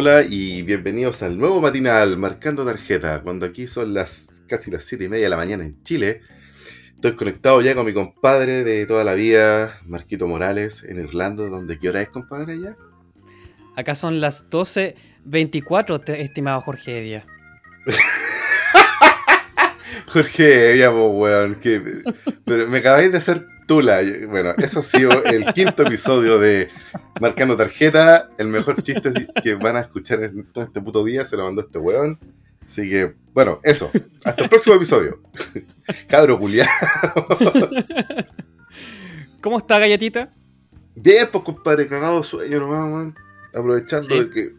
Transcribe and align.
hola 0.00 0.22
y 0.22 0.62
bienvenidos 0.62 1.24
al 1.24 1.36
nuevo 1.36 1.60
matinal 1.60 2.16
Marcando 2.16 2.64
Tarjeta, 2.64 3.20
cuando 3.20 3.44
aquí 3.44 3.66
son 3.66 3.94
las 3.94 4.44
casi 4.46 4.70
las 4.70 4.84
7 4.84 5.02
y 5.02 5.08
media 5.08 5.24
de 5.24 5.30
la 5.30 5.36
mañana 5.36 5.64
en 5.64 5.82
Chile. 5.82 6.20
Estoy 6.94 7.16
conectado 7.16 7.60
ya 7.62 7.74
con 7.74 7.84
mi 7.84 7.92
compadre 7.92 8.62
de 8.62 8.86
toda 8.86 9.02
la 9.02 9.14
vida, 9.14 9.80
Marquito 9.86 10.28
Morales, 10.28 10.84
en 10.84 11.00
Irlanda, 11.00 11.48
donde 11.48 11.80
¿qué 11.80 11.88
hora 11.88 12.00
es, 12.00 12.10
compadre, 12.10 12.60
ya? 12.60 12.76
Acá 13.74 13.96
son 13.96 14.20
las 14.20 14.48
12.24, 14.50 16.04
te- 16.04 16.20
estimado 16.22 16.60
Jorge 16.60 16.98
Evia. 17.00 17.26
Jorge, 20.12 20.74
pues, 20.90 20.92
weón, 21.12 21.54
que, 21.56 22.02
pero 22.44 22.66
me 22.68 22.78
acabáis 22.78 23.10
de 23.12 23.18
hacer 23.18 23.46
tula. 23.66 24.00
Bueno, 24.28 24.54
eso 24.58 24.80
ha 24.80 24.82
sido 24.82 25.24
el 25.24 25.52
quinto 25.52 25.82
episodio 25.82 26.38
de 26.38 26.68
Marcando 27.20 27.56
Tarjeta, 27.56 28.30
el 28.38 28.48
mejor 28.48 28.82
chiste 28.82 29.10
que 29.42 29.54
van 29.54 29.76
a 29.76 29.80
escuchar 29.80 30.22
en 30.24 30.44
todo 30.52 30.64
este 30.64 30.80
puto 30.80 31.04
día, 31.04 31.24
se 31.24 31.36
lo 31.36 31.44
mandó 31.44 31.60
este 31.60 31.78
weón. 31.78 32.18
Así 32.66 32.88
que, 32.88 33.14
bueno, 33.32 33.60
eso. 33.62 33.90
Hasta 34.24 34.42
el 34.42 34.48
próximo 34.50 34.76
episodio. 34.76 35.20
Cabro 36.06 36.38
culiado. 36.38 36.68
¿Cómo 39.40 39.58
está, 39.58 39.78
galletita? 39.78 40.30
Bien, 40.94 41.28
pues, 41.30 41.44
compadre, 41.44 41.86
cagado 41.86 42.22
sueño 42.22 42.60
nomás, 42.60 42.92
weón. 42.92 43.14
Aprovechando 43.54 44.06
Sí. 44.08 44.18
de 44.20 44.30
que, 44.30 44.52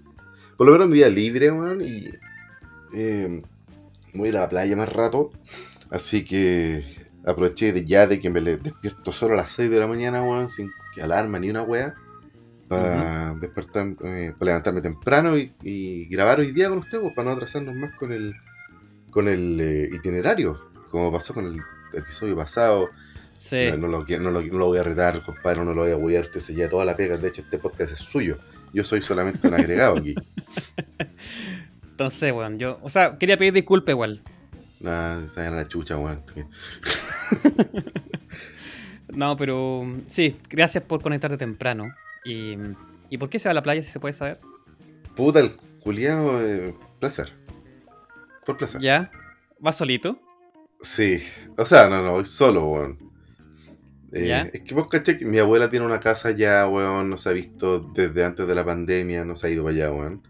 por 0.57 0.65
lo 0.67 0.73
menos 0.73 0.87
un 0.87 0.93
día 0.93 1.09
libre, 1.09 1.51
weón, 1.51 1.81
y 1.81 2.09
eh, 2.93 3.41
voy 4.13 4.27
a 4.27 4.29
ir 4.31 4.37
a 4.37 4.41
la 4.41 4.49
playa 4.49 4.75
más 4.75 4.91
rato. 4.91 5.31
Así 5.89 6.23
que 6.23 6.83
aproveché 7.25 7.73
de 7.73 7.85
ya 7.85 8.07
de 8.07 8.19
que 8.19 8.29
me 8.29 8.41
despierto 8.41 9.11
solo 9.11 9.33
a 9.33 9.37
las 9.37 9.51
6 9.51 9.69
de 9.69 9.79
la 9.79 9.87
mañana, 9.87 10.21
weón, 10.23 10.49
sin 10.49 10.71
que 10.93 11.01
alarma 11.01 11.39
ni 11.39 11.49
una 11.49 11.63
wea. 11.63 11.95
Para 12.67 13.33
despertar, 13.33 13.87
eh, 14.03 14.31
para 14.37 14.49
levantarme 14.51 14.81
temprano 14.81 15.35
y, 15.37 15.53
y 15.63 16.05
grabar 16.05 16.39
hoy 16.39 16.51
día 16.51 16.69
con 16.69 16.77
usted, 16.77 16.99
pues, 17.01 17.15
para 17.15 17.25
no 17.29 17.31
atrasarnos 17.33 17.73
más 17.75 17.93
con 17.95 18.11
el 18.11 18.35
con 19.09 19.27
el 19.27 19.59
eh, 19.59 19.89
itinerario, 19.91 20.59
como 20.91 21.11
pasó 21.11 21.33
con 21.33 21.45
el 21.47 21.59
episodio 21.93 22.35
pasado. 22.35 22.89
Sí. 23.39 23.69
No, 23.71 23.77
no 23.77 23.87
lo, 23.87 24.05
no 24.05 24.29
lo- 24.31 24.41
no 24.43 24.57
lo 24.59 24.65
voy 24.67 24.77
a 24.77 24.83
retar, 24.83 25.19
compadre, 25.23 25.65
no 25.65 25.73
lo 25.73 25.81
voy 25.81 25.91
a 25.91 25.97
huear, 25.97 26.25
usted 26.25 26.41
se 26.41 26.53
lleva 26.53 26.69
toda 26.69 26.85
la 26.85 26.95
pega. 26.95 27.17
De 27.17 27.27
hecho, 27.29 27.41
este 27.41 27.57
podcast 27.57 27.93
es 27.93 27.99
suyo. 27.99 28.37
Yo 28.71 28.83
soy 28.83 29.01
solamente 29.01 29.47
un 29.47 29.55
agregado 29.55 29.97
aquí. 29.97 30.13
Entonces, 31.99 32.31
weón, 32.31 32.57
yo. 32.57 32.79
O 32.81 32.87
sea, 32.87 33.17
quería 33.17 33.35
pedir 33.35 33.51
disculpas 33.51 33.91
igual. 33.91 34.21
Nada, 34.79 35.27
se 35.27 35.49
la 35.49 35.67
chucha, 35.67 35.97
weón. 35.97 36.23
No, 39.09 39.35
pero 39.35 39.85
sí, 40.07 40.37
gracias 40.49 40.83
por 40.83 41.01
conectarte 41.01 41.35
temprano. 41.35 41.93
¿Y, 42.23 42.55
¿y 43.09 43.17
por 43.17 43.27
qué 43.29 43.39
se 43.39 43.49
va 43.49 43.51
a 43.51 43.55
la 43.55 43.63
playa 43.63 43.81
si 43.81 43.89
se 43.89 43.99
puede 43.99 44.13
saber? 44.13 44.39
Puta, 45.15 45.39
el 45.39 45.57
culiado, 45.81 46.41
eh, 46.45 46.75
placer. 46.99 47.33
Por 48.45 48.55
placer. 48.55 48.79
¿Ya? 48.79 49.11
¿Vas 49.59 49.77
solito? 49.77 50.21
Sí, 50.81 51.21
o 51.57 51.65
sea, 51.65 51.89
no, 51.89 52.03
no, 52.03 52.11
voy 52.11 52.25
solo, 52.25 52.67
weón. 52.67 52.99
Eh, 54.13 54.27
¿Ya? 54.27 54.41
Es 54.53 54.61
que 54.61 54.75
vos 54.75 54.87
caché 54.87 55.17
que 55.17 55.25
mi 55.25 55.39
abuela 55.39 55.71
tiene 55.71 55.87
una 55.87 55.99
casa 55.99 56.31
ya, 56.31 56.67
weón, 56.67 57.09
no 57.09 57.17
se 57.17 57.29
ha 57.29 57.33
visto 57.33 57.79
desde 57.79 58.23
antes 58.23 58.47
de 58.47 58.55
la 58.55 58.63
pandemia, 58.63 59.25
no 59.25 59.35
se 59.35 59.47
ha 59.47 59.49
ido 59.49 59.63
para 59.63 59.75
allá, 59.75 59.91
weón. 59.91 60.21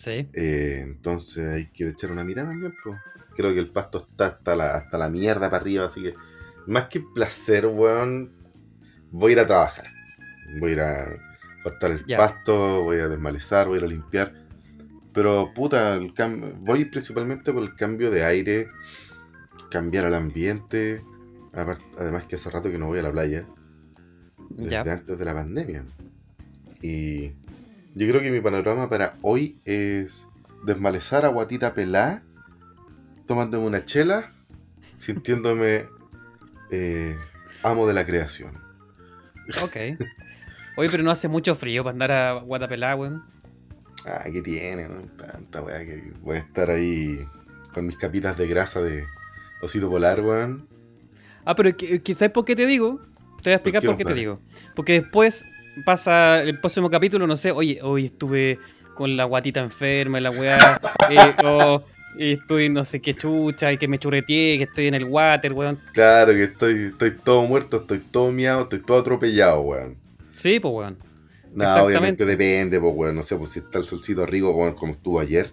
Sí. 0.00 0.30
Eh, 0.32 0.80
entonces 0.82 1.46
hay 1.46 1.66
que 1.66 1.88
echar 1.90 2.10
una 2.10 2.24
mirada 2.24 2.48
también, 2.48 2.72
pues. 2.82 2.98
Creo 3.36 3.52
que 3.52 3.60
el 3.60 3.68
pasto 3.70 3.98
está 4.10 4.28
hasta 4.28 4.56
la, 4.56 4.76
hasta 4.76 4.96
la 4.96 5.10
mierda 5.10 5.50
para 5.50 5.60
arriba, 5.62 5.84
así 5.84 6.02
que 6.02 6.14
más 6.66 6.86
que 6.88 7.00
placer, 7.00 7.66
weón, 7.66 8.32
voy 9.10 9.30
a 9.30 9.34
ir 9.34 9.40
a 9.40 9.46
trabajar. 9.46 9.88
Voy 10.58 10.70
a 10.70 10.72
ir 10.72 10.80
a 10.80 11.06
cortar 11.62 11.90
el 11.90 12.04
pasto, 12.16 12.82
voy 12.82 12.98
a 12.98 13.08
desmalezar, 13.08 13.66
voy 13.68 13.76
a 13.76 13.78
ir 13.80 13.84
a 13.84 13.88
limpiar. 13.88 14.32
Pero, 15.12 15.52
puta, 15.54 15.92
el 15.94 16.14
cam- 16.14 16.54
voy 16.60 16.86
principalmente 16.86 17.52
por 17.52 17.62
el 17.62 17.74
cambio 17.74 18.10
de 18.10 18.24
aire, 18.24 18.68
cambiar 19.70 20.06
el 20.06 20.14
ambiente. 20.14 21.02
Además 21.52 22.24
que 22.26 22.36
hace 22.36 22.48
rato 22.48 22.70
que 22.70 22.78
no 22.78 22.86
voy 22.86 23.00
a 23.00 23.02
la 23.02 23.12
playa 23.12 23.44
desde 24.48 24.70
Ya. 24.70 24.80
antes 24.80 25.18
de 25.18 25.24
la 25.24 25.34
pandemia. 25.34 25.84
Y 26.80 27.32
yo 27.94 28.08
creo 28.08 28.20
que 28.20 28.30
mi 28.30 28.40
panorama 28.40 28.88
para 28.88 29.16
hoy 29.22 29.60
es 29.64 30.26
desmalezar 30.64 31.24
a 31.24 31.28
guatita 31.28 31.74
pelá, 31.74 32.22
tomándome 33.26 33.66
una 33.66 33.84
chela, 33.84 34.32
sintiéndome 34.98 35.86
eh, 36.70 37.16
amo 37.62 37.86
de 37.86 37.94
la 37.94 38.06
creación. 38.06 38.58
Ok. 39.62 39.76
Oye, 40.76 40.88
pero 40.90 41.02
no 41.02 41.10
hace 41.10 41.28
mucho 41.28 41.54
frío 41.54 41.82
para 41.82 41.92
andar 41.92 42.12
a 42.12 42.32
Guatapelá, 42.40 42.94
weón. 42.96 43.24
Ah, 44.06 44.24
¿qué 44.32 44.40
tiene? 44.40 44.86
weón? 44.86 45.08
Tanta 45.16 45.62
weá 45.62 45.84
que 45.84 46.12
voy 46.22 46.36
a 46.36 46.40
estar 46.40 46.70
ahí 46.70 47.26
con 47.74 47.86
mis 47.86 47.96
capitas 47.96 48.38
de 48.38 48.46
grasa 48.46 48.80
de 48.80 49.06
osito 49.60 49.90
polar, 49.90 50.20
weón. 50.20 50.68
Ah, 51.44 51.54
pero 51.54 51.70
¿sabes 52.14 52.30
por 52.30 52.44
qué 52.44 52.54
te 52.54 52.66
digo? 52.66 53.00
Te 53.42 53.50
voy 53.50 53.52
a 53.52 53.56
explicar 53.56 53.82
qué, 53.82 53.88
por 53.88 53.96
qué, 53.96 54.04
te 54.04 54.14
digo. 54.14 54.40
Porque 54.76 55.00
después 55.00 55.44
pasa 55.84 56.42
el 56.42 56.58
próximo 56.58 56.90
capítulo, 56.90 57.26
no 57.26 57.36
sé, 57.36 57.50
oye, 57.52 57.80
hoy 57.82 58.06
estuve 58.06 58.58
con 58.94 59.16
la 59.16 59.24
guatita 59.24 59.60
enferma 59.60 60.18
y 60.18 60.22
la 60.22 60.30
weá, 60.30 60.80
eh, 61.10 61.34
oh, 61.44 61.82
y 62.18 62.32
estoy 62.32 62.68
no 62.68 62.84
sé 62.84 63.00
qué 63.00 63.14
chucha, 63.14 63.72
y 63.72 63.78
que 63.78 63.88
me 63.88 63.98
churreteé, 63.98 64.58
que 64.58 64.64
estoy 64.64 64.86
en 64.88 64.94
el 64.94 65.04
water, 65.04 65.52
weón. 65.52 65.78
Claro 65.92 66.32
que 66.32 66.44
estoy, 66.44 66.86
estoy 66.86 67.12
todo 67.12 67.44
muerto, 67.46 67.78
estoy 67.78 67.98
todo 68.00 68.30
miado, 68.32 68.62
estoy 68.62 68.80
todo 68.80 68.98
atropellado, 69.00 69.60
weón. 69.60 69.96
Sí, 70.32 70.58
pues 70.60 70.74
weón. 70.74 70.98
No, 71.52 71.84
obviamente 71.84 72.24
depende, 72.24 72.78
pues, 72.78 72.92
weón. 72.94 73.16
No 73.16 73.22
sé, 73.22 73.36
pues 73.36 73.50
si 73.52 73.58
está 73.60 73.78
el 73.78 73.84
solcito 73.84 74.24
rico 74.26 74.50
weón, 74.52 74.74
como 74.74 74.92
estuvo 74.92 75.18
ayer. 75.20 75.50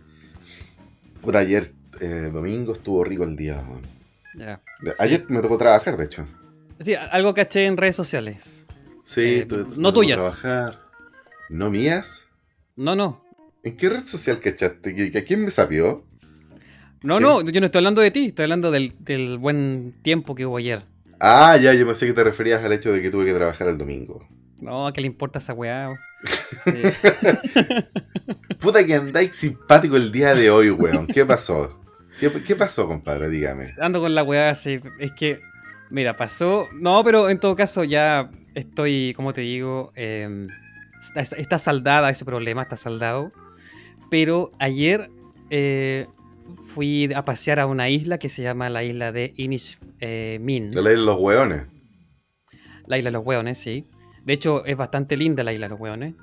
Ayer, 1.34 1.72
eh, 2.00 2.30
domingo, 2.32 2.74
estuvo 2.74 3.04
rico 3.04 3.24
el 3.24 3.36
día, 3.36 3.64
weón. 3.68 3.82
Ya. 4.36 4.62
De- 4.82 4.94
Ayer 5.00 5.26
me 5.30 5.42
tocó 5.42 5.58
trabajar, 5.58 5.98
de 5.98 6.06
hecho. 6.06 6.26
Sí, 6.80 6.94
algo 6.96 7.34
caché 7.34 7.66
en 7.66 7.76
redes 7.78 7.96
sociales. 7.96 8.57
Sí, 9.08 9.40
Eh, 9.40 9.46
tuve- 9.48 9.78
no 9.78 9.94
tuyas. 9.94 10.18
trabajar. 10.18 10.82
¿No 11.50 11.70
mías? 11.72 12.24
No, 12.76 12.94
no. 12.96 13.24
¿En 13.64 13.78
qué 13.78 13.88
red 13.90 14.04
social 14.04 14.40
cachaste? 14.42 14.94
¿Que, 14.94 15.12
que 15.12 15.18
a 15.20 15.24
quién 15.24 15.46
me 15.46 15.52
sapió? 15.52 16.06
No, 17.04 17.16
¿Qué? 17.18 17.22
no, 17.24 17.42
yo 17.42 17.60
no 17.62 17.66
estoy 17.68 17.80
hablando 17.80 18.02
de 18.02 18.12
ti, 18.12 18.26
estoy 18.28 18.44
hablando 18.44 18.70
del, 18.70 18.94
del 19.00 19.38
buen 19.38 19.94
tiempo 20.02 20.36
que 20.36 20.46
hubo 20.46 20.58
ayer. 20.58 20.84
Ah, 21.22 21.56
ya, 21.56 21.74
yo 21.74 21.86
pensé 21.88 22.06
que 22.06 22.14
te 22.14 22.24
referías 22.24 22.62
al 22.64 22.74
hecho 22.74 22.92
de 22.92 23.02
que 23.02 23.10
tuve 23.10 23.26
que 23.26 23.34
trabajar 23.34 23.68
el 23.70 23.78
domingo. 23.78 24.28
No, 24.60 24.92
¿qué 24.92 25.00
le 25.02 25.08
importa 25.08 25.40
esa 25.40 25.54
weá? 25.54 25.96
Sí. 26.66 26.72
Puta 28.60 28.86
que 28.86 28.96
andáis 28.96 29.36
simpático 29.36 29.96
el 29.96 30.12
día 30.12 30.34
de 30.34 30.50
hoy, 30.50 30.70
weón. 30.72 31.08
¿Qué 31.08 31.26
pasó? 31.26 31.80
¿Qué, 32.20 32.30
qué 32.44 32.56
pasó, 32.56 32.88
compadre? 32.88 33.30
Dígame. 33.30 33.68
Ando 33.80 34.02
con 34.02 34.14
la 34.16 34.24
weá 34.24 34.50
así. 34.50 34.80
Es 35.00 35.12
que, 35.14 35.40
mira, 35.90 36.16
pasó. 36.16 36.68
No, 36.74 37.04
pero 37.04 37.30
en 37.30 37.40
todo 37.40 37.56
caso 37.56 37.84
ya 37.84 38.32
estoy, 38.58 39.14
como 39.16 39.34
te 39.34 39.42
digo, 39.42 39.92
eh, 39.96 40.48
está, 41.00 41.22
está 41.38 41.60
saldada 41.60 42.10
ese 42.10 42.26
problema, 42.26 42.64
está 42.64 42.76
saldado. 42.76 43.32
Pero 44.10 44.52
ayer 44.60 45.10
eh, 45.50 46.08
fui 46.74 47.12
a 47.14 47.24
pasear 47.24 47.60
a 47.60 47.66
una 47.66 47.90
isla 47.90 48.18
que 48.18 48.30
se 48.30 48.42
llama 48.44 48.70
la 48.70 48.84
isla 48.84 49.12
de 49.12 49.34
Inish 49.38 49.78
eh, 50.00 50.40
Min. 50.42 50.72
De 50.72 50.98
los 50.98 51.20
weones. 51.20 51.68
La 52.88 52.98
isla 52.98 53.10
de 53.10 53.14
los 53.14 53.26
hueones, 53.26 53.58
sí. 53.58 53.86
De 54.26 54.34
hecho, 54.34 54.66
es 54.66 54.76
bastante 54.76 55.18
linda 55.18 55.44
la 55.44 55.54
isla 55.54 55.68
de 55.68 55.70
los 55.70 55.80
hueones. 55.80 56.16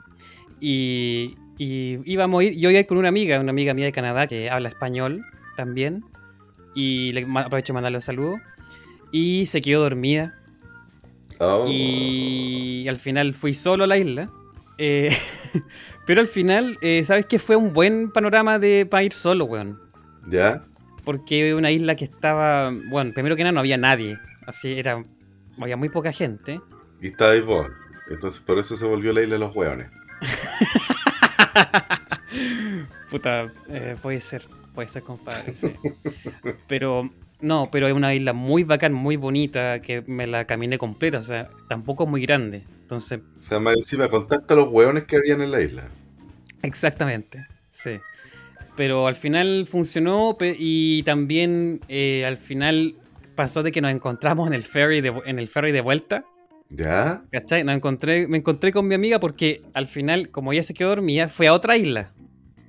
Y, 0.61 1.37
y 1.59 1.99
íbamos 2.05 2.41
a 2.41 2.45
ir, 2.45 2.55
yo 2.55 2.71
iba 2.71 2.79
a 2.79 2.81
ir 2.81 2.87
con 2.87 2.99
una 2.99 3.09
amiga, 3.09 3.39
una 3.39 3.51
amiga 3.51 3.75
mía 3.75 3.87
de 3.87 3.93
Canadá 3.93 4.27
que 4.27 4.51
habla 4.51 4.69
español 4.71 5.25
también. 5.57 6.05
Y 6.75 7.13
le 7.13 7.27
aprovecho 7.37 7.73
de 7.73 7.75
mandarle 7.75 7.99
un 7.99 8.03
saludo. 8.03 8.37
Y 9.13 9.47
se 9.47 9.63
quedó 9.63 9.83
dormida. 9.83 10.35
Oh. 11.41 11.67
Y 11.69 12.87
al 12.89 12.99
final 12.99 13.35
fui 13.35 13.55
solo 13.55 13.85
a 13.85 13.87
la 13.87 13.99
isla. 13.99 14.31
Eh, 14.79 15.11
pero 16.07 16.21
al 16.21 16.27
final, 16.27 16.79
eh, 16.81 17.05
¿sabes 17.05 17.27
qué? 17.27 17.39
Fue 17.39 17.57
un 17.57 17.73
buen 17.73 18.11
panorama 18.11 18.59
de 18.59 18.87
para 18.87 19.03
ir 19.03 19.13
solo, 19.13 19.45
weón. 19.45 19.81
¿Ya? 20.27 20.65
Porque 21.05 21.55
una 21.55 21.71
isla 21.71 21.97
que 21.97 22.05
estaba. 22.05 22.73
Bueno, 22.89 23.13
primero 23.13 23.37
que 23.37 23.43
nada 23.43 23.53
no 23.53 23.61
había 23.61 23.77
nadie. 23.77 24.19
Así 24.47 24.79
era. 24.79 25.05
Había 25.61 25.77
muy 25.77 25.89
poca 25.89 26.13
gente. 26.13 26.61
Y 27.01 27.09
estabais 27.09 27.45
vos. 27.45 27.69
Entonces 28.09 28.41
por 28.41 28.59
eso 28.59 28.77
se 28.77 28.85
volvió 28.85 29.13
la 29.13 29.23
isla 29.23 29.35
de 29.35 29.39
los 29.39 29.55
weones. 29.55 29.89
Puta, 33.11 33.49
eh, 33.69 33.97
puede 34.03 34.21
ser, 34.21 34.43
puede 34.75 34.89
ser, 34.89 35.03
compadre. 35.03 35.55
sí. 35.55 35.75
Pero, 36.69 37.11
no, 37.41 37.71
pero 37.71 37.87
es 37.89 37.93
una 37.95 38.15
isla 38.15 38.33
muy 38.33 38.65
bacán, 38.65 38.93
muy 38.93 39.17
bonita, 39.17 39.81
que 39.83 40.03
me 40.07 40.27
la 40.27 40.47
caminé 40.47 40.79
completa, 40.79 41.19
o 41.19 41.23
sea, 41.23 41.51
tampoco 41.69 42.05
es 42.05 42.11
muy 42.11 42.23
grande. 42.23 42.65
Entonces, 42.83 43.21
O 43.39 43.43
sea, 43.43 43.61
más 43.61 43.77
encima, 43.77 44.09
contacta 44.09 44.55
a 44.55 44.57
los 44.59 44.69
weones 44.71 45.05
que 45.05 45.17
habían 45.17 45.41
en 45.43 45.51
la 45.51 45.61
isla. 45.63 45.91
exactamente, 46.63 47.47
sí. 47.71 48.01
Pero 48.77 49.07
al 49.07 49.17
final 49.17 49.67
funcionó 49.69 50.37
y 50.41 51.03
también 51.05 51.81
eh, 51.89 52.25
al 52.27 52.37
final 52.39 52.97
pasó 53.37 53.63
de 53.63 53.73
que 53.73 53.81
nos 53.81 53.93
encontramos 53.93 54.49
en 54.49 54.55
el 54.55 54.63
ferry 54.65 55.01
de, 55.01 55.13
en 55.27 55.39
el 55.39 55.49
ferry 55.49 55.73
de 55.73 55.81
vuelta. 55.81 56.25
¿Ya? 56.69 57.25
¿Cachai? 57.31 57.63
Nos 57.65 57.77
encontré, 57.77 58.27
me 58.27 58.39
encontré 58.39 58.73
con 58.73 58.89
mi 58.89 58.95
amiga 58.95 59.21
porque 59.21 59.63
al 59.75 59.87
final, 59.87 60.31
como 60.31 60.53
ella 60.53 60.63
se 60.65 60.75
quedó 60.75 60.89
dormida, 60.91 61.29
fue 61.29 61.47
a 61.47 61.55
otra 61.55 61.77
isla. 61.77 62.13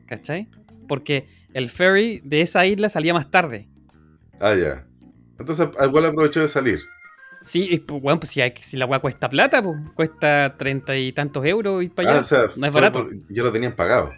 ¿cachai? 0.06 0.47
Porque 0.88 1.27
el 1.53 1.69
ferry 1.69 2.21
de 2.23 2.41
esa 2.41 2.65
isla 2.65 2.89
salía 2.89 3.13
más 3.13 3.31
tarde. 3.31 3.68
Ah, 4.39 4.53
ya. 4.55 4.85
Entonces, 5.39 5.67
igual 5.85 6.05
aprovechó 6.05 6.41
de 6.41 6.47
salir. 6.47 6.79
Sí, 7.43 7.67
y, 7.69 7.77
pues, 7.79 8.01
weón, 8.01 8.19
pues 8.19 8.31
si, 8.31 8.41
hay- 8.41 8.53
si 8.59 8.75
la 8.77 8.85
weá 8.85 8.99
cuesta 8.99 9.29
plata, 9.29 9.61
pues 9.61 9.75
cuesta 9.95 10.55
treinta 10.57 10.97
y 10.97 11.11
tantos 11.11 11.45
euros 11.45 11.83
ir 11.83 11.91
para 11.93 12.09
allá. 12.09 12.17
Ah, 12.19 12.21
o 12.21 12.25
sea, 12.25 12.39
no 12.55 12.65
es 12.67 12.73
barato. 12.73 13.03
por- 13.03 13.13
ya 13.29 13.43
lo 13.43 13.51
tenían 13.51 13.75
pagado. 13.75 14.11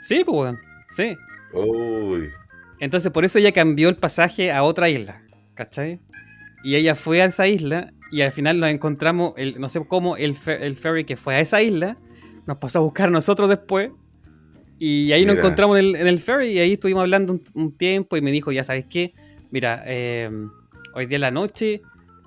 Sí, 0.00 0.22
pues 0.24 0.36
weón. 0.36 0.58
Sí. 0.88 1.16
Uy. 1.52 2.30
Entonces 2.80 3.10
por 3.12 3.24
eso 3.24 3.38
ella 3.38 3.52
cambió 3.52 3.88
el 3.88 3.96
pasaje 3.96 4.52
a 4.52 4.62
otra 4.62 4.88
isla, 4.88 5.22
¿cachai? 5.54 6.00
Y 6.64 6.74
ella 6.74 6.94
fue 6.94 7.22
a 7.22 7.26
esa 7.26 7.46
isla 7.46 7.92
y 8.10 8.20
al 8.22 8.32
final 8.32 8.58
nos 8.60 8.68
encontramos, 8.70 9.32
el, 9.36 9.58
no 9.60 9.68
sé 9.68 9.80
cómo, 9.86 10.16
el, 10.16 10.34
fer- 10.36 10.60
el 10.60 10.76
ferry 10.76 11.04
que 11.04 11.16
fue 11.16 11.36
a 11.36 11.40
esa 11.40 11.62
isla 11.62 11.96
nos 12.46 12.58
pasó 12.58 12.80
a 12.80 12.82
buscar 12.82 13.08
a 13.08 13.12
nosotros 13.12 13.48
después. 13.48 13.90
Y 14.78 15.12
ahí 15.12 15.24
nos 15.24 15.36
encontramos 15.38 15.78
en 15.78 15.86
el, 15.86 15.96
en 15.96 16.06
el 16.06 16.18
ferry 16.18 16.48
y 16.48 16.58
ahí 16.58 16.72
estuvimos 16.74 17.00
hablando 17.00 17.32
un, 17.32 17.42
un 17.54 17.76
tiempo 17.76 18.16
y 18.16 18.20
me 18.20 18.30
dijo, 18.30 18.52
ya 18.52 18.62
sabes 18.64 18.84
qué, 18.84 19.14
mira, 19.50 19.82
eh, 19.86 20.30
hoy 20.94 21.06
día 21.06 21.16
en 21.16 21.20
la 21.22 21.30
noche, 21.30 21.82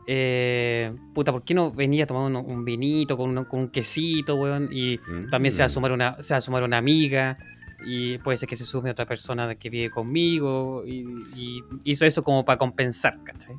eh, 0.07 0.91
puta, 1.13 1.31
¿por 1.31 1.43
qué 1.43 1.53
no 1.53 1.71
venía 1.71 2.03
a 2.05 2.07
tomar 2.07 2.23
un, 2.23 2.35
un 2.37 2.65
vinito 2.65 3.15
con, 3.17 3.37
un- 3.37 3.45
con 3.45 3.59
un 3.61 3.69
quesito, 3.69 4.35
weón? 4.35 4.69
Y 4.71 4.99
también 5.29 5.51
se 5.51 5.59
va 5.59 5.65
a 5.65 5.67
Mm. 5.67 5.71
sumar 5.71 5.91
una, 5.91 6.21
se 6.23 6.33
va 6.33 6.37
a 6.39 6.41
sumar 6.41 6.63
una 6.63 6.77
amiga 6.77 7.37
y 7.85 8.17
puede 8.19 8.37
ser 8.37 8.49
que 8.49 8.55
se 8.55 8.65
sume 8.65 8.91
otra 8.91 9.05
persona 9.05 9.53
que 9.55 9.69
vive 9.69 9.89
conmigo 9.89 10.83
y, 10.85 11.05
y 11.35 11.63
hizo 11.83 12.05
eso 12.05 12.23
como 12.23 12.43
para 12.43 12.57
compensar, 12.57 13.23
¿cachai? 13.23 13.55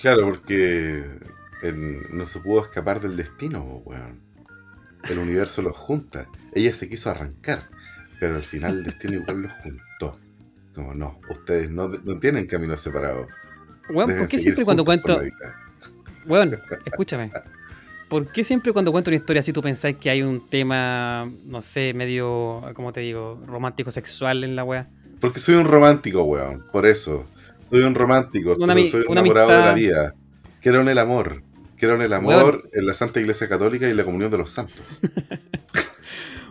Claro, 0.00 0.24
porque 0.26 1.04
el- 1.62 2.02
no 2.10 2.26
se 2.26 2.40
pudo 2.40 2.62
escapar 2.62 3.00
del 3.00 3.16
destino, 3.16 3.62
weón. 3.84 4.22
El 5.08 5.18
universo 5.18 5.60
los 5.60 5.76
junta. 5.76 6.26
Ella 6.54 6.72
se 6.74 6.88
quiso 6.88 7.10
arrancar, 7.10 7.68
pero 8.18 8.36
al 8.36 8.42
final 8.42 8.78
el 8.78 8.84
destino 8.84 9.14
igual 9.16 9.42
los 9.42 9.52
juntó. 9.62 9.83
Como 10.74 10.94
no, 10.94 11.20
ustedes 11.30 11.70
no, 11.70 11.88
no 11.88 12.18
tienen 12.18 12.46
caminos 12.46 12.80
separados. 12.80 13.28
Weón, 13.88 14.08
Deben 14.08 14.22
¿por 14.22 14.28
qué 14.28 14.38
siempre 14.38 14.64
cuando 14.64 14.84
cuento, 14.84 15.20
weón, 16.26 16.58
escúchame, 16.86 17.30
¿por 18.08 18.32
qué 18.32 18.44
siempre 18.44 18.72
cuando 18.72 18.90
cuento 18.92 19.10
una 19.10 19.16
historia 19.16 19.40
así 19.40 19.52
tú 19.52 19.62
pensáis 19.62 19.96
que 19.96 20.10
hay 20.10 20.22
un 20.22 20.48
tema, 20.48 21.30
no 21.44 21.60
sé, 21.62 21.92
medio, 21.94 22.62
¿cómo 22.74 22.92
te 22.92 23.00
digo, 23.00 23.40
romántico 23.46 23.90
sexual 23.90 24.42
en 24.42 24.56
la 24.56 24.64
wea? 24.64 24.88
Porque 25.20 25.40
soy 25.40 25.54
un 25.54 25.64
romántico, 25.64 26.22
weón. 26.22 26.64
Por 26.70 26.84
eso. 26.84 27.26
Soy 27.70 27.80
un 27.80 27.94
romántico. 27.94 28.56
Una 28.58 28.74
soy 28.74 29.04
un 29.08 29.12
enamorado 29.12 29.48
de 29.48 29.58
la 29.58 29.72
vida. 29.72 30.14
Quiero 30.60 30.82
en 30.82 30.88
el 30.88 30.98
amor. 30.98 31.42
Quiero 31.76 31.94
en 31.94 32.02
el 32.02 32.12
amor 32.12 32.68
en 32.72 32.86
la 32.86 32.94
Santa 32.94 33.20
Iglesia 33.20 33.48
Católica 33.48 33.88
y 33.88 33.94
la 33.94 34.04
comunión 34.04 34.30
de 34.30 34.38
los 34.38 34.50
santos. 34.50 34.82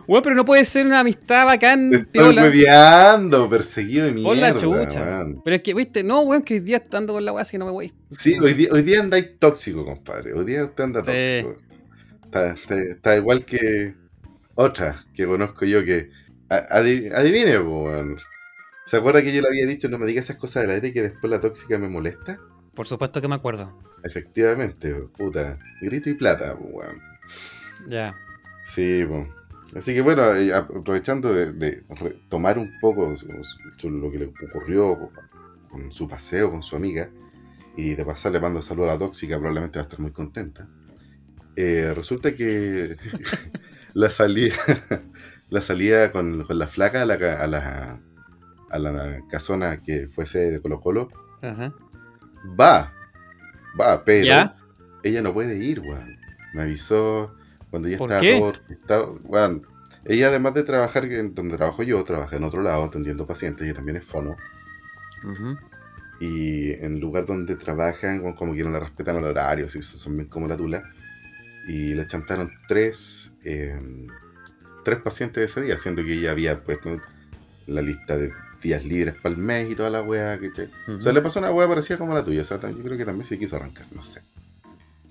Weón, 0.06 0.22
pero 0.22 0.34
no 0.36 0.44
puede 0.44 0.64
ser 0.64 0.84
una 0.86 1.00
amistad 1.00 1.46
bacán, 1.46 1.90
Te 1.90 1.96
Estoy 1.98 2.34
mediando, 2.36 3.48
perseguido 3.48 4.06
de 4.06 4.12
Por 4.12 4.34
mierda. 4.36 4.50
la 4.52 4.56
chucha. 4.56 5.00
weón. 5.02 5.40
Pero 5.44 5.56
es 5.56 5.62
que, 5.62 5.74
viste, 5.74 6.04
no, 6.04 6.20
weón, 6.22 6.42
que 6.42 6.54
hoy 6.54 6.60
día 6.60 6.76
estando 6.78 7.14
con 7.14 7.24
la 7.24 7.32
wea 7.32 7.42
así 7.42 7.52
que 7.52 7.58
no 7.58 7.64
me 7.66 7.70
voy. 7.72 7.92
Sí, 8.18 8.38
hoy 8.38 8.52
día, 8.54 8.68
hoy 8.70 8.82
día 8.82 9.00
andáis 9.00 9.38
tóxico, 9.38 9.84
compadre. 9.84 10.34
Hoy 10.34 10.44
día 10.44 10.64
usted 10.64 10.84
anda 10.84 11.02
Sí. 11.04 11.10
tóxico. 11.42 11.56
Está, 12.24 12.52
está- 12.52 12.80
está 12.82 13.16
igual 13.16 13.44
que 13.44 13.94
otra 14.54 15.04
que 15.14 15.26
conozco 15.26 15.64
yo 15.64 15.84
que. 15.84 16.10
adivine, 16.50 17.58
weón. 17.58 18.18
¿Se 18.86 18.98
acuerda 18.98 19.22
que 19.22 19.32
yo 19.34 19.40
le 19.40 19.48
había 19.48 19.66
dicho 19.66 19.88
no 19.88 19.96
me 19.98 20.06
diga 20.06 20.20
esas 20.20 20.36
cosas 20.36 20.62
del 20.64 20.72
aire 20.72 20.92
que 20.92 21.00
después 21.02 21.30
la 21.30 21.40
tóxica 21.40 21.78
me 21.78 21.88
molesta? 21.88 22.38
Por 22.74 22.86
supuesto 22.86 23.20
que 23.22 23.28
me 23.28 23.34
acuerdo. 23.36 23.72
Efectivamente, 24.02 24.92
puta. 25.16 25.58
Grito 25.80 26.10
y 26.10 26.14
plata, 26.14 26.54
weón. 26.60 27.00
Ya. 27.88 28.14
Sí, 28.64 29.04
po. 29.08 29.26
Así 29.76 29.92
que 29.92 30.00
bueno, 30.02 30.34
eh, 30.34 30.52
aprovechando 30.54 31.32
de, 31.34 31.52
de 31.52 31.84
retomar 31.88 32.58
un 32.58 32.78
poco 32.80 33.14
lo 33.82 34.10
que 34.10 34.18
le 34.18 34.26
ocurrió 34.26 35.10
con, 35.68 35.90
su 35.90 36.08
paseo 36.08 36.50
con 36.50 36.62
su 36.62 36.76
amiga 36.76 37.10
y 37.76 37.94
de 37.94 38.04
pasar 38.04 38.32
le 38.32 38.40
mando 38.40 38.62
saludo 38.62 38.88
a 38.88 38.92
la 38.92 38.98
tóxica, 38.98 39.36
probablemente 39.36 39.78
va 39.78 39.82
a 39.82 39.86
estar 39.86 39.98
muy 39.98 40.12
contenta. 40.12 40.68
Eh, 41.56 41.92
resulta 41.94 42.34
que 42.34 42.96
la 43.94 44.10
salida, 44.10 44.54
la 45.50 45.60
salida 45.60 46.12
con, 46.12 46.44
con 46.44 46.58
la 46.58 46.68
flaca 46.68 47.02
a 47.02 47.06
la, 47.06 47.14
a 47.14 47.46
la, 47.48 48.00
a 48.70 48.78
la 48.78 49.20
casona 49.28 49.82
que 49.82 50.06
fuese 50.06 50.50
de 50.52 50.60
Colo 50.60 50.80
Colo 50.80 51.08
Ajá. 51.42 51.74
va, 52.58 52.92
va, 53.80 54.04
pero 54.04 54.26
¿Ya? 54.26 54.56
ella 55.02 55.20
no 55.20 55.34
puede 55.34 55.56
ir, 55.56 55.80
weón. 55.80 56.16
Me 56.52 56.62
avisó 56.62 57.34
cuando 57.74 57.88
¿Por 57.98 58.12
estaba 58.12 58.20
qué? 58.20 58.40
orquestado. 58.40 59.20
Weón, 59.24 59.66
ella 60.04 60.28
además 60.28 60.54
de 60.54 60.62
trabajar 60.62 61.06
en 61.06 61.34
donde 61.34 61.56
trabajo 61.56 61.82
yo, 61.82 62.04
trabaja 62.04 62.36
en 62.36 62.44
otro 62.44 62.62
lado 62.62 62.84
atendiendo 62.84 63.26
pacientes, 63.26 63.64
ella 63.64 63.74
también 63.74 63.96
es 63.96 64.04
fono. 64.04 64.36
Ujú. 65.24 65.58
Y 66.20 66.70
en 66.74 66.94
el 66.94 67.00
lugar 67.00 67.26
donde 67.26 67.56
trabajan, 67.56 68.20
como 68.34 68.54
que 68.54 68.62
no 68.62 68.70
le 68.70 68.78
respetan 68.78 69.16
el 69.16 69.24
horario, 69.24 69.66
así 69.66 69.82
son 69.82 70.16
bien 70.16 70.28
como 70.28 70.46
la 70.46 70.56
tula. 70.56 70.84
Y 71.66 71.94
le 71.94 72.06
chantaron 72.06 72.52
tres, 72.68 73.32
eh, 73.42 73.76
tres 74.84 75.00
pacientes 75.00 75.50
ese 75.50 75.62
día, 75.62 75.76
siendo 75.76 76.04
que 76.04 76.12
ella 76.12 76.30
había 76.30 76.62
puesto 76.62 77.00
la 77.66 77.82
lista 77.82 78.16
de 78.16 78.30
días 78.62 78.84
libres 78.84 79.16
para 79.20 79.34
el 79.34 79.40
mes 79.40 79.68
y 79.68 79.74
toda 79.74 79.90
la 79.90 80.02
weá, 80.02 80.38
¿cachai? 80.38 80.70
O 80.96 81.00
sea, 81.00 81.12
le 81.12 81.22
pasó 81.22 81.40
una 81.40 81.50
weá 81.50 81.66
parecida 81.66 81.98
como 81.98 82.14
la 82.14 82.22
tuya. 82.22 82.42
O 82.42 82.44
sea, 82.44 82.60
yo 82.60 82.84
creo 82.84 82.96
que 82.96 83.04
también 83.04 83.26
se 83.26 83.36
quiso 83.36 83.56
arrancar, 83.56 83.86
no 83.90 84.04
sé. 84.04 84.22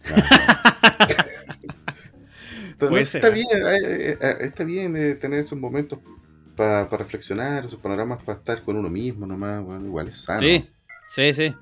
Ah, 0.86 1.08
No, 2.90 2.98
está 2.98 3.28
¿eh? 3.28 3.32
bien, 3.32 3.48
eh, 3.54 4.18
eh, 4.20 4.38
está 4.42 4.64
bien 4.64 4.96
eh, 4.96 5.16
tener 5.16 5.40
esos 5.40 5.60
momentos 5.60 6.00
para 6.56 6.86
reflexionar, 6.86 7.66
esos 7.66 7.80
panoramas 7.80 8.22
para 8.24 8.38
estar 8.38 8.64
con 8.64 8.78
uno 8.78 8.90
mismo 8.90 9.26
nomás, 9.26 9.64
bueno, 9.64 9.86
igual 9.86 10.08
es 10.08 10.18
sano. 10.18 10.42
Sí, 10.42 10.70
sí, 11.08 11.34
sí. 11.34 11.56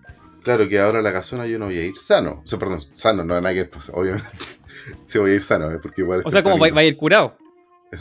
Claro 0.44 0.68
que 0.68 0.80
ahora 0.80 1.00
a 1.00 1.02
la 1.02 1.14
casona 1.14 1.46
yo 1.46 1.60
no 1.60 1.66
voy 1.66 1.78
a 1.78 1.86
ir 1.86 1.96
sano. 1.98 2.42
O 2.44 2.48
sea, 2.48 2.58
perdón, 2.58 2.82
sano, 2.94 3.24
no 3.24 3.40
nada 3.40 3.54
que 3.54 3.66
pues, 3.66 3.90
obviamente. 3.94 4.28
sí 5.06 5.20
voy 5.20 5.32
a 5.32 5.36
ir 5.36 5.44
sano, 5.44 5.72
eh, 5.72 5.80
porque 5.82 6.02
igual 6.02 6.24
O 6.26 6.32
sea, 6.32 6.42
como 6.42 6.58
va, 6.58 6.68
a 6.68 6.84
ir 6.84 6.98
curado. 6.98 7.38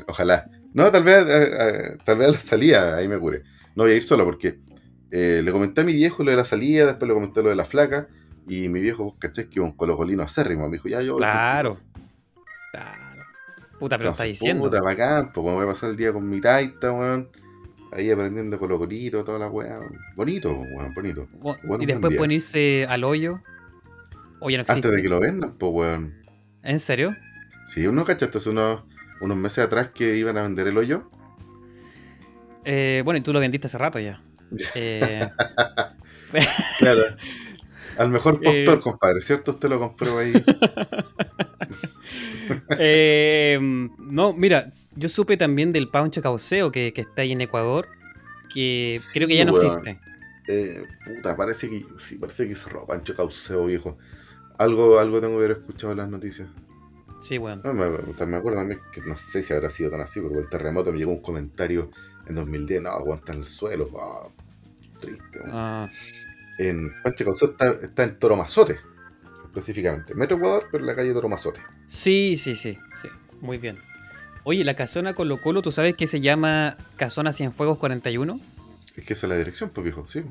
Ojalá. 0.06 0.48
No, 0.72 0.90
tal 0.90 1.04
vez, 1.04 1.24
eh, 1.28 1.98
tal 2.04 2.18
vez 2.18 2.28
a 2.28 2.32
la 2.32 2.38
salida 2.38 2.96
ahí 2.96 3.08
me 3.08 3.18
cure. 3.18 3.42
No 3.74 3.84
voy 3.84 3.92
a 3.92 3.96
ir 3.96 4.04
solo 4.04 4.24
porque 4.24 4.58
eh, 5.10 5.42
le 5.44 5.52
comenté 5.52 5.82
a 5.82 5.84
mi 5.84 5.92
viejo 5.92 6.24
lo 6.24 6.30
de 6.30 6.36
la 6.36 6.44
salida, 6.44 6.86
después 6.86 7.08
le 7.08 7.14
comenté 7.14 7.42
lo 7.42 7.50
de 7.50 7.56
la 7.56 7.64
flaca. 7.64 8.08
Y 8.48 8.68
mi 8.68 8.80
viejo, 8.80 9.04
vos 9.04 9.14
caché 9.18 9.48
que 9.48 9.60
un 9.60 9.72
colocolino 9.72 10.22
acérrimo. 10.22 10.66
Me 10.68 10.76
dijo, 10.76 10.88
ya 10.88 11.02
yo. 11.02 11.12
voy 11.12 11.20
Claro. 11.20 11.78
Claro. 12.72 13.09
Puta, 13.80 13.98
pero 13.98 14.10
está 14.10 14.24
diciendo. 14.24 14.62
Puta, 14.64 14.80
bacán, 14.80 15.32
pues 15.32 15.42
voy 15.42 15.64
a 15.64 15.66
pasar 15.68 15.90
el 15.90 15.96
día 15.96 16.12
con 16.12 16.28
mi 16.28 16.40
taita, 16.40 16.92
weón. 16.92 17.28
Ahí 17.92 18.08
aprendiendo 18.10 18.56
colocolito, 18.60 19.24
toda 19.24 19.38
la 19.40 19.48
weá. 19.48 19.80
Bonito, 20.14 20.52
weón, 20.52 20.94
bonito. 20.94 21.26
Bo- 21.32 21.56
Bueno, 21.64 21.82
y 21.82 21.86
después 21.86 22.14
pueden 22.16 22.30
irse 22.30 22.86
al 22.88 23.02
hoyo. 23.02 23.40
O 24.40 24.48
ya 24.48 24.58
no 24.58 24.62
existe. 24.62 24.72
Antes 24.72 24.92
de 24.92 25.02
que 25.02 25.08
lo 25.08 25.18
vendan, 25.18 25.54
pues 25.58 25.72
weón. 25.72 26.14
¿En 26.62 26.78
serio? 26.78 27.16
Sí, 27.66 27.86
uno 27.86 28.04
cachaste 28.04 28.38
hace 28.38 28.50
unos, 28.50 28.82
unos 29.20 29.36
meses 29.36 29.64
atrás 29.64 29.90
que 29.90 30.16
iban 30.16 30.36
a 30.38 30.42
vender 30.42 30.68
el 30.68 30.78
hoyo. 30.78 31.10
Eh, 32.64 33.02
bueno, 33.04 33.18
y 33.18 33.22
tú 33.22 33.32
lo 33.32 33.40
vendiste 33.40 33.66
hace 33.66 33.78
rato 33.78 33.98
ya. 33.98 34.22
Eh, 34.74 35.28
Claro. 36.78 37.02
Al 37.98 38.08
mejor 38.10 38.34
postor, 38.42 38.78
Eh. 38.78 38.80
compadre, 38.80 39.20
¿cierto? 39.20 39.50
Usted 39.52 39.68
lo 39.68 39.78
compró 39.80 40.18
ahí. 40.18 40.32
Eh, 42.78 43.58
no, 43.98 44.32
mira, 44.32 44.68
yo 44.96 45.08
supe 45.08 45.36
también 45.36 45.72
del 45.72 45.88
Pancho 45.88 46.22
Cauceo 46.22 46.70
que, 46.72 46.92
que 46.92 47.02
está 47.02 47.22
ahí 47.22 47.32
en 47.32 47.40
Ecuador. 47.40 47.88
Que 48.52 48.98
Sí, 49.00 49.18
creo 49.18 49.28
que 49.28 49.36
ya 49.36 49.44
no 49.44 49.52
weón. 49.52 49.78
existe. 49.78 50.00
Eh, 50.48 50.84
puta, 51.06 51.36
parece 51.36 51.70
que 51.70 51.86
sí, 51.98 52.16
parece 52.16 52.48
que 52.48 52.54
cerró 52.54 52.86
Pancho 52.86 53.14
Cauceo, 53.14 53.66
viejo. 53.66 53.96
Algo, 54.58 54.98
algo 54.98 55.20
tengo 55.20 55.38
que 55.38 55.44
haber 55.44 55.58
escuchado 55.58 55.92
en 55.92 55.98
las 55.98 56.08
noticias. 56.08 56.48
Sí, 57.20 57.38
bueno. 57.38 57.62
No, 57.64 57.74
me, 57.74 58.36
acuerdo 58.36 58.58
también 58.58 58.80
que 58.92 59.02
no 59.02 59.16
sé 59.16 59.42
si 59.42 59.52
habrá 59.52 59.70
sido 59.70 59.90
tan 59.90 60.00
así, 60.00 60.20
pero 60.20 60.40
el 60.40 60.48
terremoto 60.48 60.90
me 60.90 60.98
llegó 60.98 61.12
un 61.12 61.20
comentario 61.20 61.90
en 62.26 62.34
2010, 62.34 62.82
no, 62.82 62.90
aguanta 62.90 63.32
en 63.32 63.40
el 63.40 63.44
suelo, 63.46 63.90
ah, 64.00 64.28
triste. 64.98 65.40
Ah, 65.46 65.88
En 66.58 66.90
Pancho 67.02 67.24
Cauceo 67.24 67.50
está, 67.50 67.72
está 67.72 68.04
en 68.04 68.18
Toromazote, 68.18 68.78
específicamente. 69.50 70.14
Metro 70.14 70.36
Ecuador, 70.36 70.68
pero 70.70 70.82
en 70.82 70.86
la 70.86 70.96
calle 70.96 71.12
Toromazote. 71.12 71.60
sí, 71.86 72.36
sí, 72.36 72.54
sí, 72.56 72.78
sí. 72.96 73.08
Muy 73.40 73.58
bien. 73.58 73.76
Oye, 74.44 74.64
la 74.64 74.74
casona 74.74 75.14
Colo 75.14 75.40
Colo, 75.40 75.60
¿tú 75.62 75.70
sabes 75.72 75.94
que 75.94 76.06
se 76.06 76.20
llama 76.20 76.76
Casona 76.96 77.32
Cienfuegos 77.32 77.78
41? 77.78 78.40
Es 78.96 79.04
que 79.04 79.12
esa 79.12 79.26
es 79.26 79.28
la 79.30 79.36
dirección, 79.36 79.70
pues 79.70 79.84
viejo, 79.84 80.06
sí. 80.08 80.22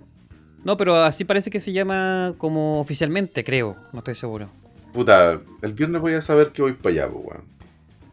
No, 0.64 0.78
pero 0.78 1.04
así 1.04 1.26
parece 1.26 1.50
que 1.50 1.60
se 1.60 1.72
llama 1.72 2.34
como 2.38 2.80
oficialmente, 2.82 3.44
creo. 3.44 3.78
No 3.94 4.00
estoy 4.00 4.16
seguro. 4.16 4.50
Puta, 4.94 5.40
el 5.62 5.74
viernes 5.74 6.02
voy 6.02 6.14
a 6.14 6.22
saber 6.22 6.52
que 6.52 6.62
voy 6.62 6.74
para 6.74 6.94
allá, 6.94 7.12
pues, 7.12 7.26
weón. 7.26 7.44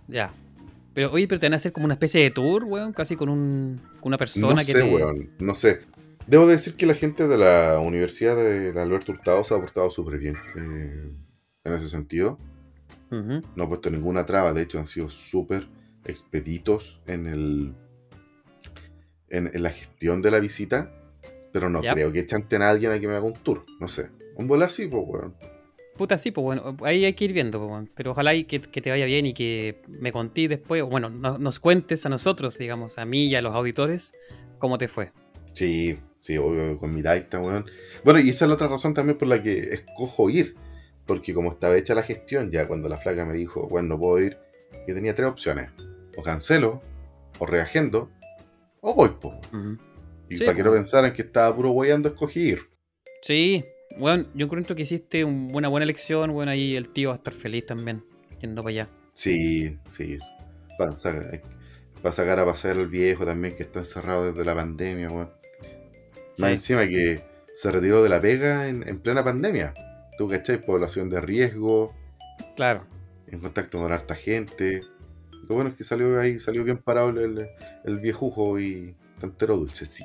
Ya. 0.08 0.32
Pero 0.94 1.12
oye, 1.12 1.26
pero 1.28 1.38
te 1.40 1.46
van 1.46 1.54
a 1.54 1.56
hacer 1.56 1.72
como 1.72 1.84
una 1.86 1.94
especie 1.94 2.22
de 2.22 2.30
tour, 2.30 2.64
weón, 2.64 2.92
casi 2.92 3.16
con, 3.16 3.28
un, 3.28 3.80
con 4.00 4.10
una 4.10 4.18
persona 4.18 4.48
No 4.48 4.56
que 4.56 4.64
sé, 4.72 4.74
te... 4.74 4.82
weón, 4.82 5.30
no 5.38 5.54
sé. 5.54 5.80
Debo 6.26 6.46
decir 6.46 6.74
que 6.76 6.86
la 6.86 6.94
gente 6.94 7.28
de 7.28 7.38
la 7.38 7.78
Universidad 7.78 8.36
de 8.36 8.78
Alberto 8.80 9.12
Hurtado 9.12 9.44
se 9.44 9.54
ha 9.54 9.58
portado 9.58 9.90
súper 9.90 10.18
bien 10.18 10.36
eh, 10.56 11.12
en 11.64 11.72
ese 11.72 11.88
sentido. 11.88 12.38
No 13.54 13.64
ha 13.64 13.68
puesto 13.68 13.90
ninguna 13.90 14.26
traba, 14.26 14.52
de 14.52 14.62
hecho 14.62 14.78
han 14.78 14.86
sido 14.86 15.08
súper 15.08 15.68
expeditos 16.04 17.00
en 17.06 17.26
el 17.26 17.74
en, 19.28 19.50
en 19.52 19.62
la 19.62 19.70
gestión 19.70 20.22
de 20.22 20.30
la 20.30 20.40
visita, 20.40 20.90
pero 21.52 21.68
no 21.70 21.80
creo 21.94 22.12
que 22.12 22.26
chanten 22.26 22.62
a 22.62 22.70
alguien 22.70 22.92
a 22.92 23.00
que 23.00 23.06
me 23.08 23.14
haga 23.14 23.24
un 23.26 23.32
tour. 23.32 23.64
No 23.80 23.88
sé. 23.88 24.10
Un 24.36 24.46
bola 24.48 24.66
así, 24.66 24.86
pues, 24.88 25.04
weón. 25.06 25.34
Puta, 25.96 26.18
sí, 26.18 26.30
pues 26.30 26.44
bueno, 26.44 26.76
ahí 26.82 27.04
hay 27.06 27.14
que 27.14 27.24
ir 27.24 27.32
viendo, 27.32 27.66
pues, 27.66 27.88
pero 27.94 28.10
ojalá 28.10 28.34
y 28.34 28.44
que, 28.44 28.60
que 28.60 28.80
te 28.82 28.90
vaya 28.90 29.06
bien 29.06 29.26
y 29.26 29.32
que 29.32 29.80
me 30.00 30.12
contés 30.12 30.48
después, 30.48 30.82
bueno, 30.82 31.08
no- 31.08 31.38
nos 31.38 31.58
cuentes 31.58 32.04
a 32.04 32.08
nosotros, 32.10 32.58
digamos, 32.58 32.98
a 32.98 33.04
mí 33.06 33.26
y 33.28 33.34
a 33.34 33.40
los 33.42 33.54
auditores, 33.54 34.12
cómo 34.58 34.76
te 34.76 34.88
fue. 34.88 35.12
Sí, 35.54 35.98
sí, 36.20 36.36
obvio, 36.38 36.78
con 36.78 36.94
mi 36.94 37.02
taita, 37.02 37.40
weón. 37.40 37.64
Bueno, 38.04 38.20
y 38.20 38.30
esa 38.30 38.44
es 38.44 38.48
la 38.48 38.54
otra 38.54 38.68
razón 38.68 38.94
también 38.94 39.18
por 39.18 39.28
la 39.28 39.42
que 39.42 39.58
escojo 39.74 40.30
ir. 40.30 40.54
Porque 41.06 41.32
como 41.32 41.50
estaba 41.52 41.76
hecha 41.76 41.94
la 41.94 42.02
gestión, 42.02 42.50
ya 42.50 42.66
cuando 42.66 42.88
la 42.88 42.96
flaca 42.96 43.24
me 43.24 43.34
dijo, 43.34 43.68
bueno, 43.68 43.88
no 43.90 43.98
puedo 43.98 44.18
ir, 44.24 44.38
yo 44.88 44.94
tenía 44.94 45.14
tres 45.14 45.28
opciones. 45.28 45.70
O 46.16 46.22
cancelo, 46.22 46.82
o 47.38 47.46
reagendo, 47.46 48.10
o 48.80 48.92
voy, 48.94 49.10
po. 49.20 49.38
Y 50.28 50.36
Sí, 50.38 50.44
para 50.44 50.56
que 50.56 50.64
no 50.64 50.72
pensaran 50.72 51.12
que 51.12 51.22
estaba 51.22 51.54
puro 51.54 51.70
weyando, 51.70 52.08
escogí 52.08 52.40
ir. 52.48 52.60
Sí, 53.22 53.64
bueno, 53.98 54.26
yo 54.34 54.46
encuentro 54.46 54.74
que 54.74 54.82
hiciste 54.82 55.24
un- 55.24 55.50
una 55.54 55.68
buena 55.68 55.84
elección, 55.84 56.32
bueno, 56.32 56.50
ahí 56.50 56.74
el 56.74 56.88
tío 56.88 57.10
va 57.10 57.14
a 57.14 57.18
estar 57.18 57.32
feliz 57.34 57.66
también, 57.66 58.04
yendo 58.40 58.62
para 58.62 58.70
allá. 58.70 58.88
Sí, 59.12 59.78
sí. 59.90 60.16
Para 60.76 60.96
sacar, 60.96 61.40
para 62.02 62.12
sacar 62.12 62.40
a 62.40 62.44
pasear 62.44 62.76
al 62.78 62.88
viejo 62.88 63.24
también, 63.24 63.54
que 63.54 63.62
está 63.62 63.78
encerrado 63.80 64.30
desde 64.32 64.44
la 64.44 64.54
pandemia, 64.56 65.08
weón. 65.08 65.30
Más 66.38 66.48
Sí. 66.50 66.54
encima 66.74 66.86
que 66.86 67.22
se 67.54 67.70
retiró 67.70 68.02
de 68.02 68.08
la 68.08 68.20
pega 68.20 68.68
en, 68.68 68.86
en 68.88 68.98
plena 69.00 69.24
pandemia. 69.24 69.72
Tú, 70.18 70.28
¿cachai? 70.28 70.60
Población 70.60 71.08
de 71.10 71.20
riesgo, 71.20 71.94
Claro, 72.54 72.84
en 73.28 73.40
contacto 73.40 73.78
con 73.78 73.92
harta 73.92 74.14
gente. 74.14 74.82
Lo 75.48 75.54
bueno 75.54 75.70
es 75.70 75.76
que 75.76 75.84
salió 75.84 76.18
ahí, 76.20 76.38
salió 76.38 76.64
bien 76.64 76.78
parado 76.78 77.10
el, 77.10 77.48
el 77.84 78.00
viejujo 78.00 78.58
y 78.58 78.94
cantero 79.20 79.56
dulce, 79.56 79.86
sí. 79.86 80.04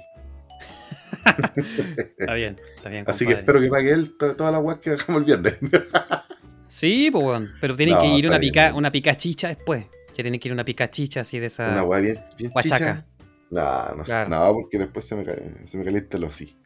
está 2.18 2.34
bien, 2.34 2.56
está 2.76 2.90
bien. 2.90 3.06
Así 3.08 3.26
que 3.26 3.34
espero 3.34 3.60
que 3.60 3.68
pague 3.68 3.92
él 3.92 4.16
to- 4.18 4.36
todas 4.36 4.54
las 4.54 4.62
weas 4.64 4.80
que 4.80 4.92
dejamos 4.92 5.22
el 5.22 5.26
viernes. 5.26 5.56
Sí, 6.68 7.10
pues 7.12 7.22
bueno, 7.22 7.48
pero 7.60 7.76
tiene 7.76 7.92
No, 7.92 8.00
que 8.00 8.08
ir 8.08 8.28
una, 8.28 8.38
bien, 8.38 8.50
pica, 8.54 8.64
bien. 8.68 8.76
una 8.78 8.90
picachicha 8.94 9.50
después. 9.50 9.84
Ya 10.16 10.24
tiene 10.24 10.40
que 10.40 10.48
ir 10.48 10.54
una 10.54 10.64
picachicha 10.64 11.20
así 11.20 11.38
de 11.38 11.48
esa 11.48 11.68
Una 11.70 11.84
wea 11.84 12.00
bien, 12.00 12.20
bien 12.38 12.50
guachaca. 12.50 12.78
chicha. 12.78 13.06
No, 13.52 13.96
no, 13.96 14.06
sé, 14.06 14.12
Claro. 14.12 14.30
no, 14.30 14.54
porque 14.54 14.78
después 14.80 15.06
se 15.06 15.16
me, 15.16 15.26
se 15.68 15.78
me 15.78 15.84
calienta 15.84 16.18
el 16.18 16.32
sí. 16.32 16.58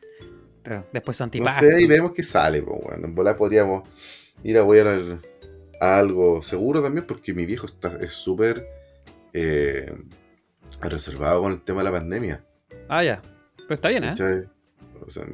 Después 0.91 1.17
su 1.17 1.23
No 1.23 1.25
antipasto. 1.25 1.65
sé, 1.65 1.81
y 1.81 1.85
vemos 1.87 2.11
que 2.11 2.23
sale, 2.23 2.61
pues 2.61 2.79
bueno. 2.83 3.05
En 3.05 3.13
volar 3.15 3.37
podríamos 3.37 3.87
ir 4.43 4.57
a 4.57 4.63
al- 4.87 5.21
a 5.79 5.99
algo 5.99 6.41
seguro 6.41 6.81
también, 6.81 7.05
porque 7.05 7.33
mi 7.33 7.45
viejo 7.45 7.67
está, 7.67 7.97
es 8.01 8.13
súper 8.13 8.65
eh, 9.33 9.93
reservado 10.81 11.41
con 11.41 11.51
el 11.51 11.61
tema 11.61 11.79
de 11.81 11.83
la 11.83 11.91
pandemia. 11.91 12.45
Ah, 12.87 13.03
ya. 13.03 13.21
Pero 13.57 13.73
está 13.75 13.89
bien, 13.89 14.03
¿eh? 14.05 14.07
¿cachai? 14.09 14.45
O 15.05 15.09
sea, 15.09 15.25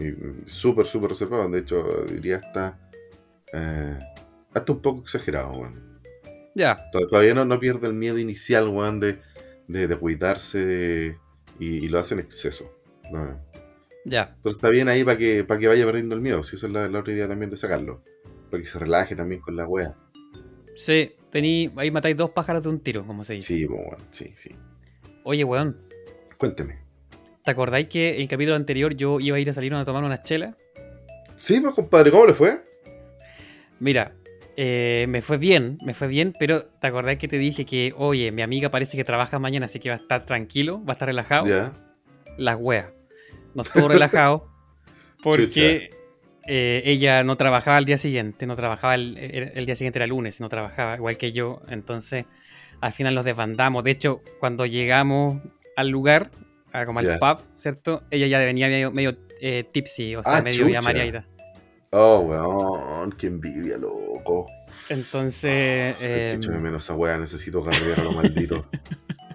súper, 0.46 0.86
súper 0.86 1.12
reservado. 1.12 1.48
De 1.50 1.60
hecho, 1.60 1.84
diría 2.10 2.38
hasta, 2.38 2.79
eh, 3.53 4.00
hasta 4.53 4.72
un 4.74 4.81
poco 4.81 5.01
exagerado, 5.03 5.51
weón. 5.53 6.00
Ya. 6.55 6.77
Tod- 6.91 7.08
Todavía 7.10 7.34
no, 7.34 7.46
no 7.46 7.60
pierde 7.60 7.88
el 7.88 7.93
miedo 7.93 8.17
inicial, 8.17 8.67
weón, 8.70 9.00
de, 9.00 9.20
de, 9.67 9.88
de 9.88 9.96
cuidarse 9.98 11.17
y, 11.62 11.86
y 11.86 11.88
lo 11.88 12.00
hace 12.00 12.15
en 12.15 12.22
exceso. 12.22 12.70
¿no? 13.12 13.39
Ya. 14.03 14.36
Pero 14.41 14.56
está 14.56 14.70
bien 14.70 14.89
ahí 14.89 15.03
para 15.03 15.18
que, 15.18 15.44
para 15.44 15.60
que 15.60 15.68
vaya 15.68 15.86
perdiendo 15.86 16.15
el 16.15 16.22
miedo. 16.22 16.44
Si 16.44 16.56
esa 16.56 16.68
es 16.68 16.74
la, 16.74 16.88
la 16.89 17.00
otra 17.00 17.13
idea 17.13 17.27
también 17.27 17.51
de 17.51 17.58
sacarlo. 17.58 18.03
Para 18.50 18.62
que 18.62 18.68
se 18.68 18.80
relaje 18.80 19.15
también 19.15 19.41
con 19.41 19.56
la 19.56 19.68
wea. 19.68 19.96
Sí, 20.75 21.13
tení, 21.30 21.72
ahí 21.75 21.91
matáis 21.91 22.18
dos 22.18 22.32
pájaros 22.32 22.63
de 22.63 22.70
un 22.70 22.80
tiro, 22.80 23.06
como 23.06 23.24
se 23.24 23.34
dice. 23.34 23.56
Sí, 23.56 23.68
pues, 23.68 23.80
weón, 23.80 24.08
sí, 24.10 24.34
sí. 24.36 24.56
Oye, 25.24 25.44
weón, 25.44 25.77
Cuénteme. 26.38 26.80
¿te 27.44 27.51
acordáis 27.51 27.88
que 27.88 28.20
el 28.20 28.27
capítulo 28.27 28.56
anterior 28.56 28.96
yo 28.96 29.20
iba 29.20 29.38
a 29.38 29.39
ir 29.39 29.50
a 29.50 29.53
salir 29.53 29.74
a 29.74 29.86
tomar 29.86 30.03
unas 30.03 30.24
chelas? 30.24 30.56
Sí, 31.36 31.60
pues, 31.60 31.75
compadre, 31.75 32.10
¿cómo 32.10 32.25
le 32.25 32.34
fue? 32.34 32.63
Mira, 33.80 34.15
eh, 34.58 35.05
me 35.10 35.22
fue 35.22 35.38
bien, 35.38 35.77
me 35.86 35.93
fue 35.93 36.08
bien, 36.08 36.34
pero 36.39 36.63
¿te 36.65 36.88
acordás 36.88 37.17
que 37.17 37.27
te 37.27 37.38
dije 37.38 37.65
que, 37.65 37.93
oye, 37.98 38.31
mi 38.31 38.41
amiga 38.41 38.70
parece 38.70 38.98
que 38.98 39.03
trabaja 39.03 39.39
mañana, 39.39 39.65
así 39.67 39.79
que 39.79 39.89
va 39.89 39.96
a 39.96 40.00
estar 40.00 40.25
tranquilo, 40.25 40.84
va 40.86 40.93
a 40.93 40.96
estar 40.96 41.08
relajado? 41.08 41.48
Ya. 41.48 41.74
Las 42.38 42.58
weas. 42.60 42.88
No 43.53 43.63
estuvo 43.63 43.88
relajado 43.88 44.48
porque 45.24 45.89
eh, 46.48 46.81
ella 46.86 47.24
no 47.24 47.38
trabajaba 47.38 47.77
al 47.77 47.86
día 47.86 47.98
siguiente, 47.98 48.46
no 48.48 48.55
trabajaba 48.55 48.96
el, 48.96 49.17
el- 49.17 49.51
el 49.55 49.65
día 49.65 49.75
siguiente 49.75 50.00
era 50.00 50.08
lunes, 50.08 50.39
no 50.39 50.50
trabajaba 50.50 50.96
igual 50.96 51.17
que 51.17 51.31
yo, 51.31 51.62
entonces 51.70 52.25
al 52.79 52.93
final 52.93 53.13
nos 53.15 53.25
desbandamos. 53.25 53.84
De 53.84 53.91
hecho, 53.91 54.22
cuando 54.39 54.65
llegamos 54.65 55.39
al 55.75 55.89
lugar, 55.89 56.31
como 56.86 57.00
al 57.00 57.05
pub, 57.20 57.39
¿cierto? 57.53 58.03
Ella 58.10 58.27
ya 58.27 58.39
venía 58.39 58.67
medio, 58.70 58.91
medio 58.91 59.17
eh, 59.41 59.65
tipsy, 59.72 60.15
o 60.15 60.24
sea, 60.24 60.38
Ah, 60.38 60.41
medio 60.41 60.65
ya 60.70 60.79
chucha. 60.79 60.93
Oh, 61.91 62.19
weón, 62.19 63.12
qué 63.12 63.27
envidia, 63.27 63.77
loco. 63.77 64.48
Entonces, 64.88 65.95
eh, 66.00 66.39
menos 66.62 66.83
esa 66.83 66.95
wea, 66.95 67.17
necesito 67.17 67.63
cargar 67.63 68.00
a 68.00 68.03
lo 68.03 68.12
maldito. 68.13 68.65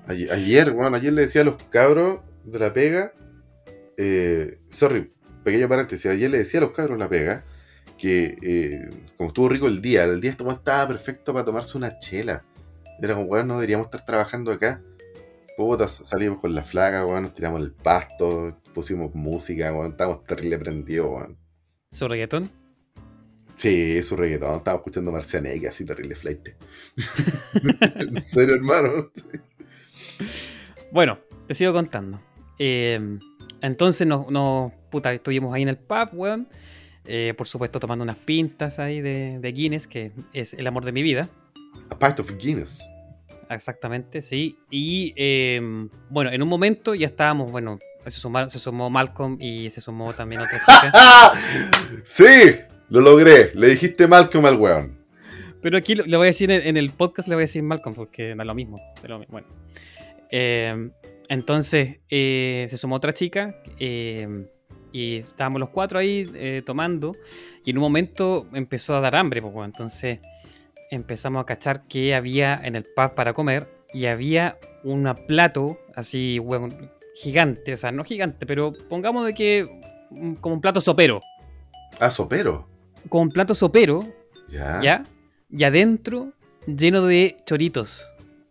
Ayer, 0.07 0.33
ayer, 0.33 0.71
weón, 0.73 0.95
ayer 0.95 1.13
le 1.13 1.23
decía 1.23 1.43
a 1.43 1.45
los 1.45 1.63
cabros 1.65 2.21
de 2.45 2.59
la 2.59 2.73
pega, 2.73 3.13
eh, 3.99 4.59
sorry, 4.69 5.13
pequeño 5.45 5.69
paréntesis, 5.69 6.11
ayer 6.11 6.31
le 6.31 6.39
decía 6.39 6.61
a 6.61 6.63
los 6.63 6.73
cabros 6.73 6.99
de 6.99 7.05
la 7.05 7.11
pega 7.11 7.45
que 7.99 8.37
eh, 8.43 8.91
como 9.17 9.29
estuvo 9.29 9.49
rico 9.49 9.67
el 9.67 9.83
día, 9.83 10.05
el 10.05 10.21
día 10.21 10.31
estaba 10.31 10.89
perfecto 10.89 11.33
para 11.33 11.45
tomarse 11.45 11.77
una 11.77 11.99
chela. 11.99 12.45
Era 13.03 13.15
como, 13.15 13.27
weón, 13.27 13.49
no 13.49 13.55
deberíamos 13.55 13.87
estar 13.87 14.05
trabajando 14.05 14.51
acá. 14.51 14.83
Puta, 15.57 15.89
salimos 15.89 16.41
con 16.41 16.55
la 16.55 16.63
flaca, 16.63 17.05
weón, 17.05 17.25
nos 17.25 17.35
tiramos 17.35 17.61
el 17.61 17.73
pasto, 17.73 18.61
pusimos 18.75 19.15
música, 19.15 19.73
weón, 19.73 19.93
estábamos 19.93 20.25
terrible 20.25 20.59
prendidos, 20.59 21.09
weón. 21.09 21.46
Su 21.97 22.09
reggaetón. 22.09 22.51
Sí, 23.55 23.97
es 23.97 24.13
un 24.13 24.19
reggaetón, 24.19 24.57
estaba 24.57 24.77
escuchando 24.77 25.11
Marcianeque, 25.13 25.69
así 25.69 25.85
terrible 25.85 26.15
flight. 26.15 26.49
en 28.01 28.21
serio, 28.21 28.55
hermano. 28.55 29.11
Bueno, 30.93 31.19
te 31.47 31.55
sigo 31.55 31.73
contando. 31.73 32.21
Eh, 32.59 33.19
entonces 33.63 34.07
nos, 34.07 34.31
nos- 34.31 34.73
puta, 34.91 35.13
estuvimos 35.13 35.55
ahí 35.55 35.63
en 35.63 35.69
el 35.71 35.79
pub, 35.79 36.11
weón. 36.13 36.49
Eh, 37.07 37.35
por 37.37 37.47
supuesto, 37.47 37.79
tomando 37.81 38.03
unas 38.03 38.17
pintas 38.17 38.79
ahí 38.79 39.01
de, 39.01 39.39
de 39.39 39.53
Guinness, 39.53 39.87
que 39.87 40.13
es 40.33 40.53
el 40.55 40.67
amor 40.67 40.85
de 40.85 40.93
mi 40.93 41.03
vida. 41.03 41.31
A 41.89 41.99
part 41.99 42.21
of 42.21 42.31
Guinness. 42.37 42.83
Exactamente, 43.49 44.21
sí. 44.23 44.59
Y 44.71 45.15
eh, 45.17 45.61
bueno, 46.11 46.31
en 46.33 46.43
un 46.43 46.49
momento 46.49 46.95
ya 46.95 47.07
estábamos, 47.07 47.53
bueno, 47.53 47.79
se, 48.07 48.21
sumaron- 48.21 48.49
se 48.51 48.59
sumó 48.59 48.91
Malcolm 48.91 49.37
y 49.41 49.71
se 49.71 49.81
sumó 49.81 50.13
también 50.13 50.41
otra 50.43 50.59
chica. 50.61 51.33
¡Sí! 52.05 52.57
Lo 52.89 53.01
logré. 53.01 53.51
Le 53.55 53.69
dijiste 53.69 54.07
mal 54.07 54.31
como 54.31 54.47
al 54.47 54.57
weón. 54.57 54.97
Pero 55.61 55.77
aquí 55.79 55.95
le 55.97 56.17
voy 56.17 56.27
a 56.27 56.31
decir 56.31 56.51
en, 56.51 56.77
el 56.77 56.91
podcast, 56.91 57.29
le 57.29 57.35
voy 57.35 57.43
a 57.43 57.47
decir 57.47 57.63
Malcolm, 57.63 57.95
porque 57.97 58.35
da 58.37 58.45
lo 58.45 58.55
mismo. 58.55 58.79
da 59.03 59.09
lo 59.09 59.19
mi- 59.19 59.27
bueno. 59.29 59.49
Eh, 60.31 60.91
entonces, 61.29 61.99
eh, 62.09 62.67
se 62.69 62.77
sumó 62.77 62.97
otra 62.97 63.13
chica 63.13 63.57
eh, 63.81 64.47
y 64.93 65.17
estábamos 65.17 65.59
los 65.61 65.71
cuatro 65.71 65.99
ahí 65.99 66.31
eh, 66.35 66.63
tomando. 66.65 67.13
Y 67.65 67.71
en 67.71 67.79
un 67.79 67.83
momento 67.83 68.47
empezó 68.53 68.95
a 68.95 69.01
dar 69.01 69.17
hambre, 69.17 69.43
pues, 69.43 69.53
bueno, 69.53 69.67
entonces 69.67 70.21
empezamos 70.93 71.43
a 71.43 71.47
cachar 71.47 71.89
que 71.89 72.15
había 72.15 72.55
en 72.63 72.77
el 72.77 72.85
pub 72.85 73.15
para 73.17 73.33
comer 73.33 73.67
y 73.93 74.07
había 74.07 74.57
un 74.85 75.13
plato 75.27 75.81
así, 75.97 76.39
bueno, 76.39 76.69
gigante, 77.23 77.73
o 77.73 77.77
sea, 77.77 77.91
no 77.93 78.05
gigante, 78.05 78.45
pero 78.47 78.73
pongamos 78.89 79.25
de 79.27 79.35
que 79.35 79.67
mm, 80.11 80.35
como 80.35 80.55
un 80.57 80.61
plato 80.61 80.81
sopero. 80.81 81.21
Ah, 81.99 82.11
sopero. 82.11 82.69
Como 83.09 83.23
un 83.23 83.31
plato 83.31 83.55
sopero, 83.55 84.05
Ya. 84.51 84.81
¿ya? 84.83 85.05
Y 85.51 85.65
adentro 85.65 86.33
lleno 86.67 87.03
de 87.07 87.37
choritos. 87.47 88.09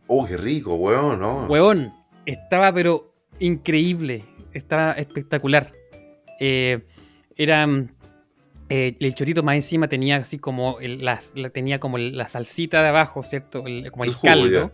Oh, 0.08 0.26
qué 0.26 0.38
rico, 0.38 0.74
weón, 0.76 1.20
¿no? 1.20 1.46
Huevón, 1.48 1.94
estaba 2.26 2.72
pero 2.74 3.14
increíble, 3.40 4.24
estaba 4.54 4.94
espectacular. 4.94 5.72
Eh, 6.40 6.86
era 7.36 7.68
mm, 7.68 7.90
eh, 8.70 8.96
el 9.00 9.14
chorito 9.16 9.44
más 9.44 9.56
encima 9.56 9.88
tenía 9.88 10.18
así 10.18 10.40
como 10.40 10.80
el- 10.80 11.04
las- 11.06 11.34
la, 11.36 11.50
tenía 11.50 11.80
como 11.80 11.98
el- 11.98 12.18
la 12.18 12.28
salsita 12.28 12.82
de 12.82 12.90
abajo, 12.90 13.22
¿cierto? 13.24 13.64
El- 13.68 13.92
como 13.92 14.06
el, 14.06 14.14
jugo, 14.14 14.34
caldo. 14.34 14.50
ya. 14.50 14.74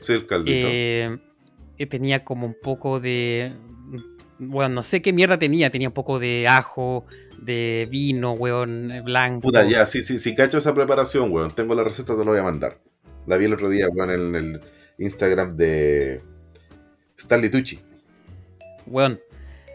Sí, 0.00 0.12
el 0.12 0.26
caldito. 0.26 0.68
Eh, 0.70 1.18
tenía 1.88 2.24
como 2.24 2.46
un 2.46 2.56
poco 2.60 3.00
de. 3.00 3.52
Bueno, 4.38 4.74
no 4.74 4.82
sé 4.82 5.02
qué 5.02 5.12
mierda 5.12 5.38
tenía. 5.38 5.70
Tenía 5.70 5.88
un 5.88 5.94
poco 5.94 6.18
de 6.18 6.46
ajo, 6.48 7.06
de 7.38 7.86
vino, 7.90 8.32
weón, 8.32 8.90
eh, 8.90 9.00
blanco. 9.00 9.42
Puta, 9.42 9.64
ya, 9.64 9.86
sí, 9.86 10.02
sí, 10.02 10.18
sí, 10.18 10.34
cacho 10.34 10.58
esa 10.58 10.74
preparación, 10.74 11.30
weón. 11.30 11.50
Tengo 11.52 11.74
la 11.74 11.84
receta, 11.84 12.16
te 12.16 12.24
lo 12.24 12.30
voy 12.32 12.40
a 12.40 12.44
mandar. 12.44 12.80
La 13.26 13.36
vi 13.36 13.46
el 13.46 13.54
otro 13.54 13.68
día, 13.68 13.88
weón, 13.88 14.10
en 14.10 14.34
el 14.34 14.60
Instagram 14.98 15.56
de 15.56 16.22
Stanley 17.16 17.50
Tucci. 17.50 17.80
Weón, 18.86 19.20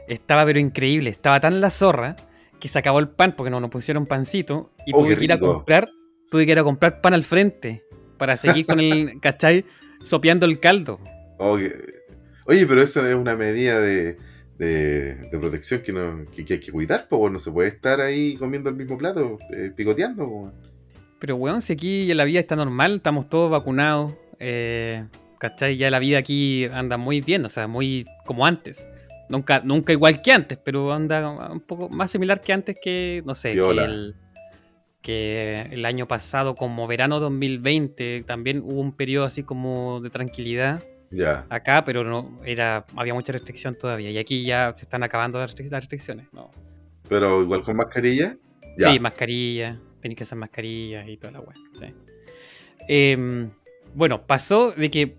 estaba 0.08 0.46
pero 0.46 0.60
increíble. 0.60 1.10
Estaba 1.10 1.40
tan 1.40 1.62
la 1.62 1.70
zorra 1.70 2.16
que 2.60 2.68
se 2.68 2.78
acabó 2.80 3.00
el 3.00 3.10
pan 3.10 3.34
porque 3.36 3.50
no 3.50 3.60
nos 3.60 3.70
pusieron 3.70 4.06
pancito. 4.06 4.72
Y 4.86 4.92
Oh, 4.94 5.00
tuve 5.00 5.18
que 5.18 5.24
ir 5.24 5.34
a 5.34 5.40
comprar. 5.40 5.90
Tuve 6.30 6.46
que 6.46 6.52
ir 6.52 6.60
a 6.60 6.64
comprar 6.64 7.02
pan 7.02 7.14
al 7.14 7.24
frente. 7.24 7.84
Para 8.18 8.38
seguir 8.38 8.66
con 8.66 8.80
el, 8.80 9.20
¿cachai? 9.22 9.66
Sopeando 10.02 10.46
el 10.46 10.60
caldo. 10.60 11.00
Oh, 11.40 11.58
que- 11.58 11.74
Oye, 12.46 12.66
pero 12.66 12.82
eso 12.82 13.06
es 13.06 13.16
una 13.16 13.36
medida 13.36 13.80
de, 13.80 14.18
de, 14.58 15.16
de 15.16 15.40
protección 15.40 15.82
que, 15.82 15.94
no, 15.94 16.26
que, 16.32 16.44
que 16.44 16.56
hay 16.56 16.60
que 16.60 16.72
cuidar, 16.72 17.08
pues 17.08 17.32
no 17.32 17.38
se 17.40 17.52
puede 17.52 17.70
estar 17.70 18.02
ahí 18.02 18.36
comiendo 18.38 18.70
el 18.70 18.76
mismo 18.76 18.98
plato, 18.98 19.38
eh, 19.56 19.72
picoteando. 19.76 20.26
po. 20.26 20.52
Pero, 21.20 21.36
weón, 21.36 21.62
si 21.62 21.74
aquí 21.74 22.12
la 22.14 22.24
vida 22.24 22.40
está 22.40 22.56
normal, 22.56 22.96
estamos 22.98 23.30
todos 23.30 23.52
vacunados, 23.52 24.14
eh, 24.40 25.06
¿cachai? 25.38 25.78
Ya 25.78 25.92
la 25.92 26.00
vida 26.00 26.18
aquí 26.18 26.66
anda 26.66 26.98
muy 26.98 27.22
bien, 27.22 27.46
o 27.46 27.50
sea, 27.50 27.68
muy 27.68 28.06
como 28.26 28.46
antes. 28.46 28.88
Nunca, 29.30 29.62
nunca 29.64 29.92
igual 29.94 30.22
que 30.24 30.32
antes, 30.32 30.58
pero 30.58 30.92
anda 30.92 31.52
un 31.52 31.60
poco 31.60 31.88
más 31.90 32.10
similar 32.10 32.42
que 32.42 32.52
antes 32.52 32.78
que, 32.82 33.22
no 33.26 33.36
sé, 33.36 33.50
que 33.50 33.56
Piola. 33.56 33.86
el, 33.86 34.16
que 35.04 35.68
el 35.72 35.86
año 35.86 36.08
pasado, 36.08 36.56
como 36.56 36.88
verano 36.88 37.20
2020, 37.20 38.24
también 38.26 38.62
hubo 38.66 38.82
un 38.82 38.92
periodo 38.94 39.26
así 39.26 39.44
como 39.44 40.00
de 40.02 40.10
tranquilidad 40.10 40.84
Acá, 41.50 41.84
pero 41.86 42.04
no 42.04 42.40
era 42.46 42.86
había 42.96 43.14
mucha 43.14 43.34
restricción 43.34 43.76
todavía. 43.76 44.12
Y 44.12 44.18
aquí 44.18 44.44
ya 44.44 44.74
se 44.76 44.84
están 44.86 45.04
acabando 45.04 45.40
las, 45.40 45.56
restric- 45.56 45.70
las 45.70 45.82
restricciones. 45.84 46.28
¿no? 46.34 46.52
Pero 47.08 47.42
igual 47.42 47.64
con 47.64 47.76
mascarilla. 47.78 48.38
Sí, 48.78 49.00
mascarilla, 49.00 49.80
tenéis 50.02 50.18
que 50.18 50.24
hacer 50.24 50.38
mascarillas 50.38 51.08
y 51.08 51.18
toda 51.18 51.32
la 51.34 51.40
weá. 51.42 51.56
sí. 51.80 51.94
Em, 52.88 53.50
bueno, 53.94 54.26
pasó 54.26 54.72
de 54.72 54.90
que 54.90 55.16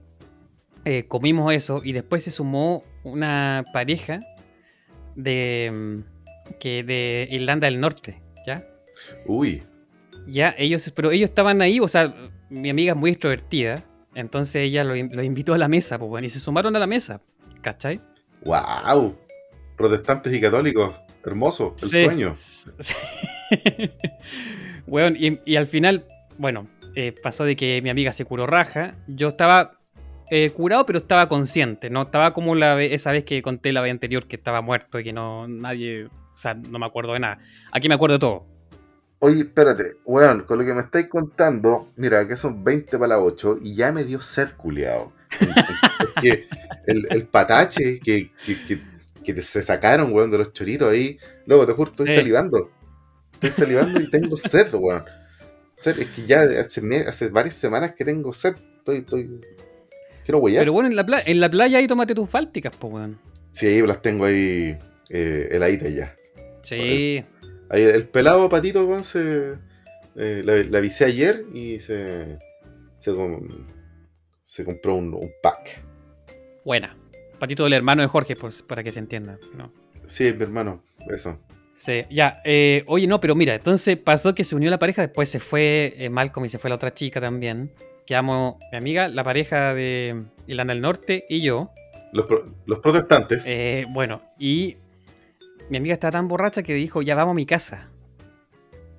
eh, 0.85 1.04
comimos 1.06 1.52
eso 1.52 1.82
y 1.85 1.92
después 1.92 2.25
se 2.25 2.30
sumó 2.30 2.85
una 3.04 3.64
pareja 3.73 4.20
de 5.14 5.66
em, 5.66 6.04
que 6.59 6.82
de 6.85 7.28
Irlanda 7.30 7.66
del 7.66 7.80
Norte, 7.80 8.23
¿ya? 8.47 8.64
Uy. 9.26 9.62
Ya, 10.26 10.54
ellos, 10.59 10.90
pero 10.94 11.11
ellos 11.11 11.28
estaban 11.30 11.61
ahí, 11.62 11.80
o 11.80 11.88
sea, 11.88 12.14
mi 12.49 12.70
amiga 12.70 12.92
es 12.92 12.99
muy 12.99 13.11
extrovertida, 13.11 13.85
entonces 14.14 14.56
ella 14.56 14.84
lo, 14.84 14.96
in- 14.96 15.10
lo 15.14 15.22
invitó 15.22 15.54
a 15.54 15.58
la 15.58 15.68
mesa, 15.68 15.98
pues 15.98 16.08
bueno, 16.08 16.26
y 16.26 16.30
se 16.30 16.40
sumaron 16.40 16.74
a 16.76 16.78
la 16.78 16.86
mesa, 16.86 17.20
¿cachai? 17.62 18.00
¡Wow! 18.44 19.16
Protestantes 19.76 20.32
y 20.34 20.40
católicos. 20.40 20.94
Hermoso. 21.24 21.74
El 21.82 21.88
Sí, 21.88 22.04
sueño. 22.04 22.32
sí. 22.34 22.94
Weón, 24.86 25.16
y, 25.18 25.38
y 25.44 25.56
al 25.56 25.66
final, 25.66 26.06
bueno, 26.38 26.66
eh, 26.94 27.14
pasó 27.22 27.44
de 27.44 27.56
que 27.56 27.80
mi 27.82 27.90
amiga 27.90 28.12
se 28.12 28.24
curó 28.24 28.46
raja. 28.46 28.94
Yo 29.06 29.28
estaba 29.28 29.78
eh, 30.30 30.50
curado, 30.50 30.86
pero 30.86 30.98
estaba 30.98 31.28
consciente. 31.28 31.90
No 31.90 32.02
estaba 32.02 32.32
como 32.32 32.54
la 32.54 32.80
esa 32.82 33.12
vez 33.12 33.24
que 33.24 33.42
conté 33.42 33.72
la 33.72 33.80
vez 33.82 33.90
anterior 33.90 34.26
que 34.26 34.36
estaba 34.36 34.60
muerto 34.62 34.98
y 34.98 35.04
que 35.04 35.12
no 35.12 35.46
nadie. 35.48 36.06
O 36.06 36.36
sea, 36.36 36.54
no 36.54 36.78
me 36.78 36.86
acuerdo 36.86 37.12
de 37.12 37.20
nada. 37.20 37.38
Aquí 37.72 37.88
me 37.88 37.94
acuerdo 37.94 38.14
de 38.14 38.20
todo. 38.20 38.46
Oye, 39.20 39.42
espérate, 39.42 39.96
weón, 40.04 40.44
con 40.44 40.58
lo 40.58 40.64
que 40.64 40.72
me 40.74 40.80
estáis 40.80 41.06
contando, 41.08 41.88
mira, 41.96 42.26
que 42.26 42.36
son 42.36 42.64
20 42.64 42.98
para 42.98 43.16
las 43.16 43.18
8 43.20 43.58
y 43.60 43.74
ya 43.74 43.92
me 43.92 44.04
dio 44.04 44.20
sed, 44.22 44.48
culiao. 44.56 45.12
es 45.40 46.22
que 46.22 46.48
el, 46.86 47.06
el 47.10 47.26
patache 47.26 48.00
que, 48.00 48.32
que, 48.46 48.56
que, 48.66 48.78
que 49.22 49.34
te- 49.34 49.42
se 49.42 49.60
sacaron, 49.62 50.12
weón, 50.12 50.30
de 50.30 50.38
los 50.38 50.52
choritos 50.54 50.90
ahí, 50.90 51.18
luego 51.46 51.66
te 51.66 51.72
juro, 51.74 51.90
estoy 51.90 52.06
salivando. 52.16 52.70
Estoy 53.34 53.50
salivando 53.50 54.00
y 54.00 54.10
tengo 54.10 54.36
sed, 54.38 54.72
weón. 54.74 55.04
Sed, 55.76 55.98
es 55.98 56.08
que 56.08 56.24
ya 56.26 56.42
hace, 56.42 56.80
hace 57.06 57.28
varias 57.28 57.54
semanas 57.54 57.94
que 57.94 58.04
tengo 58.04 58.32
sed. 58.32 58.54
Estoy, 58.78 58.98
estoy. 58.98 59.40
Quiero 60.24 60.38
huellar. 60.38 60.62
Pero 60.62 60.72
bueno, 60.72 60.88
en 60.88 60.96
la, 60.96 61.04
pla- 61.04 61.22
en 61.24 61.40
la 61.40 61.50
playa 61.50 61.78
ahí 61.78 61.86
tómate 61.86 62.14
tus 62.14 62.28
fálticas, 62.28 62.74
pues, 62.78 62.92
weón. 62.92 63.18
Sí, 63.50 63.66
ahí 63.66 63.82
las 63.86 64.00
tengo 64.00 64.24
ahí 64.24 64.78
eh, 65.10 65.48
heladitas 65.52 65.94
ya. 65.94 66.14
Sí. 66.62 67.24
Ahí 67.70 67.82
el 67.82 68.08
pelado 68.08 68.49
patito, 68.49 68.84
weón, 68.84 69.04
se. 69.04 69.52
eh, 70.16 70.42
la, 70.45 70.56
la 70.64 70.78
avisé 70.78 71.04
ayer 71.04 71.45
y 71.54 71.78
se. 71.78 72.38
Se, 72.99 73.12
se 74.42 74.64
compró 74.64 74.97
un, 74.97 75.14
un 75.14 75.30
pack. 75.42 75.80
Buena. 76.64 76.97
Patito 77.38 77.64
del 77.64 77.73
hermano 77.73 78.02
de 78.02 78.08
Jorge, 78.08 78.36
pues, 78.36 78.62
para 78.62 78.82
que 78.82 78.92
se 78.92 78.99
entienda. 78.99 79.38
¿no? 79.56 79.73
Sí, 80.04 80.32
mi 80.34 80.42
hermano, 80.42 80.84
eso. 81.08 81.38
Sí, 81.75 82.04
ya. 82.10 82.42
eh, 82.45 82.84
oye, 82.88 83.06
no, 83.06 83.21
pero 83.21 83.34
mira, 83.34 83.54
entonces 83.54 83.97
pasó 83.97 84.34
que 84.34 84.45
se 84.45 84.54
unió 84.54 84.68
la 84.68 84.78
pareja, 84.78 85.00
después 85.00 85.30
se 85.30 85.40
fue 85.40 85.95
eh, 85.97 86.10
Malcolm 86.10 86.45
y 86.45 86.50
se 86.50 86.58
fue 86.58 86.68
la 86.68 86.76
otra 86.76 86.92
chica 86.92 87.21
también. 87.23 87.73
Quedamos 88.04 88.56
mi 88.71 88.76
amiga, 88.76 89.08
la 89.08 89.25
pareja 89.25 89.73
de 89.73 90.25
Irlanda 90.47 90.75
del 90.75 90.82
Norte 90.82 91.25
y 91.30 91.40
yo. 91.40 91.71
Los, 92.12 92.26
pro- 92.26 92.52
los 92.66 92.80
protestantes. 92.80 93.45
Eh, 93.47 93.86
bueno, 93.88 94.21
y 94.38 94.76
mi 95.71 95.78
amiga 95.78 95.95
estaba 95.95 96.13
tan 96.13 96.28
borracha 96.28 96.63
que 96.63 96.75
dijo, 96.75 97.00
ya 97.00 97.15
vamos 97.15 97.33
a 97.33 97.35
mi 97.37 97.47
casa. 97.47 97.89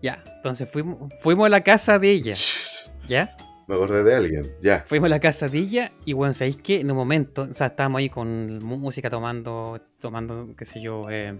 Ya, 0.01 0.23
entonces 0.37 0.67
fuimos, 0.69 1.13
fuimos 1.21 1.45
a 1.45 1.49
la 1.49 1.61
casa 1.61 1.99
de 1.99 2.09
ella, 2.09 2.33
¿ya? 3.07 3.35
Me 3.67 3.75
acordé 3.75 4.03
de 4.03 4.15
alguien, 4.15 4.47
ya. 4.61 4.83
Fuimos 4.87 5.05
a 5.05 5.09
la 5.09 5.19
casa 5.19 5.47
de 5.47 5.59
ella 5.59 5.91
y 6.03 6.13
bueno, 6.13 6.33
¿sabéis 6.33 6.57
qué? 6.57 6.79
En 6.79 6.89
un 6.89 6.97
momento, 6.97 7.43
o 7.43 7.53
sea, 7.53 7.67
estábamos 7.67 7.99
ahí 7.99 8.09
con 8.09 8.57
música 8.63 9.09
tomando, 9.09 9.79
tomando, 9.99 10.49
qué 10.57 10.65
sé 10.65 10.81
yo, 10.81 11.03
eh, 11.09 11.37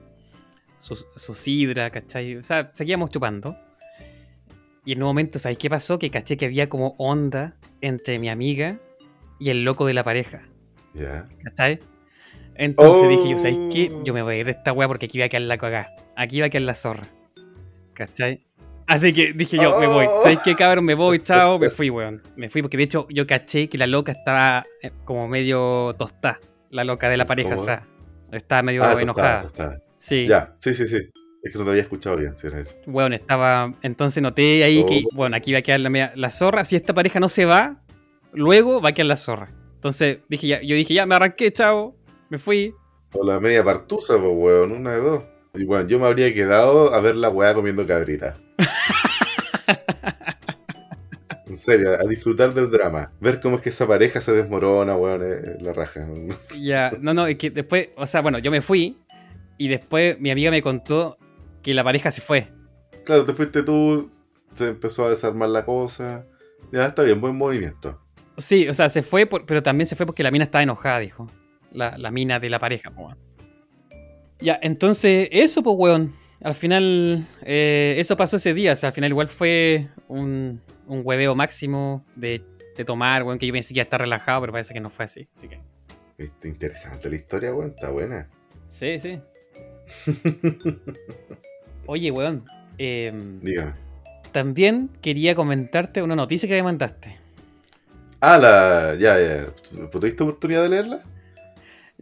su, 0.78 0.96
su 1.16 1.34
sidra, 1.34 1.90
¿cachai? 1.90 2.36
O 2.38 2.44
sea, 2.44 2.72
seguíamos 2.74 3.10
chupando. 3.10 3.58
Y 4.86 4.94
en 4.94 5.04
un 5.04 5.08
momento, 5.10 5.40
¿sabéis 5.40 5.60
qué 5.60 5.70
pasó? 5.70 6.00
Que 6.00 6.10
caché 6.10 6.38
que 6.38 6.46
había 6.46 6.70
como 6.70 6.96
onda 6.98 7.56
entre 7.82 8.18
mi 8.20 8.30
amiga 8.30 8.80
y 9.40 9.50
el 9.50 9.64
loco 9.64 9.86
de 9.86 9.94
la 9.94 10.04
pareja, 10.04 10.42
Ya. 10.94 11.28
¿cachai? 11.44 11.80
Entonces 12.64 13.04
Oh. 13.06 13.10
dije 13.10 13.30
yo, 13.30 13.38
¿sabéis 13.40 13.60
qué? 13.74 13.92
Yo 14.04 14.14
me 14.14 14.22
voy 14.22 14.36
a 14.36 14.38
ir 14.38 14.46
de 14.46 14.52
esta 14.52 14.72
weá 14.72 14.88
porque 14.88 15.08
aquí 15.08 15.18
va 15.20 15.26
a 15.26 15.30
quedar 15.30 15.42
la 15.42 15.58
cagada. 15.58 15.96
Aquí 16.16 16.40
va 16.42 16.46
a 16.46 16.50
quedar 16.50 16.62
la 16.64 16.76
zorra. 16.76 17.04
¿Cachai? 17.94 18.46
Así 18.88 19.14
que 19.14 19.34
dije 19.34 19.58
yo, 19.58 19.80
me 19.80 19.88
voy. 19.88 20.06
Oh. 20.08 20.22
¿Sabéis 20.22 20.40
qué, 20.44 20.56
cabrón? 20.56 20.86
Me 20.86 20.94
voy, 20.94 21.20
chao. 21.20 21.58
Me 21.60 21.70
fui, 21.72 21.90
weón. 21.90 22.22
Me 22.36 22.50
fui 22.50 22.62
porque 22.62 22.78
de 22.78 22.84
hecho 22.84 23.08
yo 23.10 23.26
caché 23.26 23.68
que 23.70 23.78
la 23.78 23.88
loca 23.88 24.12
estaba 24.12 24.64
eh, 24.84 24.92
como 25.06 25.28
medio 25.28 25.96
tostada. 25.98 26.40
La 26.70 26.84
loca 26.84 27.10
de 27.10 27.18
la 27.18 27.26
pareja, 27.26 27.50
¿Cómo? 27.52 27.62
o 27.62 27.66
sea. 27.66 27.88
Estaba 28.32 28.62
medio 28.62 28.84
Ah, 28.84 28.96
enojada. 29.02 29.42
tostada, 29.44 29.72
tostada. 29.74 29.84
Sí. 29.98 30.28
Ya, 30.28 30.54
sí, 30.58 30.74
sí, 30.74 30.88
sí. 30.88 30.98
Es 31.44 31.52
que 31.52 31.58
no 31.58 31.64
te 31.66 31.72
había 31.72 31.82
escuchado 31.82 32.16
bien, 32.18 32.38
si 32.38 32.48
era 32.48 32.60
eso. 32.60 32.76
Weón, 32.86 33.14
estaba. 33.14 33.74
Entonces 33.82 34.22
noté 34.22 34.64
ahí 34.64 34.86
que, 34.86 35.04
Oh. 35.06 35.16
bueno, 35.16 35.36
aquí 35.36 35.52
va 35.52 35.60
a 35.60 35.62
quedar 35.64 35.80
la, 35.80 35.90
media- 35.90 36.14
la 36.16 36.30
zorra. 36.30 36.64
Si 36.64 36.76
esta 36.76 36.94
pareja 36.94 37.20
no 37.20 37.28
se 37.30 37.46
va, 37.46 37.82
luego 38.34 38.82
va 38.82 38.90
a 38.90 38.92
quedar 38.94 39.08
la 39.08 39.18
zorra. 39.18 39.52
Entonces 39.76 40.20
dije 40.30 40.48
ya, 40.48 40.62
yo 40.62 40.76
dije, 40.76 40.94
ya, 40.94 41.06
me 41.08 41.16
arranqué, 41.16 41.52
chao. 41.52 41.96
Me 42.32 42.40
fui. 42.40 42.74
O 43.14 43.24
la 43.26 43.40
media 43.42 43.62
partusa, 43.64 44.14
pues, 44.18 44.32
weón, 44.34 44.72
una 44.72 44.92
de 44.94 45.02
dos. 45.02 45.26
Y 45.54 45.66
bueno, 45.66 45.86
yo 45.88 46.00
me 46.00 46.08
habría 46.08 46.34
quedado 46.34 46.94
a 46.94 47.02
ver 47.02 47.16
la 47.18 47.30
weá 47.30 47.54
comiendo 47.54 47.86
cabrita. 47.86 48.38
en 51.46 51.58
serio, 51.58 51.92
a 52.00 52.04
disfrutar 52.08 52.54
del 52.54 52.72
drama. 52.72 53.12
Ver 53.20 53.42
cómo 53.42 53.58
es 53.58 53.62
que 53.62 53.70
esa 53.70 53.86
pareja 53.86 54.22
se 54.22 54.32
desmorona, 54.32 54.96
weón, 54.96 55.22
eh, 55.24 55.58
la 55.60 55.74
raja. 55.74 56.08
Ya, 56.60 56.94
no, 57.02 57.14
no, 57.14 57.28
es 57.28 57.38
que 57.38 57.50
después, 57.50 57.90
o 57.98 58.08
sea, 58.08 58.22
bueno, 58.22 58.40
yo 58.40 58.50
me 58.50 58.62
fui 58.62 58.98
y 59.58 59.68
después 59.68 60.18
mi 60.20 60.32
amiga 60.32 60.50
me 60.52 60.62
contó 60.62 61.18
que 61.62 61.74
la 61.74 61.84
pareja 61.84 62.12
se 62.12 62.22
fue. 62.22 62.48
Claro, 63.04 63.26
te 63.26 63.34
fuiste 63.34 63.62
tú, 63.64 64.10
se 64.54 64.70
empezó 64.70 65.06
a 65.06 65.10
desarmar 65.10 65.50
la 65.50 65.66
cosa. 65.66 66.26
Ya, 66.72 66.86
está 66.86 67.04
bien, 67.04 67.20
buen 67.20 67.36
movimiento. 67.36 68.00
Sí, 68.38 68.70
o 68.70 68.74
sea, 68.74 68.90
se 68.90 69.04
fue, 69.04 69.26
por- 69.26 69.46
pero 69.46 69.62
también 69.62 69.86
se 69.86 69.98
fue 69.98 70.06
porque 70.06 70.24
la 70.24 70.32
mina 70.32 70.46
estaba 70.46 70.64
enojada, 70.64 71.00
dijo. 71.00 71.28
La, 71.72 71.98
la 71.98 72.12
mina 72.12 72.40
de 72.40 72.50
la 72.50 72.60
pareja, 72.60 72.92
po. 72.92 73.14
Ya, 74.40 74.60
entonces, 74.62 75.30
eso, 75.32 75.64
pues, 75.64 75.76
weón. 75.78 76.14
Al 76.44 76.56
final, 76.56 77.28
eh, 77.44 77.96
eso 78.00 78.18
pasó 78.18 78.38
ese 78.38 78.54
día. 78.56 78.74
O 78.74 78.76
sea, 78.76 78.90
al 78.90 78.94
final 78.96 79.12
igual 79.12 79.28
fue 79.28 79.90
un, 80.08 80.60
un 80.88 81.02
hueveo 81.04 81.36
máximo 81.36 82.04
de, 82.16 82.42
de 82.76 82.84
tomar, 82.86 83.22
weón, 83.24 83.38
que 83.38 83.46
yo 83.46 83.54
pensé 83.54 83.74
que 83.74 83.80
iba 83.80 83.84
a 83.84 83.86
estar 83.86 84.02
relajado, 84.02 84.42
pero 84.42 84.52
parece 84.54 84.74
que 84.74 84.80
no 84.80 84.90
fue 84.90 85.06
así. 85.06 85.28
Así 85.38 85.48
que. 85.48 85.60
Está 86.18 86.48
interesante 86.48 87.10
la 87.10 87.16
historia, 87.16 87.54
weón, 87.54 87.70
está 87.70 87.90
buena. 87.92 88.28
Sí, 88.68 88.98
sí. 89.00 89.20
Oye, 91.86 92.12
weón. 92.12 92.44
em, 92.78 93.40
Dígame. 93.42 93.74
también 94.32 94.90
quería 95.02 95.36
comentarte 95.36 96.02
una 96.02 96.16
noticia 96.16 96.48
que 96.48 96.56
me 96.56 96.64
mandaste. 96.64 97.18
Ah, 98.20 98.38
la. 98.38 98.96
Ya, 98.96 99.20
ya. 99.20 99.88
¿Tuviste 99.90 100.24
oportunidad 100.24 100.64
de 100.64 100.70
leerla? 100.70 101.04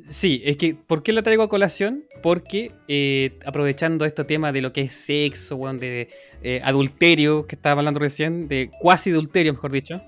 Sí, 0.07 0.41
es 0.45 0.57
que, 0.57 0.75
¿por 0.75 1.03
qué 1.03 1.13
la 1.13 1.21
traigo 1.21 1.43
a 1.43 1.49
colación? 1.49 2.05
Porque 2.23 2.71
eh, 2.87 3.37
aprovechando 3.45 4.05
este 4.05 4.23
tema 4.23 4.51
de 4.51 4.61
lo 4.61 4.73
que 4.73 4.81
es 4.81 4.93
sexo, 4.93 5.55
weón, 5.55 5.77
de 5.77 6.09
eh, 6.41 6.61
adulterio, 6.63 7.45
que 7.45 7.55
estaba 7.55 7.79
hablando 7.79 7.99
recién, 7.99 8.47
de 8.47 8.71
cuasi 8.79 9.11
adulterio, 9.11 9.53
mejor 9.53 9.71
dicho, 9.71 10.01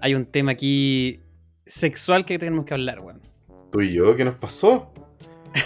hay 0.00 0.14
un 0.14 0.26
tema 0.26 0.52
aquí 0.52 1.20
sexual 1.66 2.24
que 2.24 2.38
tenemos 2.38 2.64
que 2.64 2.74
hablar, 2.74 3.00
weón. 3.00 3.20
Tú 3.70 3.80
y 3.80 3.94
yo, 3.94 4.16
¿qué 4.16 4.24
nos 4.24 4.36
pasó? 4.36 4.92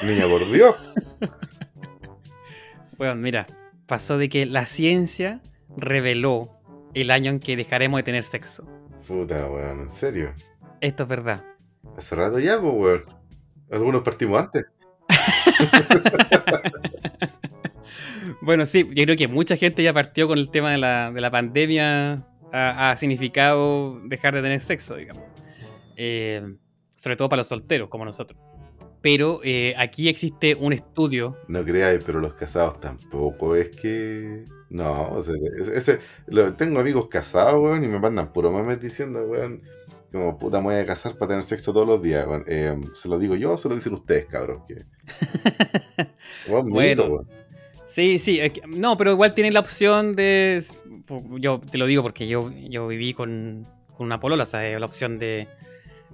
Niña, 0.04 0.26
por 0.26 0.50
Dios. 0.50 0.74
Weón, 2.98 3.20
mira, 3.20 3.46
pasó 3.86 4.16
de 4.16 4.28
que 4.28 4.46
la 4.46 4.64
ciencia 4.64 5.42
reveló 5.76 6.50
el 6.94 7.10
año 7.10 7.30
en 7.30 7.40
que 7.40 7.56
dejaremos 7.56 7.98
de 7.98 8.02
tener 8.04 8.22
sexo. 8.22 8.66
Puta, 9.06 9.46
weón, 9.48 9.80
en 9.80 9.90
serio. 9.90 10.32
Esto 10.80 11.02
es 11.02 11.08
verdad. 11.08 11.44
Hace 11.96 12.14
rato 12.14 12.38
ya, 12.38 12.60
pues, 12.60 12.74
weón. 12.74 13.15
Algunos 13.70 14.02
partimos 14.02 14.40
antes. 14.40 14.64
Bueno, 18.40 18.66
sí, 18.66 18.88
yo 18.94 19.04
creo 19.04 19.16
que 19.16 19.28
mucha 19.28 19.56
gente 19.56 19.82
ya 19.82 19.92
partió 19.92 20.28
con 20.28 20.38
el 20.38 20.50
tema 20.50 20.70
de 20.72 20.78
la, 20.78 21.10
de 21.12 21.20
la 21.20 21.30
pandemia. 21.30 22.26
Ha, 22.52 22.90
ha 22.90 22.96
significado 22.96 24.00
dejar 24.04 24.34
de 24.34 24.42
tener 24.42 24.60
sexo, 24.60 24.96
digamos. 24.96 25.22
Eh, 25.96 26.42
sobre 26.96 27.16
todo 27.16 27.28
para 27.28 27.38
los 27.40 27.48
solteros, 27.48 27.88
como 27.88 28.04
nosotros. 28.04 28.38
Pero 29.00 29.40
eh, 29.44 29.74
aquí 29.78 30.08
existe 30.08 30.54
un 30.54 30.72
estudio. 30.72 31.36
No 31.48 31.64
creáis, 31.64 32.02
pero 32.04 32.20
los 32.20 32.34
casados 32.34 32.80
tampoco 32.80 33.54
es 33.56 33.70
que. 33.70 34.44
No, 34.70 35.10
o 35.12 35.22
sea, 35.22 35.34
ese, 35.60 35.78
ese- 35.78 35.98
lo- 36.26 36.54
tengo 36.54 36.80
amigos 36.80 37.06
casados, 37.08 37.54
weón, 37.62 37.84
y 37.84 37.88
me 37.88 37.98
mandan 38.00 38.32
puro 38.32 38.50
memes 38.50 38.80
diciendo, 38.80 39.22
weón, 39.24 39.62
como 40.16 40.38
puta 40.38 40.58
me 40.58 40.64
voy 40.66 40.74
a 40.76 40.84
casar 40.84 41.16
para 41.16 41.28
tener 41.30 41.44
sexo 41.44 41.72
todos 41.72 41.86
los 41.86 42.02
días. 42.02 42.26
Eh, 42.46 42.74
se 42.94 43.08
lo 43.08 43.18
digo 43.18 43.36
yo 43.36 43.52
o 43.52 43.58
se 43.58 43.68
lo 43.68 43.74
dicen 43.74 43.94
ustedes, 43.94 44.26
cabros. 44.26 44.62
Que... 44.66 44.76
Bueno. 46.48 47.26
Sí, 47.84 48.18
sí, 48.18 48.40
es 48.40 48.52
que- 48.52 48.62
no, 48.66 48.96
pero 48.96 49.12
igual 49.12 49.34
tienen 49.34 49.54
la 49.54 49.60
opción 49.60 50.16
de. 50.16 50.62
Yo 51.38 51.60
te 51.60 51.78
lo 51.78 51.86
digo 51.86 52.02
porque 52.02 52.26
yo, 52.26 52.50
yo 52.68 52.88
viví 52.88 53.14
con, 53.14 53.64
con 53.96 54.06
una 54.06 54.18
polola, 54.18 54.42
o 54.42 54.46
sea, 54.46 54.78
la 54.78 54.86
opción 54.86 55.18
de. 55.18 55.46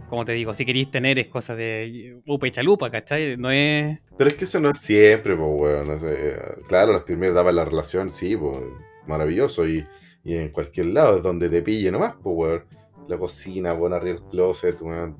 Como 0.08 0.24
te 0.24 0.32
digo, 0.32 0.52
si 0.52 0.66
queréis 0.66 0.90
tener 0.90 1.18
es 1.18 1.28
cosa 1.28 1.54
de 1.54 2.20
upa 2.26 2.46
y 2.46 2.50
chalupa, 2.50 2.90
¿cachai? 2.90 3.36
No 3.36 3.50
es. 3.50 3.98
Pero 4.18 4.28
es 4.30 4.36
que 4.36 4.44
eso 4.44 4.60
no 4.60 4.70
es 4.70 4.78
siempre, 4.80 5.34
pues, 5.36 5.48
weón. 5.50 5.86
no 5.88 5.98
sé, 5.98 6.34
claro, 6.68 6.92
las 6.92 7.02
primeras 7.02 7.32
etapas 7.34 7.52
de 7.54 7.56
la 7.56 7.64
relación, 7.64 8.10
sí, 8.10 8.36
pues, 8.36 8.58
maravilloso. 9.06 9.66
Y, 9.66 9.84
y 10.24 10.36
en 10.36 10.50
cualquier 10.50 10.86
lado 10.86 11.16
es 11.18 11.22
donde 11.22 11.48
te 11.48 11.62
pille 11.62 11.90
nomás, 11.90 12.14
pues, 12.22 12.34
weón. 12.36 12.64
La 13.08 13.18
cocina, 13.18 13.72
weón, 13.74 13.92
arriba 13.92 14.16
el 14.18 14.22
closet, 14.30 14.80
weón. 14.80 15.16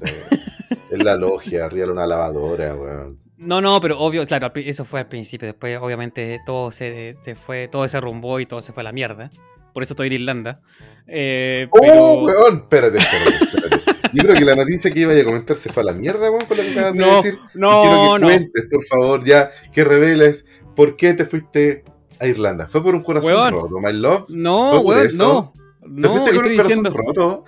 en 0.91 1.05
la 1.05 1.17
logia, 1.17 1.65
arriba 1.67 1.87
de 1.87 1.93
una 1.93 2.07
lavadora, 2.07 2.75
weón. 2.75 3.19
No, 3.37 3.61
no, 3.61 3.81
pero 3.81 3.99
obvio, 3.99 4.25
claro, 4.27 4.53
eso 4.55 4.85
fue 4.85 5.01
al 5.01 5.09
principio. 5.09 5.47
Después, 5.49 5.77
obviamente, 5.81 6.41
todo 6.47 6.71
se, 6.71 7.17
se 7.23 7.35
fue, 7.35 7.67
todo 7.69 7.87
se 7.89 7.97
arrumbó 7.97 8.39
y 8.41 8.47
todo 8.47 8.61
se 8.61 8.73
fue 8.73 8.83
a 8.83 8.85
la 8.85 8.93
mierda. 8.93 9.31
Por 9.75 9.83
eso 9.83 9.95
estoy 9.95 10.07
en 10.09 10.13
Irlanda. 10.15 10.61
Eh, 11.07 11.67
¡Oh, 11.71 11.79
pero- 11.81 12.15
weón! 12.23 12.57
Espérate, 12.59 12.99
espérate, 12.99 13.45
espérate. 13.45 13.83
Yo 14.13 14.23
creo 14.25 14.37
que 14.37 14.45
la 14.45 14.55
noticia 14.57 14.91
que 14.91 15.01
iba 15.01 15.13
a 15.15 15.25
comentar 15.25 15.57
se 15.57 15.73
fue 15.73 15.83
a 15.83 15.87
la 15.87 15.93
mierda, 15.93 16.31
weón, 16.31 16.45
con 16.47 16.57
lo 16.59 16.63
que 16.63 16.71
acabas 16.73 16.93
de 16.93 16.99
No, 16.99 17.17
decir. 17.17 17.39
Y 17.55 17.59
no, 17.59 17.83
quiero 17.83 18.13
que 18.15 18.19
no. 18.21 18.27
cuentes, 18.29 18.65
por 18.71 18.85
favor, 18.85 19.25
ya, 19.25 19.51
que 19.73 19.85
reveles 19.85 20.45
por 20.77 20.97
qué 20.97 21.15
te 21.15 21.25
fuiste 21.25 21.85
a 22.21 22.27
Irlanda. 22.27 22.69
¿Fue 22.69 22.83
por 22.83 22.95
un 22.95 23.03
corazón 23.03 23.33
Weón. 23.33 23.53
roto, 23.55 23.81
my 23.81 23.93
love? 23.93 24.27
No, 24.29 24.71
¿Fue 24.71 24.79
por 24.83 24.87
weón, 24.97 25.07
eso? 25.07 25.17
no. 25.17 25.53
¿Te 25.81 25.89
No, 25.89 26.11
fuiste 26.11 26.31
con 26.37 26.47
estoy 26.53 26.75
un 26.75 26.83
corazón 26.85 27.07
roto? 27.07 27.45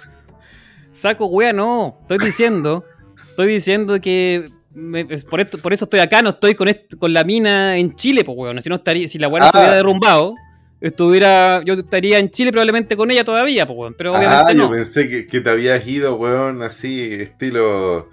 Saco 0.95 1.27
wea, 1.27 1.53
no. 1.53 1.99
Estoy 2.03 2.19
diciendo. 2.19 2.85
estoy 3.31 3.49
diciendo 3.49 4.01
que. 4.01 4.49
me- 4.73 5.05
por, 5.05 5.41
esto, 5.41 5.59
por 5.59 5.73
eso 5.73 5.85
estoy 5.85 6.01
acá, 6.01 6.23
no 6.23 6.31
estoy 6.31 6.55
con, 6.55 6.69
con 6.99 7.13
la 7.13 7.25
mina 7.25 7.77
en 7.77 7.95
Chile, 7.95 8.25
pues 8.25 8.37
weón. 8.39 8.61
Si 8.63 8.69
no 8.69 8.77
estaría, 8.77 9.07
si 9.09 9.19
la 9.19 9.29
weá 9.29 9.45
no 9.45 9.51
se 9.51 9.57
Ah. 9.59 9.61
hubiera 9.61 9.75
derrumbado, 9.77 10.35
estuviera. 10.81 11.63
Yo 11.65 11.75
estaría 11.75 12.19
en 12.19 12.31
Chile 12.31 12.51
probablemente 12.53 12.97
con 12.97 13.11
ella 13.11 13.25
todavía, 13.25 13.67
pues 13.67 13.79
weón. 13.79 13.95
Pero 13.99 14.15
Ah, 14.15 14.19
obviamente 14.19 14.55
yo 14.55 14.65
no. 14.65 14.71
pensé 14.71 15.09
que, 15.09 15.27
que 15.27 15.41
te 15.41 15.51
habías 15.51 15.87
ido, 15.87 16.15
weón, 16.17 16.63
así, 16.63 17.13
estilo. 17.13 18.11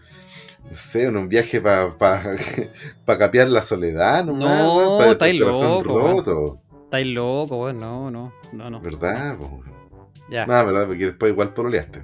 No 0.63 0.73
sé, 0.77 1.03
en 1.05 1.17
un 1.17 1.27
viaje 1.27 1.59
para 1.59 1.97
pa, 1.97 2.23
pa 3.05 3.17
capear 3.17 3.49
la 3.49 3.61
soledad, 3.61 4.23
nomás, 4.23 4.59
No, 4.61 4.97
weón, 4.99 5.11
estáis 5.11 5.39
loco, 5.39 5.59
weón. 5.93 6.17
roto. 6.17 6.61
Estáis 6.85 7.07
loco, 7.07 7.57
weón. 7.63 7.79
No, 7.79 8.09
no, 8.11 8.33
no, 8.53 8.69
no. 8.69 8.79
¿Verdad? 8.81 9.37
po? 9.37 9.61
Ya, 10.29 10.45
No, 10.45 10.65
verdad, 10.65 10.87
porque 10.87 11.07
después 11.07 11.31
igual 11.31 11.53
pololeaste. 11.53 12.03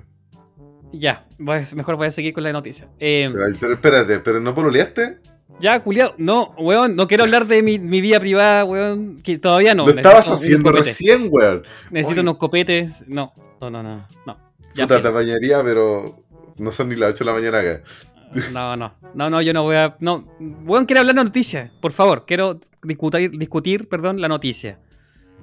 Ya. 0.91 1.26
A- 1.47 1.76
mejor 1.76 1.95
voy 1.95 2.08
a 2.08 2.12
seguir 2.12 2.34
con 2.34 2.43
la 2.43 2.52
noticia. 2.54 2.88
Eh, 3.00 3.30
Pero, 3.32 3.58
pero 3.60 3.73
espérate, 3.73 4.19
¿pero 4.19 4.39
no 4.39 4.54
pololeaste? 4.56 5.19
ya, 5.60 5.80
culiado. 5.80 6.13
No, 6.17 6.54
weón, 6.58 6.95
no 6.95 7.08
quiero 7.08 7.23
hablar 7.23 7.47
de 7.47 7.63
mi, 7.63 7.80
mi 7.80 8.00
vida 8.02 8.19
privada, 8.19 8.63
weón. 8.65 9.17
Que 9.21 9.38
todavía 9.39 9.73
no. 9.73 9.86
Lo 9.88 9.91
estabas 9.93 10.30
necesito 10.30 10.36
haciendo 10.36 10.71
recién, 10.71 11.28
weón. 11.32 11.63
Necesito 11.91 12.21
unos 12.21 12.38
copetes. 12.38 13.04
No, 13.08 13.34
no, 13.62 13.69
no, 13.69 13.82
no. 13.84 14.08
no. 14.26 14.38
Ya, 14.76 14.84
Puta, 14.86 15.02
te 15.02 15.10
bañaría, 15.10 15.63
pero 15.63 16.23
no 16.58 16.71
son 16.71 16.89
ni 16.89 16.95
las 16.95 17.10
8 17.13 17.23
de 17.23 17.26
la 17.26 17.34
mañana 17.34 17.60
acá. 17.60 17.82
No, 18.52 18.76
no, 18.76 18.93
no, 19.15 19.30
no, 19.30 19.41
yo 19.41 19.54
no 19.54 19.63
voy 19.63 19.78
a. 19.78 19.95
No, 20.00 20.28
weón, 20.65 20.86
quiero 20.86 21.00
hablar 21.00 21.15
de 21.15 21.23
noticias, 21.23 21.71
por 21.82 21.91
favor. 21.93 22.26
Quiero 22.28 22.60
discutir, 22.84 23.32
discutir 23.32 23.88
perdón, 23.88 24.21
la 24.21 24.28
noticia. 24.28 24.80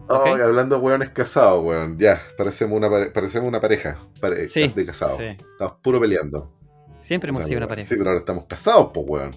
Oh, 0.08 0.36
y 0.36 0.40
hablando 0.40 0.76
de 0.76 0.82
weones 0.82 1.08
casados, 1.10 1.64
weón. 1.64 1.98
Ya, 1.98 2.20
parecemos 2.36 2.76
una, 2.76 2.90
pare- 2.90 3.10
parecemos 3.10 3.48
una 3.48 3.60
pareja 3.60 3.98
pare- 4.20 4.46
Sí, 4.46 4.68
de 4.68 4.84
casados. 4.84 5.16
sí. 5.16 5.24
Estamos 5.24 5.74
puro 5.82 5.98
peleando. 6.00 6.52
Siempre 7.00 7.30
hemos 7.30 7.46
sido 7.46 7.58
una 7.58 7.68
pareja. 7.68 7.88
Sí, 7.88 7.94
pero 7.96 8.10
ahora 8.10 8.20
estamos 8.20 8.44
casados, 8.44 8.90
pues, 8.92 9.06
weón. 9.08 9.30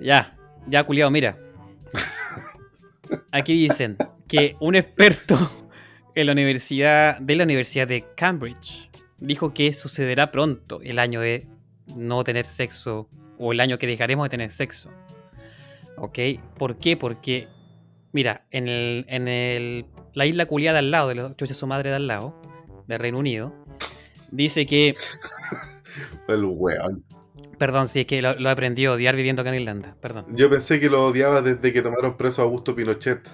Ya, 0.00 0.36
ya, 0.68 0.84
culiado, 0.84 1.10
mira. 1.10 1.36
Aquí 3.32 3.54
dicen 3.68 3.96
que 4.28 4.56
un 4.60 4.74
experto 4.74 5.36
en 6.14 6.26
la 6.26 6.32
universidad, 6.32 7.18
de 7.18 7.36
la 7.36 7.44
Universidad 7.44 7.86
de 7.88 8.04
Cambridge 8.16 8.90
dijo 9.18 9.52
que 9.54 9.72
sucederá 9.72 10.30
pronto 10.30 10.80
el 10.82 10.98
año 10.98 11.20
de 11.20 11.46
no 11.96 12.24
tener 12.24 12.46
sexo 12.46 13.08
o 13.38 13.52
el 13.52 13.60
año 13.60 13.78
que 13.78 13.86
dejaremos 13.86 14.24
de 14.26 14.30
tener 14.30 14.50
sexo. 14.50 14.90
¿Ok? 15.96 16.18
¿Por 16.58 16.76
qué? 16.78 16.96
Porque, 16.96 17.48
mira, 18.12 18.46
en, 18.50 18.68
el, 18.68 19.04
en 19.08 19.28
el, 19.28 19.86
la 20.14 20.26
isla 20.26 20.46
culiada 20.46 20.78
al 20.78 20.90
lado, 20.90 21.08
de 21.08 21.14
los 21.16 21.36
chuchas 21.36 21.56
su 21.56 21.66
madre 21.66 21.90
de 21.90 21.96
al 21.96 22.06
lado, 22.06 22.40
del 22.86 22.98
Reino 22.98 23.18
Unido, 23.18 23.54
dice 24.30 24.66
que, 24.66 24.94
El 26.28 26.44
weón. 26.44 27.04
perdón, 27.58 27.88
sí, 27.88 28.00
es 28.00 28.06
que 28.06 28.22
lo, 28.22 28.34
lo 28.38 28.50
aprendí 28.50 28.84
a 28.86 28.92
odiar 28.92 29.14
viviendo 29.16 29.42
acá 29.42 29.50
en 29.54 29.60
Irlanda, 29.60 29.96
perdón. 30.00 30.26
Yo 30.36 30.48
pensé 30.50 30.80
que 30.80 30.88
lo 30.90 31.06
odiaba 31.06 31.42
desde 31.42 31.72
que 31.72 31.82
tomaron 31.82 32.16
preso 32.16 32.42
a 32.42 32.44
Augusto 32.44 32.74
Pinochet. 32.74 33.28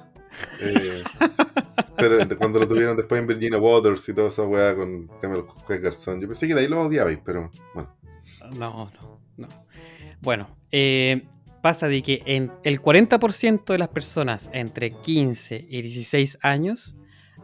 Eh, 0.61 1.03
pero 1.97 2.25
de- 2.25 2.37
cuando 2.37 2.61
lo 2.61 2.69
tuvieron 2.69 2.97
después 2.97 3.21
en 3.21 3.27
Virginia 3.27 3.59
Waters 3.59 4.09
y 4.09 4.15
toda 4.15 4.29
esa 4.29 4.43
weá 4.43 4.75
con 4.77 5.09
el 5.23 5.41
juez 5.43 5.81
Garzón. 5.81 6.21
Yo 6.21 6.29
pensé 6.29 6.47
que 6.47 6.55
de 6.55 6.61
ahí 6.61 6.69
lo 6.69 6.83
odiabais, 6.83 7.19
pero 7.25 7.51
bueno. 7.75 7.97
No, 8.57 8.91
no, 9.01 9.19
no. 9.37 9.49
Bueno, 10.21 10.49
eh, 10.71 11.27
pasa 11.69 11.87
de 11.87 12.03
que 12.03 12.23
en 12.25 12.51
el 12.63 12.81
40% 12.81 13.67
de 13.67 13.77
las 13.77 13.89
personas 13.89 14.49
entre 14.55 14.91
15 14.91 15.67
y 15.69 15.83
16 15.83 16.39
años 16.41 16.97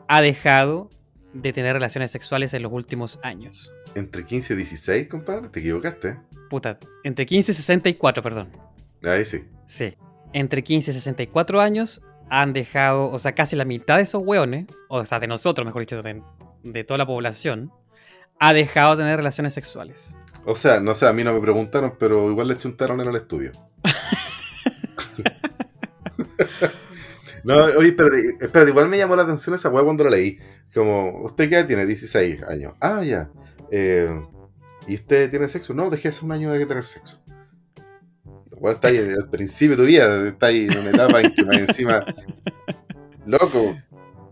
ha 0.09 0.23
dejado 0.23 0.89
de 1.35 1.53
tener 1.53 1.75
relaciones 1.75 2.11
sexuales 2.11 2.55
en 2.55 2.63
los 2.63 2.73
últimos 2.73 3.21
años. 3.23 3.71
Entre 3.95 4.25
15 4.25 4.55
y 4.55 4.57
16, 4.57 5.09
compadre, 5.09 5.51
te 5.51 5.61
equivocaste. 5.61 6.17
Puta, 6.49 6.79
entre 7.03 7.27
15 7.27 7.53
y 7.53 7.55
64, 7.55 8.23
perdón. 8.23 8.49
Ahí 9.03 9.27
sí. 9.27 9.45
Sí. 9.67 9.95
Entre 10.33 10.65
15 10.65 10.93
y 10.93 10.95
64 10.95 11.61
años 11.61 12.01
han 12.31 12.55
dejado, 12.55 13.11
o 13.11 13.19
sea, 13.19 13.35
casi 13.35 13.57
la 13.57 13.67
mitad 13.67 13.99
de 13.99 14.05
esos 14.05 14.23
hueones, 14.25 14.69
o 14.89 15.05
sea, 15.05 15.21
de 15.21 15.27
nosotros, 15.27 15.67
mejor 15.67 15.83
dicho, 15.83 16.01
de, 16.01 16.23
de 16.63 16.85
toda 16.85 16.97
la 16.97 17.07
población, 17.07 17.71
ha 18.41 18.55
dejado 18.55 18.97
de 18.97 19.03
tener 19.03 19.19
relaciones 19.19 19.53
sexuales. 19.53 20.17
O 20.47 20.57
sea, 20.57 20.81
no 20.81 20.95
sé, 20.95 21.07
a 21.07 21.13
mí 21.13 21.25
no 21.25 21.35
me 21.35 21.41
preguntaron, 21.41 21.97
pero 21.99 22.31
igual 22.31 22.49
le 22.49 22.57
chuntaron 22.57 23.03
en 23.03 23.09
el 23.09 23.17
estudio. 23.17 23.53
No, 27.45 27.57
oye, 27.57 27.89
espérate, 27.89 28.37
espérate, 28.41 28.71
igual 28.71 28.89
me 28.89 28.99
llamó 28.99 29.17
la 29.17 29.23
atención 29.25 29.55
esa 29.55 29.69
weá 29.69 29.85
cuando 29.85 30.05
la 30.05 30.11
leí. 30.11 30.39
Como, 30.75 31.23
¿usted 31.25 31.49
qué 31.49 31.65
tiene? 31.65 31.87
16 31.87 32.43
años. 32.45 32.75
Ah, 32.81 33.03
ya. 33.05 33.31
Eh, 33.71 34.09
¿Y 34.87 34.95
usted 34.97 35.31
tiene 35.31 35.49
sexo? 35.49 35.75
No, 35.75 35.91
dejé 35.91 36.09
hace 36.09 36.25
un 36.25 36.33
año 36.33 36.51
de 36.53 36.67
tener 36.67 36.85
sexo. 36.85 37.23
Igual 38.53 38.75
está 38.75 38.89
ahí 38.89 38.99
al 38.99 39.29
principio 39.31 39.77
de 39.77 39.83
tu 39.83 39.87
vida, 39.89 40.29
está 40.29 40.47
ahí 40.47 40.67
en 40.71 40.79
una 40.79 40.91
etapa 40.91 41.21
en 41.21 41.55
encima. 41.55 42.05
Loco, 43.27 43.77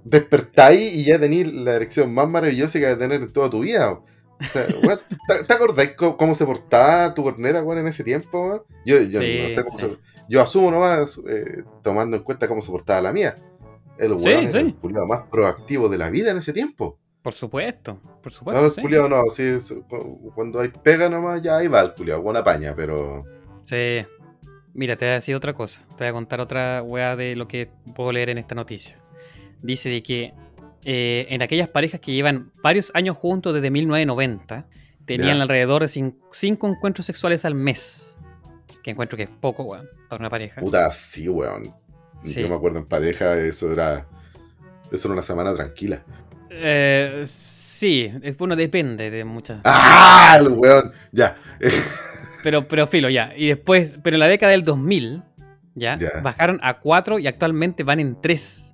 despertáis 0.04 0.94
y 0.94 1.04
ya 1.04 1.18
tenéis 1.18 1.52
la 1.52 1.74
erección 1.74 2.12
más 2.12 2.28
maravillosa 2.28 2.78
que 2.78 2.84
vas 2.86 2.94
a 2.94 2.98
tener 2.98 3.22
en 3.22 3.32
toda 3.32 3.50
tu 3.50 3.60
vida. 3.60 4.00
O 4.42 4.52
sea, 4.52 4.66
weón, 4.82 5.00
¿te, 5.28 5.44
te 5.44 5.94
cómo 5.96 6.34
se 6.34 6.44
portaba 6.46 7.14
tu 7.14 7.22
corneta, 7.22 7.62
weón, 7.62 7.78
en 7.80 7.88
ese 7.88 8.04
tiempo? 8.04 8.42
weón? 8.42 8.62
Yo, 8.84 9.00
yo 9.00 9.20
Sí, 9.20 9.40
no 9.44 9.50
sé 9.50 9.62
cómo 9.64 9.78
sí. 9.78 9.86
se. 9.86 9.98
Yo 10.28 10.40
asumo 10.42 10.70
nomás, 10.70 11.20
eh, 11.28 11.62
tomando 11.82 12.16
en 12.16 12.22
cuenta 12.22 12.48
cómo 12.48 12.62
se 12.62 12.70
portaba 12.70 13.00
la 13.02 13.12
mía. 13.12 13.34
El 13.98 14.12
weón 14.12 14.50
sí. 14.50 14.58
el 14.58 14.74
culiao 14.76 15.06
más 15.06 15.22
proactivo 15.30 15.88
de 15.88 15.98
la 15.98 16.10
vida 16.10 16.30
en 16.30 16.38
ese 16.38 16.52
tiempo. 16.52 16.98
Por 17.22 17.34
supuesto, 17.34 18.00
por 18.22 18.26
No, 18.26 18.30
supuesto. 18.30 18.64
el 18.66 18.70
sí. 18.72 18.80
culiao 18.82 19.08
no, 19.08 19.22
sí, 19.30 19.58
cuando 20.34 20.60
hay 20.60 20.68
pega 20.68 21.08
nomás, 21.08 21.40
ya 21.42 21.58
ahí 21.58 21.68
va 21.68 21.80
el 21.82 21.94
culiao, 21.94 22.20
buena 22.22 22.42
paña, 22.42 22.74
pero. 22.74 23.24
Sí. 23.64 24.04
Mira, 24.74 24.96
te 24.96 25.04
voy 25.04 25.12
a 25.12 25.14
decir 25.16 25.34
otra 25.34 25.52
cosa. 25.52 25.84
Te 25.96 26.04
voy 26.04 26.08
a 26.08 26.12
contar 26.14 26.40
otra 26.40 26.82
weá 26.82 27.14
de 27.14 27.36
lo 27.36 27.46
que 27.46 27.70
puedo 27.94 28.10
leer 28.10 28.30
en 28.30 28.38
esta 28.38 28.54
noticia. 28.54 28.98
Dice 29.60 29.90
de 29.90 30.02
que 30.02 30.32
eh, 30.84 31.26
en 31.30 31.42
aquellas 31.42 31.68
parejas 31.68 32.00
que 32.00 32.12
llevan 32.12 32.52
varios 32.62 32.90
años 32.94 33.16
juntos 33.16 33.54
desde 33.54 33.70
1990, 33.70 34.66
tenían 35.04 35.40
alrededor 35.40 35.82
de 35.82 35.88
5 35.88 36.66
encuentros 36.66 37.06
sexuales 37.06 37.44
al 37.44 37.54
mes. 37.54 38.14
Que 38.82 38.90
encuentro 38.90 39.16
que 39.16 39.24
es 39.24 39.30
poco, 39.30 39.62
weón, 39.62 39.88
para 40.08 40.20
una 40.20 40.30
pareja. 40.30 40.60
Puta, 40.60 40.90
sí, 40.90 41.28
weón. 41.28 41.74
Sí. 42.22 42.40
Yo 42.40 42.48
me 42.48 42.56
acuerdo 42.56 42.78
en 42.78 42.86
pareja, 42.86 43.38
eso 43.38 43.72
era. 43.72 44.06
Eso 44.90 45.08
era 45.08 45.14
una 45.14 45.22
semana 45.22 45.54
tranquila. 45.54 46.02
Eh, 46.50 47.24
sí, 47.26 48.12
bueno, 48.38 48.56
depende 48.56 49.10
de 49.10 49.24
muchas. 49.24 49.60
¡Ah! 49.64 50.36
El 50.38 50.48
weón. 50.48 50.92
Ya. 51.12 51.36
Pero, 52.42 52.66
pero 52.66 52.88
filo, 52.88 53.08
ya. 53.08 53.32
Y 53.36 53.46
después, 53.46 54.00
pero 54.02 54.16
en 54.16 54.20
la 54.20 54.26
década 54.26 54.50
del 54.50 54.64
2000, 54.64 55.22
¿ya? 55.76 55.96
Ya. 55.96 56.10
Bajaron 56.22 56.58
a 56.60 56.80
4 56.80 57.20
y 57.20 57.28
actualmente 57.28 57.84
van 57.84 58.00
en 58.00 58.20
3. 58.20 58.71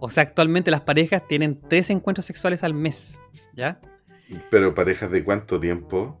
O 0.00 0.08
sea, 0.08 0.22
actualmente 0.24 0.70
las 0.70 0.80
parejas 0.80 1.26
tienen 1.28 1.60
3 1.68 1.90
encuentros 1.90 2.24
sexuales 2.26 2.64
al 2.64 2.74
mes, 2.74 3.20
¿ya? 3.54 3.80
Pero 4.50 4.74
parejas 4.74 5.10
de 5.10 5.22
cuánto 5.24 5.60
tiempo? 5.60 6.20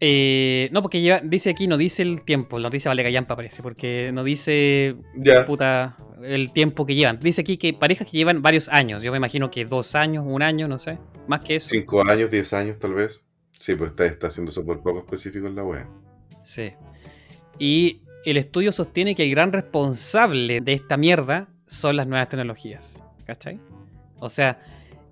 Eh, 0.00 0.68
no, 0.72 0.80
porque 0.82 1.00
lleva- 1.02 1.20
dice 1.22 1.50
aquí, 1.50 1.66
no 1.66 1.76
dice 1.76 2.02
el 2.02 2.24
tiempo, 2.24 2.58
la 2.58 2.68
noticia 2.68 2.88
vale 2.88 3.02
callampa 3.02 3.36
parece, 3.36 3.62
porque 3.62 4.10
no 4.14 4.24
dice 4.24 4.96
Ya. 5.16 5.44
puta, 5.44 5.96
el 6.22 6.52
tiempo 6.52 6.86
que 6.86 6.94
llevan. 6.94 7.18
Dice 7.20 7.42
aquí 7.42 7.58
que 7.58 7.74
parejas 7.74 8.10
que 8.10 8.16
llevan 8.16 8.40
varios 8.40 8.68
años. 8.70 9.02
Yo 9.02 9.10
me 9.12 9.18
imagino 9.18 9.50
que 9.50 9.64
dos 9.66 9.94
años, 9.94 10.24
un 10.26 10.42
año, 10.42 10.68
no 10.68 10.78
sé. 10.78 10.98
Más 11.28 11.40
que 11.40 11.56
eso. 11.56 11.68
Cinco 11.68 12.02
años, 12.08 12.30
diez 12.30 12.52
años 12.54 12.78
tal 12.78 12.94
vez. 12.94 13.22
Sí, 13.58 13.74
pues 13.74 13.90
está, 13.90 14.06
está 14.06 14.30
siendo 14.30 14.50
súper 14.52 14.78
poco 14.78 15.00
específico 15.00 15.46
en 15.46 15.54
la 15.54 15.64
web. 15.64 15.86
Sí. 16.42 16.72
Y 17.58 18.00
el 18.24 18.38
estudio 18.38 18.72
sostiene 18.72 19.14
que 19.14 19.22
el 19.24 19.30
gran 19.30 19.52
responsable 19.52 20.62
de 20.62 20.72
esta 20.72 20.96
mierda 20.96 21.48
son 21.66 21.96
las 21.96 22.06
nuevas 22.06 22.28
tecnologías. 22.30 23.04
¿Cachai? 23.30 23.60
O 24.18 24.28
sea, 24.28 24.58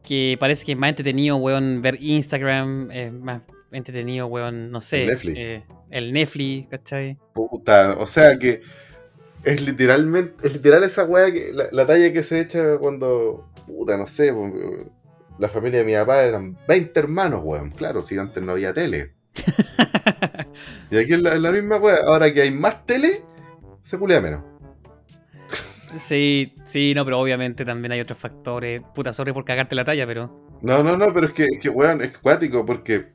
que 0.03 0.37
parece 0.41 0.67
que 0.67 0.73
es 0.73 0.79
más 0.79 0.91
entretenido, 0.91 1.37
weón, 1.37 1.81
ver 1.83 2.03
Instagram, 2.03 2.91
es 2.91 3.13
más 3.13 3.43
entretenido, 3.71 4.27
weón, 4.27 4.73
no 4.73 4.81
sé. 4.81 5.03
El 5.03 5.07
Netflix. 5.11 5.37
eh, 5.39 5.63
el 5.91 6.13
Netflix, 6.13 6.69
¿cachai? 6.69 7.17
Puta, 7.33 7.97
o 7.97 8.07
sea 8.07 8.37
que 8.37 8.61
es 9.45 9.63
literalmente, 9.65 10.49
es 10.49 10.55
literal 10.55 10.83
esa 10.83 11.05
weá 11.05 11.33
que, 11.33 11.53
la, 11.53 11.69
la 11.71 11.87
talla 11.87 12.13
que 12.13 12.25
se 12.25 12.41
echa 12.41 12.77
cuando, 12.79 13.47
puta, 13.69 13.97
no 13.97 14.09
sé, 14.09 14.33
pues, 14.33 14.53
la 15.39 15.49
familia 15.49 15.79
de 15.79 15.85
mi 15.85 15.95
papá 15.95 16.25
eran 16.25 16.59
20 16.67 16.99
hermanos, 16.99 17.41
weón. 17.45 17.71
Claro, 17.71 18.03
si 18.03 18.19
antes 18.19 18.43
no 18.43 18.51
había 18.53 18.75
tele. 18.75 19.13
Y 20.91 20.97
aquí 20.97 21.13
es 21.13 21.21
la, 21.21 21.37
la 21.37 21.53
misma 21.53 21.77
weá, 21.77 21.99
ahora 22.07 22.33
que 22.33 22.43
hay 22.43 22.51
más 22.51 22.85
tele, 22.85 23.23
se 23.85 23.97
culea 23.97 24.21
menos. 24.21 24.43
Sí, 25.97 26.55
sí, 26.65 26.93
no, 26.95 27.05
pero 27.05 27.19
obviamente 27.19 27.65
también 27.65 27.93
hay 27.93 28.01
otros 28.01 28.19
factores. 28.19 28.83
Puta, 28.95 29.13
sorry 29.13 29.33
por 29.33 29.45
cagarte 29.45 29.75
la 29.75 29.85
talla, 29.85 30.07
pero. 30.07 30.49
No, 30.61 30.83
no, 30.83 30.97
no, 30.97 31.13
pero 31.13 31.29
es 31.29 31.33
que, 31.33 31.45
es 31.45 31.61
que 31.61 31.69
weón, 31.69 32.03
es 32.03 32.17
cuático 32.19 32.67
porque 32.67 33.13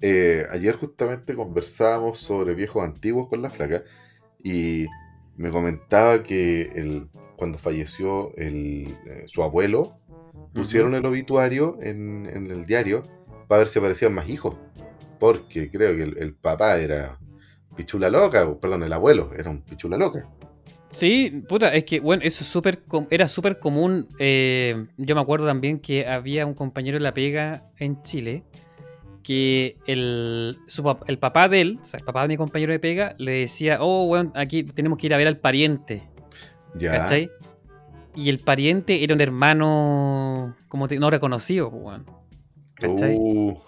eh, 0.00 0.46
ayer 0.50 0.76
justamente 0.76 1.34
conversábamos 1.34 2.20
sobre 2.20 2.54
viejos 2.54 2.82
antiguos 2.82 3.28
con 3.28 3.42
la 3.42 3.50
flaca 3.50 3.82
y 4.42 4.86
me 5.36 5.50
comentaba 5.50 6.22
que 6.22 6.72
el, 6.74 7.08
cuando 7.36 7.58
falleció 7.58 8.34
el, 8.36 8.94
eh, 9.06 9.24
su 9.26 9.42
abuelo, 9.42 9.98
pusieron 10.54 10.94
el 10.94 11.04
obituario 11.06 11.78
en, 11.80 12.26
en 12.32 12.50
el 12.50 12.64
diario 12.66 13.02
para 13.48 13.60
ver 13.60 13.68
si 13.68 13.78
aparecían 13.78 14.14
más 14.14 14.28
hijos. 14.28 14.56
Porque 15.18 15.70
creo 15.70 15.96
que 15.96 16.02
el, 16.02 16.18
el 16.18 16.34
papá 16.34 16.76
era 16.78 17.18
pichula 17.76 18.08
loca, 18.08 18.46
o, 18.46 18.60
perdón, 18.60 18.82
el 18.82 18.92
abuelo 18.92 19.30
era 19.36 19.50
un 19.50 19.62
pichula 19.62 19.96
loca. 19.96 20.28
Sí, 20.94 21.42
puta, 21.48 21.74
es 21.74 21.84
que, 21.84 21.98
bueno, 21.98 22.22
eso 22.24 22.62
com- 22.86 23.06
era 23.10 23.26
súper 23.26 23.58
común. 23.58 24.06
eh, 24.18 24.86
yo 24.96 25.14
me 25.16 25.20
acuerdo 25.20 25.44
también 25.46 25.80
que 25.80 26.06
había 26.06 26.46
un 26.46 26.54
compañero 26.54 26.98
de 26.98 27.02
la 27.02 27.12
pega 27.12 27.64
en 27.78 28.00
Chile 28.02 28.44
que 29.24 29.76
el, 29.86 30.56
su 30.68 30.96
el 31.08 31.18
papá 31.18 31.48
de 31.48 31.60
él, 31.62 31.78
o 31.80 31.84
sea, 31.84 31.98
el 31.98 32.04
papá 32.04 32.22
de 32.22 32.28
mi 32.28 32.36
compañero 32.36 32.72
de 32.72 32.78
pega, 32.78 33.14
le 33.18 33.32
decía, 33.32 33.78
oh, 33.80 34.06
bueno, 34.06 34.30
aquí 34.36 34.62
tenemos 34.62 34.98
que 34.98 35.06
ir 35.06 35.14
a 35.14 35.16
ver 35.16 35.26
al 35.26 35.38
pariente, 35.38 36.06
Ya. 36.76 36.92
¿cachai? 36.92 37.30
Y 38.14 38.28
el 38.28 38.38
pariente 38.38 39.02
era 39.02 39.14
un 39.14 39.20
hermano, 39.20 40.54
como 40.68 40.86
te- 40.86 40.98
no 41.00 41.10
reconocido, 41.10 41.70
pues, 41.70 41.82
weón, 41.82 42.06
¿cachai? 42.74 43.16
Uh, 43.18 43.58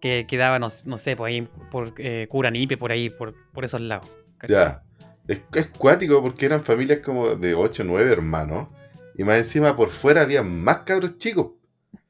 Que 0.00 0.26
quedaba, 0.26 0.58
no, 0.58 0.66
no 0.86 0.96
sé, 0.96 1.14
por 1.16 1.28
ahí, 1.28 1.46
por 1.70 1.92
eh, 1.98 2.26
Curanipe, 2.28 2.76
por 2.76 2.90
ahí, 2.90 3.10
por, 3.10 3.34
por 3.52 3.64
esos 3.64 3.80
lados. 3.80 4.08
¿cachai? 4.38 4.56
Ya. 4.56 4.82
Es, 5.28 5.40
es 5.54 5.66
cuático 5.68 6.22
porque 6.22 6.46
eran 6.46 6.64
familias 6.64 7.00
como 7.00 7.34
de 7.36 7.54
8 7.54 7.82
o 7.82 7.86
9 7.86 8.12
hermanos. 8.12 8.68
Y 9.16 9.24
más 9.24 9.36
encima 9.38 9.76
por 9.76 9.90
fuera 9.90 10.22
había 10.22 10.42
más 10.42 10.78
cabros 10.80 11.18
chicos. 11.18 11.52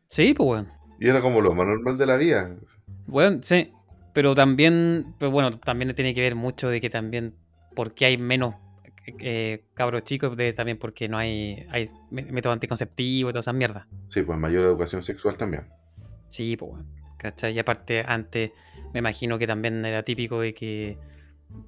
Sí, 0.09 0.33
pues, 0.35 0.48
weón. 0.48 0.68
Y 1.00 1.09
era 1.09 1.20
como 1.20 1.40
lo 1.40 1.55
más 1.55 1.66
normal 1.66 1.98
de 1.98 2.07
la 2.07 2.16
vida. 2.16 2.57
Bueno, 3.07 3.40
sí. 3.42 3.72
Pero 4.12 4.35
también, 4.35 5.14
pero 5.18 5.31
bueno, 5.31 5.59
también 5.59 5.94
tiene 5.94 6.14
que 6.14 6.20
ver 6.20 6.35
mucho 6.37 6.68
de 6.70 6.81
que 6.81 6.88
también, 6.88 7.35
porque 7.74 8.07
hay 8.07 8.16
menos 8.16 8.55
eh, 9.18 9.64
cabros 9.74 10.05
chicos, 10.05 10.37
de, 10.37 10.53
también 10.53 10.79
porque 10.79 11.09
no 11.09 11.18
hay, 11.18 11.66
hay 11.70 11.85
mé- 12.11 12.31
método 12.31 12.53
anticonceptivo 12.53 13.29
y 13.29 13.33
todas 13.33 13.44
esas 13.44 13.55
mierdas. 13.55 13.87
Sí, 14.09 14.22
pues 14.22 14.38
mayor 14.38 14.64
educación 14.64 15.03
sexual 15.03 15.37
también. 15.37 15.66
Sí, 16.29 16.57
pues 16.57 16.70
bueno. 16.70 16.87
¿Cachai? 17.18 17.55
Y 17.55 17.59
aparte, 17.59 18.05
antes 18.07 18.53
me 18.92 19.00
imagino 19.00 19.38
que 19.38 19.46
también 19.46 19.85
era 19.85 20.03
típico 20.05 20.40
de 20.40 20.55
que 20.55 20.98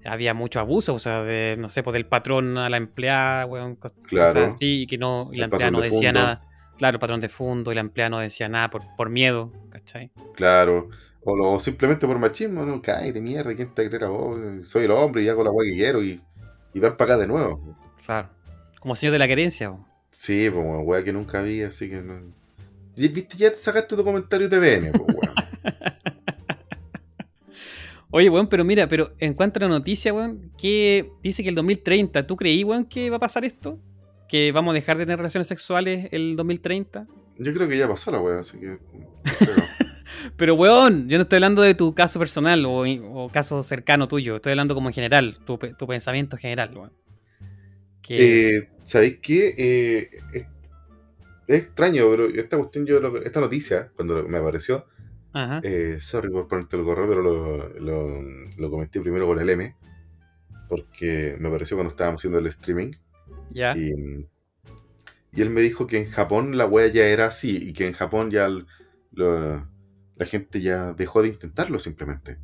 había 0.04 0.34
mucho 0.34 0.60
abuso, 0.60 0.94
o 0.94 0.98
sea, 0.98 1.22
de, 1.22 1.56
no 1.58 1.68
sé, 1.68 1.82
pues 1.82 1.94
del 1.94 2.06
patrón 2.06 2.58
a 2.58 2.68
la 2.68 2.76
empleada, 2.76 3.46
weón, 3.46 3.76
Claro. 4.06 4.32
cosas 4.34 4.54
así, 4.54 4.82
y 4.82 4.86
que 4.86 4.98
no, 4.98 5.30
y 5.32 5.36
la 5.38 5.46
El 5.46 5.52
empleada 5.52 5.70
no 5.70 5.80
de 5.80 5.90
decía 5.90 6.12
nada. 6.12 6.42
Claro, 6.78 6.96
el 6.96 7.00
patrón 7.00 7.20
de 7.20 7.28
fondo, 7.28 7.72
y 7.72 7.74
la 7.74 7.80
empleada 7.80 8.10
no 8.10 8.18
decía 8.18 8.48
nada 8.48 8.68
por, 8.70 8.82
por 8.96 9.08
miedo, 9.10 9.50
¿cachai? 9.70 10.10
Claro. 10.34 10.90
O, 11.24 11.34
lo- 11.34 11.58
simplemente 11.58 12.06
por 12.06 12.18
machismo, 12.18 12.64
¿no? 12.64 12.80
Cállate, 12.82 13.20
mierda, 13.20 13.54
¿quién 13.56 13.74
te 13.74 13.88
creerá 13.88 14.08
vos? 14.08 14.38
Soy 14.68 14.84
el 14.84 14.90
hombre 14.90 15.22
y 15.24 15.28
hago 15.28 15.42
la 15.42 15.50
weá 15.50 15.68
que 15.70 15.74
quiero 15.76 16.02
y, 16.04 16.20
y 16.74 16.78
van 16.80 16.96
para 16.96 17.14
acá 17.14 17.20
de 17.22 17.26
nuevo. 17.26 17.76
Claro. 18.04 18.28
Como 18.78 18.94
señor 18.94 19.12
de 19.14 19.18
la 19.18 19.26
querencia, 19.26 19.70
weón. 19.70 19.86
Sí, 20.10 20.48
pues 20.50 20.64
weón, 20.84 21.04
que 21.04 21.12
nunca 21.12 21.42
vi, 21.42 21.62
así 21.62 21.88
que 21.88 22.00
no. 22.02 22.20
Viste, 22.94 23.36
ya 23.36 23.50
te 23.50 23.58
sacaste 23.58 23.96
tu 23.96 24.04
comentario 24.04 24.48
de 24.48 24.56
TVN, 24.56 24.92
pues 24.92 25.16
weón. 25.16 25.34
Oye, 28.16 28.30
weón, 28.30 28.46
pero 28.46 28.64
mira, 28.64 28.88
pero 28.88 29.12
en 29.18 29.34
cuanto 29.34 29.58
a 29.58 29.64
la 29.64 29.68
noticia, 29.68 30.14
weón, 30.14 30.50
que 30.56 31.10
dice 31.22 31.42
que 31.42 31.50
el 31.50 31.54
2030, 31.54 32.26
¿tú 32.26 32.34
creí, 32.34 32.64
weón, 32.64 32.86
que 32.86 33.10
va 33.10 33.16
a 33.16 33.20
pasar 33.20 33.44
esto? 33.44 33.78
¿Que 34.26 34.52
vamos 34.52 34.72
a 34.72 34.74
dejar 34.74 34.96
de 34.96 35.04
tener 35.04 35.18
relaciones 35.18 35.46
sexuales 35.48 36.08
el 36.12 36.34
2030? 36.34 37.06
Yo 37.38 37.52
creo 37.52 37.68
que 37.68 37.76
ya 37.76 37.86
pasó 37.86 38.10
la 38.10 38.18
weá, 38.18 38.38
así 38.40 38.58
que. 38.58 38.78
pero- 40.38 40.54
weón, 40.54 41.10
yo 41.10 41.18
no 41.18 41.24
estoy 41.24 41.36
hablando 41.36 41.60
de 41.60 41.74
tu 41.74 41.94
caso 41.94 42.18
personal 42.18 42.64
o, 42.64 42.84
o 42.88 43.28
caso 43.28 43.62
cercano 43.62 44.08
tuyo, 44.08 44.36
estoy 44.36 44.52
hablando 44.52 44.74
como 44.74 44.88
en 44.88 44.94
general, 44.94 45.36
tu, 45.44 45.58
tu 45.58 45.86
pensamiento 45.86 46.38
general, 46.38 46.74
weón. 46.74 46.92
Que, 48.00 48.56
Eh, 48.56 48.68
¿Sabéis 48.82 49.18
qué? 49.20 49.54
Eh, 49.58 50.10
es, 50.32 50.46
es 51.48 51.58
extraño, 51.64 52.08
pero 52.08 52.28
esta 52.28 52.56
cuestión, 52.56 52.86
yo 52.86 52.98
esta 53.18 53.40
noticia, 53.40 53.92
cuando 53.94 54.26
me 54.26 54.38
apareció, 54.38 54.86
ajá, 55.44 55.60
eh, 55.62 55.98
sorry 56.00 56.30
por 56.30 56.48
ponerte 56.48 56.76
el 56.76 56.84
correo, 56.84 57.08
pero 57.08 57.22
lo, 57.22 57.68
lo, 57.80 58.22
lo 58.56 58.70
comenté 58.70 59.00
primero 59.00 59.26
con 59.26 59.38
el 59.40 59.50
M, 59.50 59.74
porque 60.68 61.36
me 61.40 61.48
apareció 61.48 61.76
cuando 61.76 61.90
estábamos 61.92 62.20
haciendo 62.20 62.38
el 62.38 62.46
streaming, 62.48 62.92
ya, 63.50 63.74
y, 63.76 64.26
y 65.32 65.42
él 65.42 65.50
me 65.50 65.60
dijo 65.60 65.86
que 65.86 65.98
en 65.98 66.10
Japón 66.10 66.56
la 66.56 66.66
wea 66.66 66.86
ya 66.88 67.04
era 67.06 67.26
así, 67.26 67.56
y 67.56 67.72
que 67.72 67.86
en 67.86 67.92
Japón 67.92 68.30
ya 68.30 68.48
lo- 69.12 69.68
la 70.16 70.24
gente 70.26 70.60
ya 70.62 70.92
dejó 70.94 71.22
de 71.22 71.28
intentarlo 71.28 71.78
simplemente. 71.78 72.38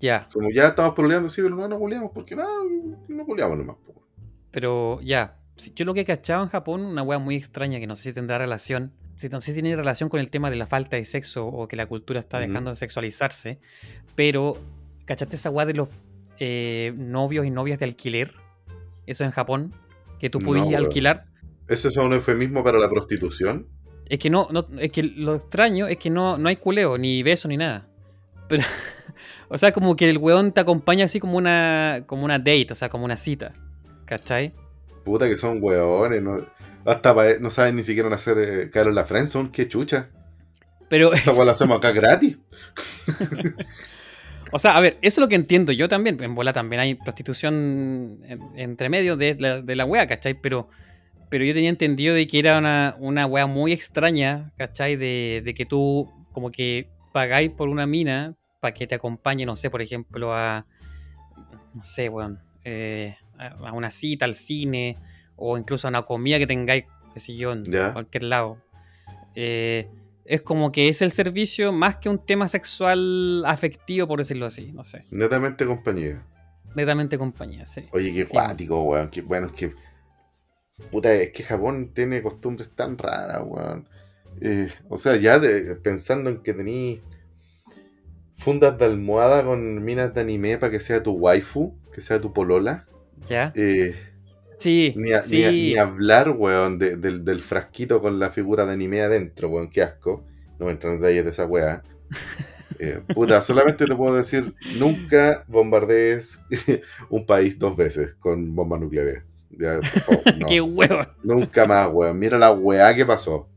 ya, 0.00 0.28
Como 0.32 0.50
ya 0.50 0.68
estamos 0.68 0.94
pololeando, 0.94 1.28
sí, 1.28 1.42
pero 1.42 1.56
no 1.56 1.68
nos 1.68 1.78
goleamos, 1.78 2.12
porque 2.14 2.34
no, 2.36 2.46
no 3.08 3.24
goleamos 3.26 3.58
nomás. 3.58 3.76
pero 4.50 5.00
ya. 5.02 5.34
Yo 5.74 5.84
lo 5.84 5.92
que 5.92 6.00
he 6.00 6.04
cachado 6.04 6.44
en 6.44 6.50
Japón, 6.50 6.82
una 6.86 7.02
weá 7.02 7.18
muy 7.18 7.34
extraña 7.34 7.80
que 7.80 7.86
no 7.88 7.96
sé 7.96 8.04
si 8.04 8.12
tendrá 8.12 8.38
relación, 8.38 8.92
si 9.18 9.28
no 9.28 9.40
sé 9.40 9.52
si 9.52 9.62
tiene 9.62 9.74
relación 9.74 10.08
con 10.08 10.20
el 10.20 10.30
tema 10.30 10.48
de 10.48 10.54
la 10.54 10.68
falta 10.68 10.94
de 10.94 11.04
sexo 11.04 11.44
o 11.44 11.66
que 11.66 11.74
la 11.74 11.86
cultura 11.86 12.20
está 12.20 12.38
dejando 12.38 12.70
de 12.70 12.76
sexualizarse, 12.76 13.58
pero 14.14 14.56
¿cachaste 15.06 15.34
esa 15.34 15.50
weá 15.50 15.66
de 15.66 15.74
los 15.74 15.88
eh, 16.38 16.92
novios 16.96 17.44
y 17.44 17.50
novias 17.50 17.80
de 17.80 17.86
alquiler? 17.86 18.32
Eso 19.06 19.24
en 19.24 19.32
Japón, 19.32 19.74
que 20.20 20.30
tú 20.30 20.38
podías 20.38 20.68
weón. 20.68 20.84
alquilar. 20.84 21.26
¿Eso 21.66 21.88
es 21.88 21.96
un 21.96 22.12
eufemismo 22.12 22.62
para 22.62 22.78
la 22.78 22.88
prostitución? 22.88 23.66
Es 24.08 24.20
que 24.20 24.30
no, 24.30 24.46
no, 24.52 24.68
es 24.78 24.92
que 24.92 25.02
lo 25.02 25.34
extraño 25.34 25.88
es 25.88 25.96
que 25.96 26.10
no, 26.10 26.38
no 26.38 26.48
hay 26.48 26.56
culeo, 26.56 26.96
ni 26.96 27.24
beso, 27.24 27.48
ni 27.48 27.56
nada. 27.56 27.88
Pero, 28.48 28.62
o 29.48 29.58
sea, 29.58 29.72
como 29.72 29.96
que 29.96 30.08
el 30.08 30.18
weón 30.18 30.52
te 30.52 30.60
acompaña 30.60 31.06
así 31.06 31.18
como 31.18 31.36
una, 31.36 32.04
como 32.06 32.24
una 32.24 32.38
date, 32.38 32.68
o 32.70 32.76
sea, 32.76 32.88
como 32.88 33.04
una 33.04 33.16
cita. 33.16 33.52
¿Cachai? 34.04 34.54
Puta 35.04 35.28
que 35.28 35.36
son 35.36 35.58
hueones, 35.60 36.22
no, 36.22 36.40
hasta 36.90 37.14
pa- 37.14 37.38
no 37.40 37.50
saben 37.50 37.76
ni 37.76 37.82
siquiera 37.82 38.08
hacer 38.14 38.38
eh, 38.38 38.70
caer 38.70 38.88
en 38.88 38.94
la 38.94 39.04
friendzone, 39.04 39.50
qué 39.52 39.68
chucha. 39.68 40.10
Pero, 40.88 41.12
Esa 41.14 41.32
la 41.32 41.52
hacemos 41.52 41.78
acá 41.78 41.92
gratis. 41.92 42.38
o 44.52 44.58
sea, 44.58 44.76
a 44.76 44.80
ver, 44.80 44.98
eso 45.02 45.20
es 45.20 45.22
lo 45.22 45.28
que 45.28 45.34
entiendo 45.34 45.72
yo 45.72 45.88
también. 45.88 46.22
En 46.22 46.34
bola 46.34 46.52
también 46.52 46.80
hay 46.80 46.94
prostitución 46.94 48.18
en- 48.24 48.40
entre 48.56 48.88
medio 48.88 49.16
de 49.16 49.36
la, 49.38 49.60
de 49.60 49.76
la 49.76 49.84
wea, 49.84 50.06
¿cachai? 50.06 50.34
Pero, 50.34 50.68
pero 51.28 51.44
yo 51.44 51.52
tenía 51.54 51.68
entendido 51.70 52.14
de 52.14 52.26
que 52.26 52.38
era 52.38 52.58
una, 52.58 52.96
una 52.98 53.26
wea 53.26 53.46
muy 53.46 53.72
extraña, 53.72 54.52
¿cachai? 54.56 54.96
De, 54.96 55.42
de 55.44 55.54
que 55.54 55.66
tú 55.66 56.10
como 56.32 56.50
que 56.50 56.88
pagáis 57.12 57.50
por 57.50 57.68
una 57.68 57.86
mina 57.86 58.34
para 58.60 58.72
que 58.74 58.86
te 58.86 58.94
acompañe, 58.94 59.44
no 59.44 59.54
sé, 59.56 59.70
por 59.70 59.82
ejemplo, 59.82 60.34
a, 60.34 60.64
no 61.74 61.82
sé, 61.82 62.08
weón, 62.08 62.40
eh, 62.64 63.16
a 63.38 63.48
a 63.68 63.72
una 63.72 63.90
cita, 63.90 64.24
al 64.24 64.34
cine, 64.34 64.96
o 65.38 65.56
incluso 65.56 65.88
una 65.88 66.02
comida 66.02 66.38
que 66.38 66.46
tengáis, 66.46 66.84
qué 67.14 67.20
sé 67.20 67.36
yo, 67.36 67.52
en 67.52 67.64
cualquier 67.92 68.24
lado. 68.24 68.58
Eh, 69.34 69.88
es 70.24 70.42
como 70.42 70.72
que 70.72 70.88
es 70.88 71.00
el 71.00 71.10
servicio 71.10 71.72
más 71.72 71.96
que 71.96 72.08
un 72.10 72.18
tema 72.18 72.48
sexual 72.48 73.44
afectivo, 73.46 74.06
por 74.06 74.18
decirlo 74.18 74.44
así, 74.46 74.72
no 74.72 74.84
sé. 74.84 75.06
Netamente 75.10 75.64
compañía. 75.64 76.22
Netamente 76.74 77.16
compañía, 77.16 77.64
sí. 77.64 77.88
Oye, 77.92 78.12
qué 78.12 78.24
Sí. 78.24 78.32
cuático, 78.32 78.82
weón. 78.82 79.08
Qué, 79.08 79.22
bueno, 79.22 79.46
es 79.46 79.52
que. 79.54 79.74
Puta, 80.90 81.12
es 81.14 81.30
que 81.32 81.42
Japón 81.42 81.92
tiene 81.94 82.22
costumbres 82.22 82.68
tan 82.74 82.98
raras, 82.98 83.42
weón. 83.44 83.88
Eh, 84.40 84.68
o 84.88 84.98
sea, 84.98 85.16
ya 85.16 85.38
de- 85.38 85.74
pensando 85.76 86.28
en 86.30 86.42
que 86.42 86.52
tení 86.52 87.00
fundas 88.36 88.78
de 88.78 88.84
almohada 88.84 89.44
con 89.44 89.82
minas 89.84 90.14
de 90.14 90.20
anime 90.20 90.58
para 90.58 90.70
que 90.70 90.80
sea 90.80 91.02
tu 91.02 91.12
waifu, 91.12 91.74
que 91.92 92.00
sea 92.00 92.20
tu 92.20 92.32
polola. 92.32 92.86
¿Ya? 93.26 93.52
Eh, 93.56 93.94
Sí, 94.58 94.92
ni, 94.96 95.12
a- 95.12 95.18
ni 95.18 95.22
sí. 95.22 95.44
a- 95.44 95.50
ni 95.52 95.76
hablar, 95.76 96.30
weón, 96.30 96.78
de- 96.78 96.96
del, 96.96 97.24
del 97.24 97.40
frasquito 97.40 98.00
con 98.00 98.18
la 98.18 98.30
figura 98.30 98.66
de 98.66 98.72
anime 98.72 99.00
adentro, 99.02 99.48
weón, 99.48 99.70
qué 99.70 99.82
asco. 99.82 100.24
No 100.58 100.66
me 100.66 100.72
entran 100.72 100.94
en 100.94 101.00
detalles 101.00 101.24
de 101.24 101.30
esa 101.30 101.46
weá. 101.46 101.82
Eh, 102.80 103.00
puta, 103.12 103.42
solamente 103.42 103.86
te 103.86 103.96
puedo 103.96 104.14
decir, 104.14 104.54
nunca 104.78 105.44
bombardees 105.48 106.38
un 107.10 107.26
país 107.26 107.58
dos 107.58 107.76
veces 107.76 108.14
con 108.20 108.54
bombas 108.54 108.80
nucleares. 108.80 109.24
Ya, 109.50 109.80
favor, 109.82 110.22
no. 110.38 110.46
¡Qué 110.46 110.60
huevo! 110.60 111.00
Nunca 111.24 111.66
más, 111.66 111.88
weón. 111.92 112.16
Mira 112.20 112.38
la 112.38 112.52
weá 112.52 112.94
que 112.94 113.04
pasó. 113.04 113.48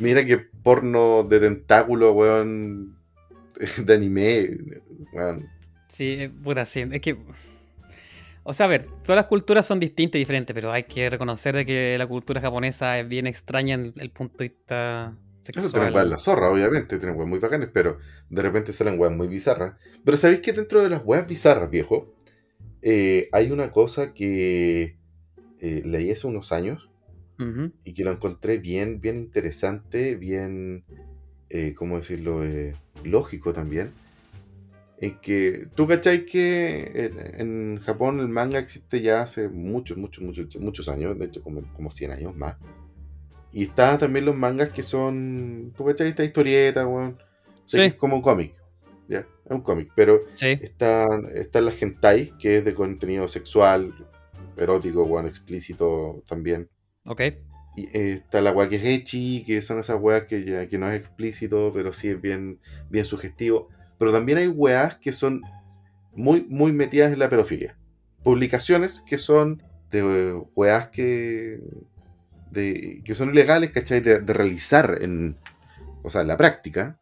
Mira 0.00 0.22
que 0.26 0.36
porno 0.36 1.22
de 1.22 1.40
tentáculo, 1.40 2.12
weón, 2.12 2.94
de 3.82 3.94
anime, 3.94 4.50
weón. 5.14 5.48
Sí, 5.88 6.16
eh, 6.20 6.30
puta, 6.42 6.66
sí. 6.66 6.84
Es 6.90 7.00
que. 7.00 7.16
O 8.44 8.52
sea, 8.52 8.66
a 8.66 8.68
ver, 8.68 8.86
todas 9.02 9.16
las 9.16 9.24
culturas 9.26 9.66
son 9.66 9.80
distintas 9.80 10.16
y 10.16 10.20
diferentes, 10.20 10.54
pero 10.54 10.70
hay 10.70 10.84
que 10.84 11.08
reconocer 11.08 11.56
de 11.56 11.64
que 11.64 11.96
la 11.98 12.06
cultura 12.06 12.40
japonesa 12.40 12.98
es 12.98 13.08
bien 13.08 13.26
extraña 13.26 13.74
en 13.74 13.94
el 13.96 14.10
punto 14.10 14.38
de 14.38 14.48
vista 14.48 15.16
Eso 15.40 15.70
tienen 15.70 15.70
sexual. 15.70 16.10
la 16.10 16.18
zorra, 16.18 16.50
obviamente, 16.50 16.98
tienen 16.98 17.16
weas 17.16 17.28
muy 17.28 17.38
bacanes, 17.38 17.70
pero 17.72 17.98
de 18.28 18.42
repente 18.42 18.72
salen 18.72 19.00
weas 19.00 19.14
muy 19.14 19.28
bizarras. 19.28 19.74
Pero 20.04 20.16
¿sabéis 20.18 20.40
que 20.40 20.52
dentro 20.52 20.82
de 20.82 20.90
las 20.90 21.02
weas 21.04 21.26
bizarras, 21.26 21.70
viejo? 21.70 22.14
Eh, 22.82 23.28
hay 23.32 23.50
una 23.50 23.70
cosa 23.70 24.12
que 24.12 24.98
eh, 25.60 25.82
leí 25.86 26.10
hace 26.10 26.26
unos 26.26 26.52
años 26.52 26.90
y 27.84 27.94
que 27.94 28.04
lo 28.04 28.12
encontré 28.12 28.58
bien, 28.58 29.00
bien 29.00 29.16
interesante, 29.16 30.14
bien, 30.16 30.84
eh, 31.48 31.74
¿cómo 31.74 31.98
decirlo? 31.98 32.44
Eh, 32.44 32.74
lógico 33.02 33.52
también. 33.52 33.92
En 35.04 35.20
que, 35.20 35.68
¿tú 35.74 35.86
cachai 35.86 36.24
que 36.24 36.92
en, 36.94 37.40
en 37.40 37.80
Japón 37.80 38.20
el 38.20 38.28
manga 38.28 38.58
existe 38.58 39.02
ya 39.02 39.20
hace 39.20 39.48
muchos, 39.50 39.98
muchos, 39.98 40.24
muchos, 40.24 40.56
muchos 40.56 40.88
años, 40.88 41.18
de 41.18 41.26
hecho 41.26 41.42
como, 41.42 41.62
como 41.74 41.90
100 41.90 42.12
años 42.12 42.34
más? 42.34 42.56
Y 43.52 43.64
están 43.64 43.98
también 43.98 44.24
los 44.24 44.34
mangas 44.34 44.70
que 44.70 44.82
son, 44.82 45.74
¿tú 45.76 45.84
cachai? 45.84 46.08
Esta 46.08 46.24
historieta, 46.24 46.86
weón. 46.86 47.18
Sí. 47.66 47.80
es 47.82 47.94
como 47.94 48.16
un 48.16 48.22
cómic, 48.22 48.54
¿ya? 49.08 49.20
Es 49.20 49.50
un 49.50 49.60
cómic, 49.60 49.90
pero 49.94 50.22
Sí, 50.36 50.58
están, 50.62 51.28
están 51.34 51.66
las 51.66 51.80
hentai, 51.82 52.32
que 52.38 52.58
es 52.58 52.64
de 52.64 52.72
contenido 52.72 53.28
sexual, 53.28 53.94
erótico, 54.56 55.02
weón, 55.04 55.26
explícito 55.26 56.22
también. 56.26 56.70
ok. 57.04 57.20
Y 57.76 57.88
eh, 57.88 58.12
está 58.24 58.40
la 58.40 58.52
weá 58.52 58.68
que 58.68 58.76
es 58.76 58.84
ecchi, 58.84 59.42
que 59.44 59.60
son 59.60 59.80
esas 59.80 60.00
weas 60.00 60.24
que, 60.24 60.44
ya, 60.44 60.68
que 60.68 60.78
no 60.78 60.88
es 60.88 60.96
explícito, 61.00 61.72
pero 61.74 61.92
sí 61.92 62.08
es 62.08 62.20
bien, 62.20 62.60
bien 62.88 63.04
sugestivo. 63.04 63.68
Pero 63.98 64.12
también 64.12 64.38
hay 64.38 64.48
weas 64.48 64.96
que 64.96 65.12
son 65.12 65.42
muy, 66.14 66.46
muy 66.48 66.72
metidas 66.72 67.12
en 67.12 67.18
la 67.18 67.28
pedofilia. 67.28 67.76
Publicaciones 68.22 69.02
que 69.06 69.18
son 69.18 69.62
de 69.90 70.34
weas 70.54 70.88
que, 70.88 71.60
de, 72.50 73.02
que 73.04 73.14
son 73.14 73.30
ilegales, 73.30 73.70
¿cachai? 73.70 74.00
De, 74.00 74.20
de 74.20 74.32
realizar 74.32 74.98
en, 75.00 75.36
o 76.02 76.10
sea, 76.10 76.22
en 76.22 76.28
la 76.28 76.36
práctica, 76.36 76.98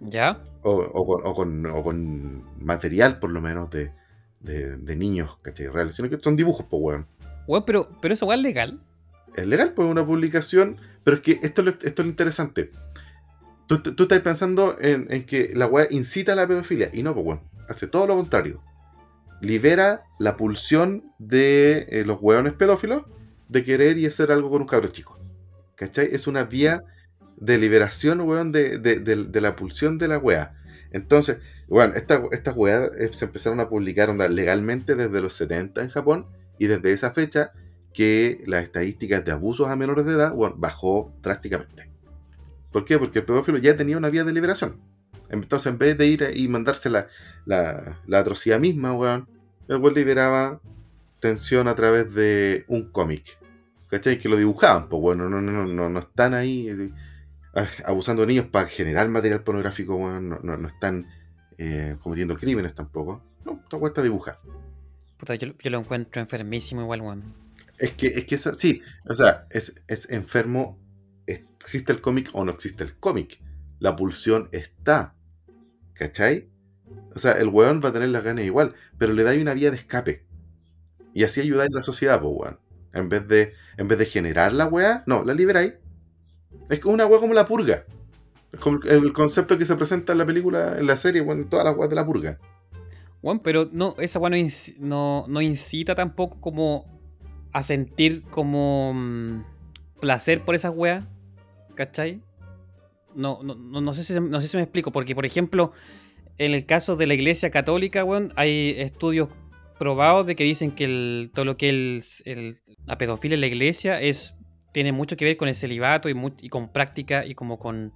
¿Ya? 0.00 0.42
o, 0.62 0.72
o 0.72 1.06
con, 1.06 1.26
o 1.26 1.34
con- 1.34 1.66
o 1.66 1.82
con 1.82 2.64
material 2.64 3.18
por 3.18 3.30
lo 3.30 3.40
menos 3.40 3.70
de, 3.70 3.92
de, 4.40 4.76
de 4.76 4.96
niños, 4.96 5.38
¿cachai? 5.42 5.68
Reales, 5.68 5.94
sino 5.96 6.08
que 6.08 6.18
son 6.18 6.36
dibujos, 6.36 6.66
pues 6.70 6.82
weón. 6.82 7.06
Weón, 7.46 7.64
pero, 7.66 7.88
pero 8.00 8.14
eso 8.14 8.24
igual 8.26 8.40
es 8.40 8.42
legal. 8.44 8.80
es 9.36 9.46
legal, 9.46 9.72
pues 9.74 9.88
una 9.88 10.06
publicación, 10.06 10.76
pero 11.04 11.16
es 11.18 11.22
que 11.22 11.38
esto, 11.42 11.62
esto 11.68 11.86
es 11.86 11.98
lo 11.98 12.04
interesante. 12.10 12.70
Tú, 13.78 14.02
estás 14.02 14.18
pensando 14.20 14.74
en, 14.80 15.06
que 15.26 15.52
la 15.54 15.66
weá 15.66 15.86
incita 15.90 16.32
a 16.32 16.36
la 16.36 16.48
pedofilia, 16.48 16.90
y 16.92 17.04
no, 17.04 17.14
pues 17.14 17.24
weón, 17.24 17.40
hace 17.68 17.86
todo 17.86 18.08
lo 18.08 18.16
contrario. 18.16 18.60
Libera 19.40 20.02
la 20.18 20.36
pulsión 20.36 21.04
de 21.20 21.86
eh, 21.88 22.04
los 22.04 22.18
weones 22.20 22.52
pedófilos 22.54 23.04
de 23.48 23.62
querer 23.64 23.96
y 23.96 24.06
hacer 24.06 24.32
algo 24.32 24.50
con 24.50 24.62
un 24.62 24.66
cabro 24.66 24.88
chico. 24.88 25.16
¿Cachai? 25.76 26.08
Es 26.12 26.26
una 26.26 26.44
vía 26.44 26.82
de 27.36 27.58
liberación, 27.58 28.20
weón, 28.22 28.50
de, 28.50 28.78
de- 28.78 29.40
la 29.40 29.54
pulsión 29.54 29.98
de 29.98 30.08
la 30.08 30.18
weá. 30.18 30.54
Entonces, 30.90 31.38
bueno, 31.68 31.94
esta- 31.94 32.22
estas 32.32 32.56
weas 32.56 32.90
eh, 32.98 33.10
se 33.12 33.24
empezaron 33.26 33.60
a 33.60 33.68
publicar 33.68 34.08
legalmente 34.30 34.96
desde 34.96 35.20
los 35.20 35.34
70 35.34 35.82
en 35.82 35.90
Japón, 35.90 36.26
y 36.58 36.66
desde 36.66 36.92
esa 36.92 37.12
fecha 37.12 37.52
que 37.94 38.42
las 38.46 38.64
estadísticas 38.64 39.24
de 39.24 39.32
abusos 39.32 39.68
a 39.68 39.76
menores 39.76 40.04
de 40.06 40.12
edad 40.12 40.34
bueno, 40.34 40.56
bajó 40.58 41.12
drásticamente. 41.22 41.89
¿Por 42.72 42.84
qué? 42.84 42.98
Porque 42.98 43.20
el 43.20 43.24
pedófilo 43.24 43.58
ya 43.58 43.76
tenía 43.76 43.96
una 43.96 44.10
vía 44.10 44.24
de 44.24 44.32
liberación. 44.32 44.80
Entonces, 45.28 45.70
en 45.70 45.78
vez 45.78 45.96
de 45.96 46.06
ir 46.06 46.28
y 46.34 46.48
mandarse 46.48 46.90
la, 46.90 47.06
la, 47.46 48.00
la 48.06 48.18
atrocidad 48.18 48.58
misma, 48.58 48.92
weón, 48.92 49.28
el 49.68 49.76
weón 49.76 49.94
liberaba 49.94 50.60
tensión 51.20 51.68
a 51.68 51.74
través 51.74 52.12
de 52.14 52.64
un 52.68 52.90
cómic. 52.90 53.38
¿Cachai? 53.88 54.18
Que 54.18 54.28
lo 54.28 54.36
dibujaban, 54.36 54.88
pues 54.88 55.00
bueno, 55.00 55.28
no, 55.28 55.40
no, 55.40 55.66
no, 55.66 55.88
no, 55.88 55.98
están 55.98 56.34
ahí 56.34 56.68
eh, 56.68 56.90
abusando 57.84 58.22
de 58.22 58.28
niños 58.28 58.46
para 58.46 58.68
generar 58.68 59.08
material 59.08 59.42
pornográfico, 59.42 59.96
weón, 59.96 60.28
no, 60.28 60.38
no, 60.42 60.56
no 60.56 60.68
están 60.68 61.08
eh, 61.58 61.96
cometiendo 62.00 62.36
crímenes 62.36 62.74
tampoco. 62.74 63.22
No, 63.44 63.60
esta 63.62 63.76
weá 63.76 63.88
está 63.88 64.02
dibujada. 64.02 64.38
Puta, 65.16 65.34
yo, 65.34 65.48
yo 65.58 65.70
lo 65.70 65.80
encuentro 65.80 66.22
enfermísimo 66.22 66.82
igual, 66.82 67.00
weón. 67.00 67.34
Es 67.78 67.92
que, 67.92 68.08
es 68.08 68.24
que 68.26 68.34
esa, 68.36 68.54
sí, 68.54 68.82
o 69.08 69.14
sea, 69.14 69.46
es, 69.50 69.74
es 69.88 70.08
enfermo, 70.10 70.78
existe 71.32 71.92
el 71.92 72.00
cómic 72.00 72.30
o 72.32 72.44
no 72.44 72.52
existe 72.52 72.84
el 72.84 72.96
cómic. 72.96 73.40
La 73.78 73.96
pulsión 73.96 74.48
está. 74.52 75.14
¿Cachai? 75.94 76.48
O 77.14 77.18
sea, 77.18 77.32
el 77.32 77.48
weón 77.48 77.80
va 77.84 77.90
a 77.90 77.92
tener 77.92 78.08
las 78.08 78.24
ganas 78.24 78.44
igual, 78.44 78.74
pero 78.98 79.12
le 79.12 79.22
dais 79.22 79.40
una 79.40 79.54
vía 79.54 79.70
de 79.70 79.76
escape. 79.76 80.24
Y 81.12 81.24
así 81.24 81.40
ayudáis 81.40 81.72
a 81.72 81.76
la 81.76 81.82
sociedad, 81.82 82.20
pues 82.20 82.32
weón. 82.34 82.58
En 82.92 83.08
vez 83.08 83.26
de, 83.28 83.54
en 83.76 83.88
vez 83.88 83.98
de 83.98 84.06
generar 84.06 84.52
la 84.52 84.66
weá, 84.66 85.04
no, 85.06 85.24
la 85.24 85.34
liberáis. 85.34 85.74
Es 86.68 86.84
una 86.84 87.06
weá 87.06 87.20
como 87.20 87.34
la 87.34 87.46
purga. 87.46 87.84
Es 88.52 88.60
como 88.60 88.80
el, 88.82 89.12
concepto 89.12 89.58
que 89.58 89.66
se 89.66 89.76
presenta 89.76 90.12
en 90.12 90.18
la 90.18 90.26
película, 90.26 90.76
en 90.78 90.86
la 90.86 90.96
serie, 90.96 91.20
weón, 91.20 91.48
todas 91.48 91.64
las 91.64 91.76
weas 91.76 91.90
de 91.90 91.96
la 91.96 92.06
purga. 92.06 92.38
Weón, 93.22 93.40
pero 93.40 93.68
no, 93.70 93.94
esa 93.98 94.18
weá 94.18 94.30
no, 94.30 94.36
no, 94.78 95.24
no 95.28 95.40
incita 95.40 95.94
tampoco 95.94 96.40
como 96.40 97.00
a 97.52 97.62
sentir 97.62 98.22
como 98.30 98.92
mm, 98.94 99.44
placer 100.00 100.44
por 100.44 100.54
esas 100.54 100.74
weas. 100.74 101.04
¿Cachai? 101.74 102.22
No, 103.14 103.42
no, 103.42 103.54
no, 103.54 103.94
sé 103.94 104.04
si, 104.04 104.18
no 104.20 104.40
sé 104.40 104.48
si 104.48 104.56
me 104.56 104.62
explico, 104.62 104.92
porque 104.92 105.14
por 105.14 105.26
ejemplo, 105.26 105.72
en 106.38 106.52
el 106.52 106.64
caso 106.66 106.96
de 106.96 107.06
la 107.06 107.14
iglesia 107.14 107.50
católica, 107.50 108.04
weón, 108.04 108.32
hay 108.36 108.74
estudios 108.78 109.28
probados 109.78 110.26
de 110.26 110.36
que 110.36 110.44
dicen 110.44 110.72
que 110.72 110.84
el- 110.84 111.30
todo 111.34 111.44
lo 111.44 111.56
que 111.56 111.96
es 111.96 112.22
el, 112.26 112.54
la 112.86 112.98
pedofilia 112.98 113.34
en 113.34 113.40
la 113.40 113.46
iglesia 113.46 114.00
es 114.00 114.34
tiene 114.72 114.92
mucho 114.92 115.16
que 115.16 115.24
ver 115.24 115.36
con 115.36 115.48
el 115.48 115.54
celibato 115.54 116.08
y, 116.08 116.48
con 116.48 116.72
práctica 116.72 117.26
y 117.26 117.34
como 117.34 117.58
con 117.58 117.92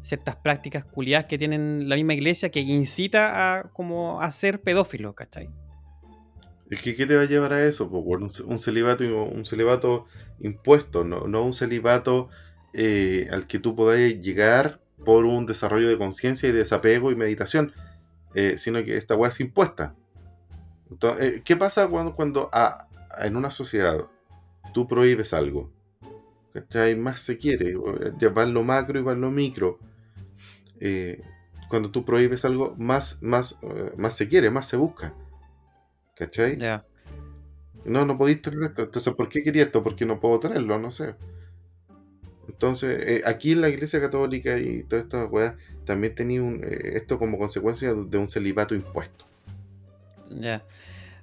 ciertas 0.00 0.36
prácticas 0.36 0.84
culiadas 0.84 1.26
que 1.26 1.38
tienen 1.38 1.88
la 1.88 1.96
misma 1.96 2.14
iglesia 2.14 2.50
que 2.50 2.60
incita 2.60 3.58
a 3.58 3.72
como 3.72 4.20
a 4.20 4.30
ser 4.30 4.60
pedófilo, 4.62 5.14
¿cachai? 5.14 5.48
Es 6.70 6.80
que, 6.80 6.94
¿qué 6.94 7.06
te 7.06 7.16
va 7.16 7.22
a 7.22 7.26
llevar 7.26 7.52
a 7.52 7.64
eso? 7.66 7.90
Pues, 7.90 8.04
un, 8.06 8.50
un 8.50 8.58
celibato, 8.58 9.04
un 9.24 9.44
celibato 9.44 10.06
impuesto, 10.40 11.04
no, 11.04 11.26
no 11.26 11.44
un 11.44 11.52
celibato 11.52 12.30
eh, 12.74 13.28
al 13.30 13.46
que 13.46 13.58
tú 13.58 13.74
podáis 13.76 14.20
llegar 14.20 14.80
por 15.04 15.24
un 15.24 15.46
desarrollo 15.46 15.88
de 15.88 15.98
conciencia 15.98 16.48
y 16.48 16.52
desapego 16.52 17.10
y 17.10 17.16
meditación, 17.16 17.72
eh, 18.34 18.56
sino 18.58 18.82
que 18.84 18.96
esta 18.96 19.16
weá 19.16 19.30
es 19.30 19.40
impuesta. 19.40 19.94
Entonces, 20.90 21.34
eh, 21.36 21.42
¿Qué 21.44 21.56
pasa 21.56 21.88
cuando, 21.88 22.14
cuando 22.14 22.50
a- 22.52 22.88
a- 23.10 23.26
en 23.26 23.36
una 23.36 23.50
sociedad 23.50 24.06
tú 24.74 24.86
prohíbes 24.86 25.32
algo? 25.32 25.70
¿Cachai? 26.52 26.96
Más 26.96 27.20
se 27.22 27.36
quiere, 27.36 27.76
o- 27.76 28.16
ya 28.18 28.28
va 28.30 28.42
en 28.44 28.54
lo 28.54 28.62
macro 28.62 28.98
y 28.98 29.02
va 29.02 29.12
en 29.12 29.20
lo 29.22 29.30
micro. 29.30 29.78
Cuando 31.68 31.90
tú 31.90 32.04
prohíbes 32.04 32.44
algo, 32.44 32.74
más, 32.76 33.16
más, 33.22 33.58
más 33.96 34.14
se 34.16 34.28
quiere, 34.28 34.50
más 34.50 34.68
se 34.68 34.76
busca. 34.76 35.14
¿Cachai? 36.14 36.58
Ya. 36.58 36.84
No, 37.84 38.04
no 38.04 38.18
podéis 38.18 38.42
tener 38.42 38.62
esto. 38.62 38.82
Entonces, 38.82 39.14
¿por 39.14 39.28
qué 39.28 39.42
quería 39.42 39.62
esto? 39.64 39.82
Porque 39.82 40.04
no 40.04 40.20
puedo 40.20 40.38
tenerlo, 40.38 40.78
no 40.78 40.90
sé. 40.90 41.14
Entonces, 42.62 43.02
eh, 43.08 43.22
aquí 43.26 43.50
en 43.50 43.60
la 43.60 43.68
Iglesia 43.70 44.00
Católica 44.00 44.56
y 44.56 44.84
todas 44.84 45.04
estas 45.04 45.28
weas, 45.32 45.54
también 45.84 46.14
tenía 46.14 46.40
un, 46.40 46.62
eh, 46.62 46.92
esto 46.94 47.18
como 47.18 47.36
consecuencia 47.36 47.92
de 47.92 48.18
un 48.18 48.30
celibato 48.30 48.72
impuesto. 48.76 49.24
Ya. 50.30 50.62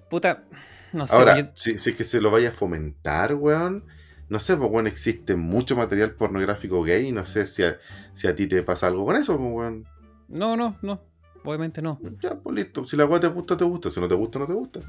Puta, 0.10 0.44
no 0.92 1.08
sé. 1.08 1.16
Ahora, 1.16 1.38
yo- 1.38 1.52
si, 1.56 1.78
si 1.78 1.92
es 1.92 1.96
que 1.96 2.04
se 2.04 2.20
lo 2.20 2.30
vaya 2.30 2.50
a 2.50 2.52
fomentar, 2.52 3.36
weón, 3.36 3.86
no 4.28 4.40
sé, 4.40 4.58
pues, 4.58 4.70
weón, 4.70 4.88
existe 4.88 5.38
mucho 5.38 5.78
material 5.78 6.12
pornográfico 6.12 6.84
gay, 6.84 7.10
no 7.14 7.26
sé 7.26 7.46
si 7.46 7.64
a, 7.64 7.78
si 8.14 8.28
a 8.28 8.36
ti 8.36 8.46
te 8.46 8.62
pasa 8.62 8.88
algo 8.88 9.06
con 9.06 9.16
eso, 9.16 9.38
pues, 9.38 9.50
weón. 9.54 9.86
No, 10.28 10.58
no, 10.58 10.76
no. 10.82 11.00
Obviamente 11.46 11.82
no. 11.82 12.02
Ya, 12.22 12.36
pues 12.36 12.54
listo. 12.54 12.86
Si 12.86 12.98
la 12.98 13.06
weá 13.06 13.22
te 13.22 13.28
gusta, 13.28 13.56
te 13.56 13.64
gusta. 13.64 13.90
Si 13.90 13.98
no 14.02 14.10
te 14.10 14.16
gusta, 14.16 14.40
no 14.40 14.46
te 14.46 14.54
gusta. 14.54 14.82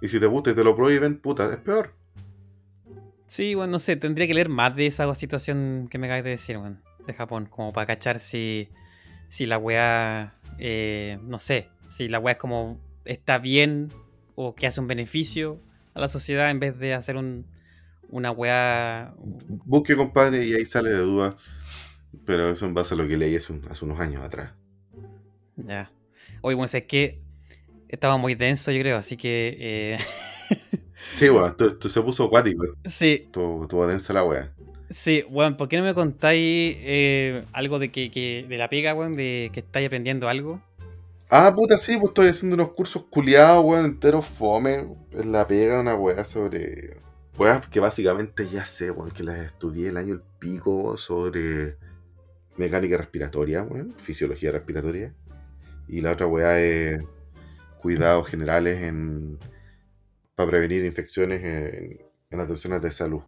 Y 0.00 0.08
si 0.08 0.18
te 0.18 0.24
gusta 0.24 0.50
y 0.50 0.54
te 0.54 0.64
lo 0.64 0.74
prohíben, 0.74 1.18
puta, 1.18 1.50
es 1.50 1.58
peor. 1.58 1.92
Sí, 3.30 3.54
bueno, 3.54 3.70
no 3.70 3.78
sé, 3.78 3.94
tendría 3.94 4.26
que 4.26 4.34
leer 4.34 4.48
más 4.48 4.74
de 4.74 4.86
esa 4.88 5.14
situación 5.14 5.86
que 5.88 5.98
me 5.98 6.08
acabas 6.08 6.24
de 6.24 6.30
decir, 6.30 6.58
weón, 6.58 6.82
de 7.06 7.14
Japón, 7.14 7.46
como 7.46 7.72
para 7.72 7.86
cachar 7.86 8.18
si, 8.18 8.68
si 9.28 9.46
la 9.46 9.56
weá 9.56 10.34
eh, 10.58 11.16
no 11.22 11.38
sé, 11.38 11.68
si 11.86 12.08
la 12.08 12.18
weá 12.18 12.32
es 12.32 12.38
como 12.38 12.80
está 13.04 13.38
bien 13.38 13.92
o 14.34 14.56
que 14.56 14.66
hace 14.66 14.80
un 14.80 14.88
beneficio 14.88 15.60
a 15.94 16.00
la 16.00 16.08
sociedad 16.08 16.50
en 16.50 16.58
vez 16.58 16.76
de 16.80 16.92
hacer 16.92 17.14
un, 17.16 17.46
una 18.08 18.32
weá. 18.32 19.14
Busque, 19.16 19.94
compadre, 19.94 20.44
y 20.46 20.54
ahí 20.54 20.66
sale 20.66 20.90
de 20.90 20.98
duda. 20.98 21.36
Pero 22.26 22.50
eso 22.50 22.66
en 22.66 22.74
base 22.74 22.94
a 22.94 22.96
lo 22.96 23.06
que 23.06 23.16
leí 23.16 23.36
hace, 23.36 23.52
un- 23.52 23.64
hace 23.70 23.84
unos 23.84 24.00
años 24.00 24.24
atrás. 24.24 24.54
Ya. 25.54 25.92
Oye, 26.40 26.56
bueno, 26.56 26.64
es 26.64 26.82
que 26.82 27.20
estaba 27.86 28.16
muy 28.16 28.34
denso, 28.34 28.72
yo 28.72 28.80
creo, 28.80 28.96
así 28.96 29.16
que. 29.16 29.56
eh, 29.60 29.98
Sí, 31.12 31.28
weón, 31.30 31.50
esto, 31.50 31.66
esto 31.66 31.88
se 31.88 32.00
puso 32.02 32.24
acuático. 32.24 32.64
sí, 32.84 33.22
Estuvo, 33.26 33.62
estuvo 33.62 33.86
densa 33.86 34.12
la 34.12 34.24
wea. 34.24 34.52
sí, 34.88 35.24
weón, 35.30 35.56
¿por 35.56 35.68
qué 35.68 35.78
no 35.78 35.84
me 35.84 35.94
contáis 35.94 36.76
eh, 36.80 37.44
algo 37.52 37.78
de 37.78 37.90
que, 37.90 38.10
que- 38.10 38.44
de 38.48 38.58
la 38.58 38.68
pega, 38.68 38.94
weón, 38.94 39.14
de 39.16 39.50
que 39.52 39.60
estáis 39.60 39.86
aprendiendo 39.86 40.28
algo? 40.28 40.60
Ah, 41.30 41.52
puta, 41.54 41.76
sí, 41.78 41.96
pues 41.96 42.08
estoy 42.10 42.28
haciendo 42.28 42.54
unos 42.56 42.70
cursos 42.70 43.04
culiados, 43.08 43.64
weón, 43.64 43.84
enteros 43.84 44.26
fome. 44.26 44.86
En 45.12 45.32
la 45.32 45.46
pega, 45.46 45.80
una 45.80 45.94
weá 45.94 46.24
sobre. 46.24 46.96
Weas 47.38 47.66
que 47.68 47.78
básicamente 47.80 48.48
ya 48.50 48.66
sé, 48.66 48.90
weón, 48.90 49.12
que 49.12 49.22
las 49.22 49.38
estudié 49.38 49.88
el 49.88 49.96
año 49.96 50.14
el 50.14 50.22
pico 50.40 50.96
sobre 50.98 51.76
mecánica 52.56 52.96
respiratoria, 52.98 53.62
weón, 53.62 53.94
fisiología 53.98 54.50
respiratoria. 54.52 55.14
Y 55.88 56.00
la 56.02 56.12
otra 56.12 56.26
weá 56.26 56.60
es 56.60 57.02
cuidados 57.80 58.28
generales 58.28 58.82
en 58.82 59.38
para 60.40 60.52
prevenir 60.52 60.86
infecciones 60.86 61.44
en, 61.44 62.00
en 62.30 62.40
atenciones 62.40 62.80
de 62.80 62.90
salud. 62.92 63.20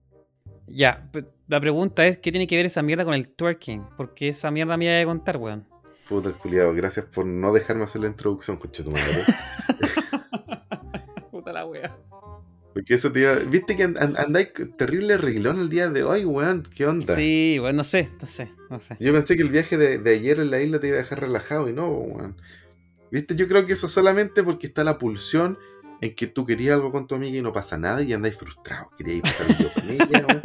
Ya, 0.67 1.11
la 1.47 1.61
pregunta 1.61 2.07
es: 2.07 2.17
¿qué 2.17 2.31
tiene 2.31 2.47
que 2.47 2.57
ver 2.57 2.65
esa 2.65 2.81
mierda 2.83 3.05
con 3.05 3.13
el 3.13 3.29
twerking? 3.29 3.85
Porque 3.99 4.29
esa 4.29 4.51
mierda 4.51 4.79
me 4.79 4.87
iba 4.87 4.99
a 4.99 5.05
contar, 5.05 5.37
weón. 5.37 5.67
Puta 6.09 6.31
el 6.31 6.35
culiado, 6.37 6.73
gracias 6.73 7.05
por 7.07 7.27
no 7.27 7.53
dejarme 7.53 7.85
hacer 7.85 8.01
la 8.01 8.07
introducción, 8.09 8.57
coche 8.57 8.83
tu 8.83 8.93
madre. 8.93 9.05
Puta 11.31 11.53
la 11.53 11.67
wea. 11.67 11.95
Porque 12.73 12.95
eso 12.95 13.13
te 13.13 13.21
iba... 13.21 13.35
Viste 13.35 13.77
que 13.77 13.83
and- 13.83 14.17
andáis 14.17 14.51
terrible 14.79 15.19
reglón 15.19 15.61
el 15.61 15.69
día 15.69 15.91
de 15.91 16.05
hoy, 16.05 16.25
weón. 16.25 16.63
¿Qué 16.75 16.87
onda? 16.87 17.15
Sí, 17.15 17.59
weón, 17.61 17.77
no 17.77 17.85
sé, 17.85 18.09
no 18.19 18.27
sé, 18.27 18.51
no 18.71 18.81
sé. 18.81 18.97
Yo 18.99 19.13
pensé 19.13 19.37
que 19.37 19.43
el 19.43 19.51
viaje 19.51 19.77
de, 19.77 19.99
de 19.99 20.11
ayer 20.15 20.41
en 20.41 20.51
la 20.51 20.63
isla 20.63 20.81
te 20.81 20.89
iba 20.89 20.97
a 20.97 21.01
dejar 21.01 21.21
relajado 21.21 21.69
y 21.69 21.75
no, 21.75 21.89
weón. 21.91 22.41
Viste, 23.11 23.37
yo 23.37 23.47
creo 23.47 23.67
que 23.67 23.75
eso 23.75 23.91
solamente 23.91 24.43
porque 24.43 24.69
está 24.69 24.85
la 24.85 24.97
pulsión 24.97 25.59
en 26.03 26.15
que 26.15 26.27
tú 26.27 26.45
querías 26.45 26.75
algo 26.75 26.93
con 26.93 27.07
tu 27.07 27.15
amiga 27.15 27.39
y 27.39 27.43
no 27.43 27.53
pasa 27.53 27.79
nada 27.79 28.03
y 28.03 28.13
andáis 28.13 28.37
frustrados. 28.37 28.89
Queríais 28.99 29.23
pasar 29.23 29.47
el 29.49 29.57
día 29.57 29.73
con 29.73 29.91
ella, 29.91 30.27
weón. 30.27 30.43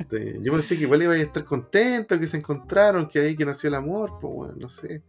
Este, 0.00 0.38
Yo 0.42 0.52
pensé 0.52 0.76
que 0.76 0.82
igual 0.82 1.02
ibais 1.02 1.20
a 1.22 1.24
estar 1.24 1.44
contento, 1.44 2.18
que 2.20 2.26
se 2.26 2.36
encontraron, 2.36 3.08
que 3.08 3.20
ahí 3.20 3.36
que 3.36 3.44
nació 3.46 3.68
el 3.68 3.74
amor, 3.76 4.18
pues, 4.20 4.32
weón, 4.36 4.58
no 4.58 4.68
sé. 4.68 5.02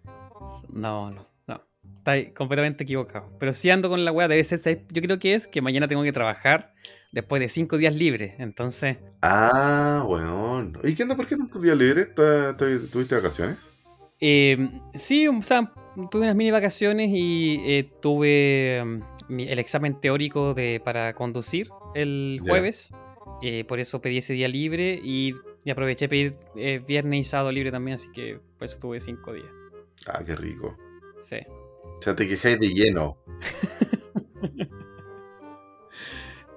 No, 0.72 1.10
no, 1.12 1.26
no. 1.48 1.62
Estáis 1.98 2.30
completamente 2.34 2.84
equivocado. 2.84 3.30
Pero 3.40 3.52
si 3.52 3.70
ando 3.70 3.90
con 3.90 4.06
la 4.06 4.12
weá, 4.12 4.28
debe 4.28 4.44
ser, 4.44 4.60
¿sabes? 4.60 4.80
yo 4.92 5.02
creo 5.02 5.20
que 5.20 5.34
es 5.36 5.48
que 5.48 5.62
mañana 5.62 5.88
tengo 5.88 6.04
que 6.04 6.14
trabajar 6.14 6.74
después 7.12 7.40
de 7.42 7.50
cinco 7.50 7.78
días 7.78 7.96
libres. 7.96 8.36
Entonces, 8.38 8.98
Ah, 9.22 10.06
weón. 10.08 10.78
¿Y 10.84 10.94
qué 10.96 11.04
onda? 11.04 11.16
¿Por 11.16 11.26
qué 11.28 11.36
no 11.36 11.48
tus 11.48 11.62
días 11.62 11.76
libres? 11.78 12.14
¿Tú- 12.16 12.22
tú- 12.58 12.88
¿Tuviste 12.88 13.16
vacaciones? 13.16 13.58
eh, 14.22 14.70
sí, 14.94 15.28
o 15.28 15.42
sea, 15.42 15.74
tuve 16.12 16.24
unas 16.24 16.36
mini 16.36 16.52
vacaciones 16.52 17.10
y 17.12 17.62
eh, 17.66 17.90
tuve 18.02 18.84
mm, 18.86 19.02
mi- 19.30 19.48
el 19.48 19.60
examen 19.60 20.00
teórico 20.00 20.54
de, 20.54 20.82
para 20.84 21.14
conducir 21.14 21.70
el 21.96 22.40
jueves. 22.46 22.92
Eh, 23.42 23.64
por 23.64 23.80
eso 23.80 24.02
pedí 24.02 24.18
ese 24.18 24.34
día 24.34 24.50
libre 24.50 25.00
y, 25.02 25.34
y 25.64 25.70
aproveché 25.70 26.10
pedir 26.10 26.36
eh, 26.58 26.82
viernes 26.86 27.22
y 27.22 27.24
sábado 27.24 27.52
libre 27.54 27.72
también, 27.72 27.96
así 27.96 28.12
que 28.12 28.40
por 28.58 28.66
eso 28.66 28.78
tuve 28.80 29.00
cinco 29.00 29.32
días. 29.32 29.48
Ah, 30.08 30.22
qué 30.26 30.36
rico. 30.36 30.76
Sí. 31.22 31.38
O 31.98 32.02
sea, 32.02 32.16
te 32.16 32.28
quejáis 32.28 32.60
de 32.60 32.68
lleno. 32.74 33.18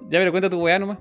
Ya, 0.08 0.18
pero 0.18 0.30
cuenta 0.30 0.50
tu 0.50 0.60
weá 0.60 0.78
nomás. 0.78 0.98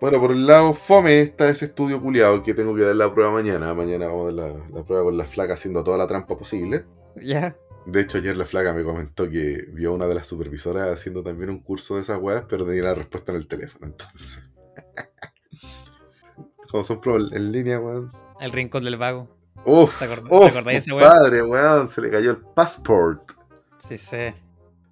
Bueno, 0.00 0.20
por 0.20 0.30
un 0.30 0.46
lado, 0.46 0.72
fome 0.74 1.20
está 1.20 1.48
ese 1.48 1.66
estudio 1.66 2.00
culiado 2.00 2.42
que 2.42 2.54
tengo 2.54 2.74
que 2.74 2.82
dar 2.82 2.96
la 2.96 3.12
prueba 3.12 3.30
mañana. 3.32 3.74
Mañana 3.74 4.06
vamos 4.06 4.32
a 4.32 4.34
dar 4.36 4.52
la, 4.56 4.68
la 4.78 4.84
prueba 4.84 5.04
con 5.04 5.16
la 5.16 5.24
flaca 5.26 5.54
haciendo 5.54 5.82
toda 5.82 5.98
la 5.98 6.06
trampa 6.06 6.36
posible. 6.36 6.84
Ya. 7.20 7.56
De 7.86 8.00
hecho, 8.00 8.18
ayer 8.18 8.36
la 8.36 8.46
flaca 8.46 8.72
me 8.72 8.82
comentó 8.82 9.28
que 9.28 9.66
vio 9.72 9.90
a 9.90 9.94
una 9.94 10.06
de 10.06 10.14
las 10.14 10.26
supervisoras 10.26 10.88
haciendo 10.92 11.22
también 11.22 11.50
un 11.50 11.60
curso 11.60 11.96
de 11.96 12.02
esas 12.02 12.18
weas, 12.20 12.44
pero 12.48 12.64
tenía 12.66 12.82
la 12.84 12.94
respuesta 12.94 13.32
en 13.32 13.38
el 13.38 13.46
teléfono. 13.46 13.86
Entonces, 13.86 14.42
como 16.70 16.84
son 16.84 17.00
pro 17.00 17.16
en 17.16 17.52
línea, 17.52 17.78
weón. 17.78 18.12
El 18.40 18.52
rincón 18.52 18.84
del 18.84 18.96
vago. 18.96 19.28
Uf, 19.66 19.98
¿Te, 19.98 20.04
acordás- 20.06 20.30
uf, 20.30 20.40
¿te 20.44 20.46
acordás 20.48 20.64
de 20.72 20.76
ese 20.76 20.92
weá? 20.92 21.08
padre, 21.08 21.42
weón, 21.42 21.88
se 21.88 22.00
le 22.00 22.10
cayó 22.10 22.30
el 22.32 22.38
passport. 22.38 23.32
Sí, 23.78 23.98
sí. 23.98 24.34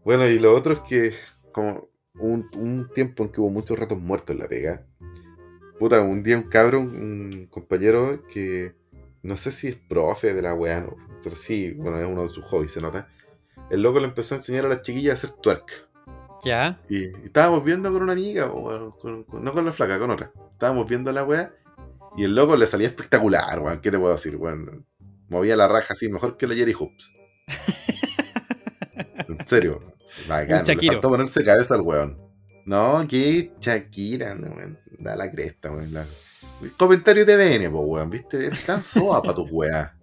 Bueno, 0.05 0.27
y 0.27 0.39
lo 0.39 0.55
otro 0.55 0.75
es 0.75 0.81
que, 0.81 1.15
como 1.53 1.89
un, 2.19 2.49
un 2.57 2.89
tiempo 2.95 3.23
en 3.25 3.31
que 3.31 3.41
hubo 3.41 3.51
muchos 3.51 3.79
ratos 3.79 3.99
muertos 3.99 4.35
en 4.35 4.43
la 4.43 4.49
pega. 4.49 4.87
Puta, 5.79 6.01
un 6.03 6.23
día 6.23 6.37
un 6.37 6.45
cabrón, 6.45 6.89
un 6.95 7.47
compañero 7.51 8.23
que 8.29 8.75
no 9.23 9.37
sé 9.37 9.53
si 9.53 9.69
es 9.69 9.77
profe 9.77 10.35
de 10.35 10.43
la 10.43 10.55
weá, 10.55 10.81
no, 10.81 10.97
pero 11.23 11.37
sí, 11.37 11.73
bueno, 11.73 11.99
es 12.01 12.07
uno 12.07 12.23
de 12.23 12.29
sus 12.31 12.45
hobbies, 12.45 12.73
se 12.73 12.81
nota. 12.81 13.09
El 13.71 13.83
loco 13.83 14.01
le 14.01 14.07
empezó 14.07 14.35
a 14.35 14.39
enseñar 14.39 14.65
a 14.67 14.69
las 14.69 14.83
chiquillas 14.83 15.11
a 15.13 15.27
hacer 15.27 15.41
twerk. 15.41 15.89
Ya. 16.45 16.79
Y, 16.89 17.05
y 17.05 17.13
estábamos 17.27 17.65
viendo 17.65 17.93
con 17.93 18.03
una 18.03 18.13
amiga, 18.13 18.47
o, 18.47 18.61
bueno, 18.63 18.91
con- 19.01 19.25
con- 19.25 19.45
no 19.45 19.53
con 19.53 19.65
la 19.65 19.73
flaca, 19.73 19.99
con 19.99 20.11
otra. 20.11 20.33
Estábamos 20.51 20.87
viendo 20.89 21.13
la 21.13 21.23
weá 21.25 21.55
y 22.17 22.25
el 22.25 22.35
loco 22.35 22.57
le 22.57 22.67
salía 22.67 22.89
espectacular, 22.89 23.59
weón. 23.61 23.81
¿Qué 23.81 23.91
te 23.91 23.99
puedo 23.99 24.13
decir, 24.13 24.37
weón? 24.37 24.85
Movía 25.29 25.57
la 25.57 25.69
raja 25.69 25.95
así, 25.95 26.09
mejor 26.09 26.37
que 26.37 26.47
la 26.47 26.55
Jerry 26.55 26.73
Hoops. 26.75 27.13
En 29.29 29.47
serio. 29.47 29.81
Bacán. 30.29 30.65
Le 30.67 30.87
faltó 30.89 31.09
ponerse 31.11 31.45
cabeza 31.45 31.75
al 31.75 31.81
weón. 31.83 32.19
No, 32.67 33.07
que 33.09 33.53
Shakira, 33.61 34.35
no, 34.35 34.49
weón. 34.55 34.79
Da 34.99 35.17
la 35.17 35.31
cresta, 35.31 35.71
weón. 35.71 35.93
La... 35.95 36.07
Comentario 36.77 37.25
de 37.25 37.37
BN, 37.37 37.71
po, 37.71 37.81
weón. 37.81 38.11
¿Viste? 38.11 38.49
Es 38.49 38.65
tan 38.65 38.83
soa 38.85 39.23
pa' 39.23 39.35
tu 39.35 39.43
weá. 39.47 39.95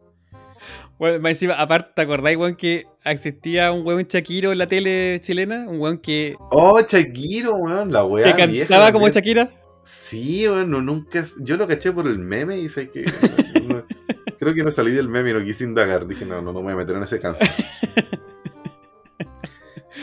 Bueno, 0.97 1.19
más 1.21 1.29
encima, 1.31 1.53
aparte, 1.53 1.91
¿te 1.95 2.01
acordáis, 2.01 2.37
weón, 2.37 2.55
que 2.55 2.85
existía 3.05 3.71
un 3.71 3.85
weón 3.85 4.03
Shakiro 4.03 4.51
en 4.51 4.57
la 4.57 4.67
tele 4.67 5.19
chilena? 5.21 5.65
Un 5.69 5.79
weón 5.79 5.97
que, 5.97 6.35
Oh, 6.51 6.79
Shakiro, 6.81 7.55
weón. 7.55 7.91
La 7.91 8.03
weá. 8.03 8.35
que 8.35 8.47
vieja 8.47 8.67
cantaba 8.67 8.91
como. 8.91 9.07
Shakira. 9.07 9.49
Sí, 9.83 10.45
bueno, 10.47 10.81
nunca. 10.81 11.25
Yo 11.39 11.57
lo 11.57 11.67
caché 11.67 11.91
por 11.91 12.05
el 12.05 12.19
meme 12.19 12.57
y 12.57 12.67
sé 12.69 12.89
que. 12.89 13.05
no- 13.67 13.83
creo 14.37 14.53
que 14.53 14.63
no 14.63 14.71
salí 14.71 14.91
del 14.91 15.07
meme 15.09 15.29
y 15.31 15.33
no 15.33 15.43
quise 15.43 15.63
indagar. 15.63 16.05
Dije, 16.07 16.25
no, 16.25 16.41
no, 16.41 16.51
no 16.53 16.59
me 16.59 16.65
voy 16.65 16.73
a 16.73 16.77
meter 16.77 16.95
en 16.97 17.03
ese 17.03 17.19
cáncer. 17.19 17.49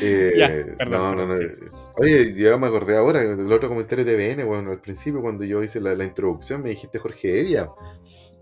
Eh, 0.03 0.33
Ya, 0.37 0.49
perdón, 0.77 1.17
no, 1.17 1.27
no, 1.27 1.27
no. 1.27 1.39
perdón, 1.39 1.69
Oye, 1.99 2.35
yo 2.35 2.59
me 2.59 2.67
acordé 2.67 2.97
ahora 2.97 3.21
del 3.21 3.51
otro 3.51 3.69
comentario 3.69 4.05
de 4.05 4.17
BN, 4.17 4.45
bueno, 4.45 4.71
al 4.71 4.81
principio 4.81 5.23
cuando 5.23 5.45
yo 5.45 5.63
hice 5.63 5.81
la, 5.81 5.95
la 5.95 6.05
introducción 6.05 6.63
me 6.63 6.69
dijiste 6.69 6.99
Jorge 6.99 7.41
Evia. 7.41 7.71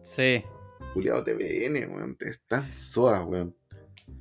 Sí. 0.02 0.44
Juliado 0.92 1.24
TVN, 1.24 1.88
weón, 1.92 2.16
te 2.16 2.30
están 2.30 2.70
soa, 2.70 3.24
weón. 3.24 3.54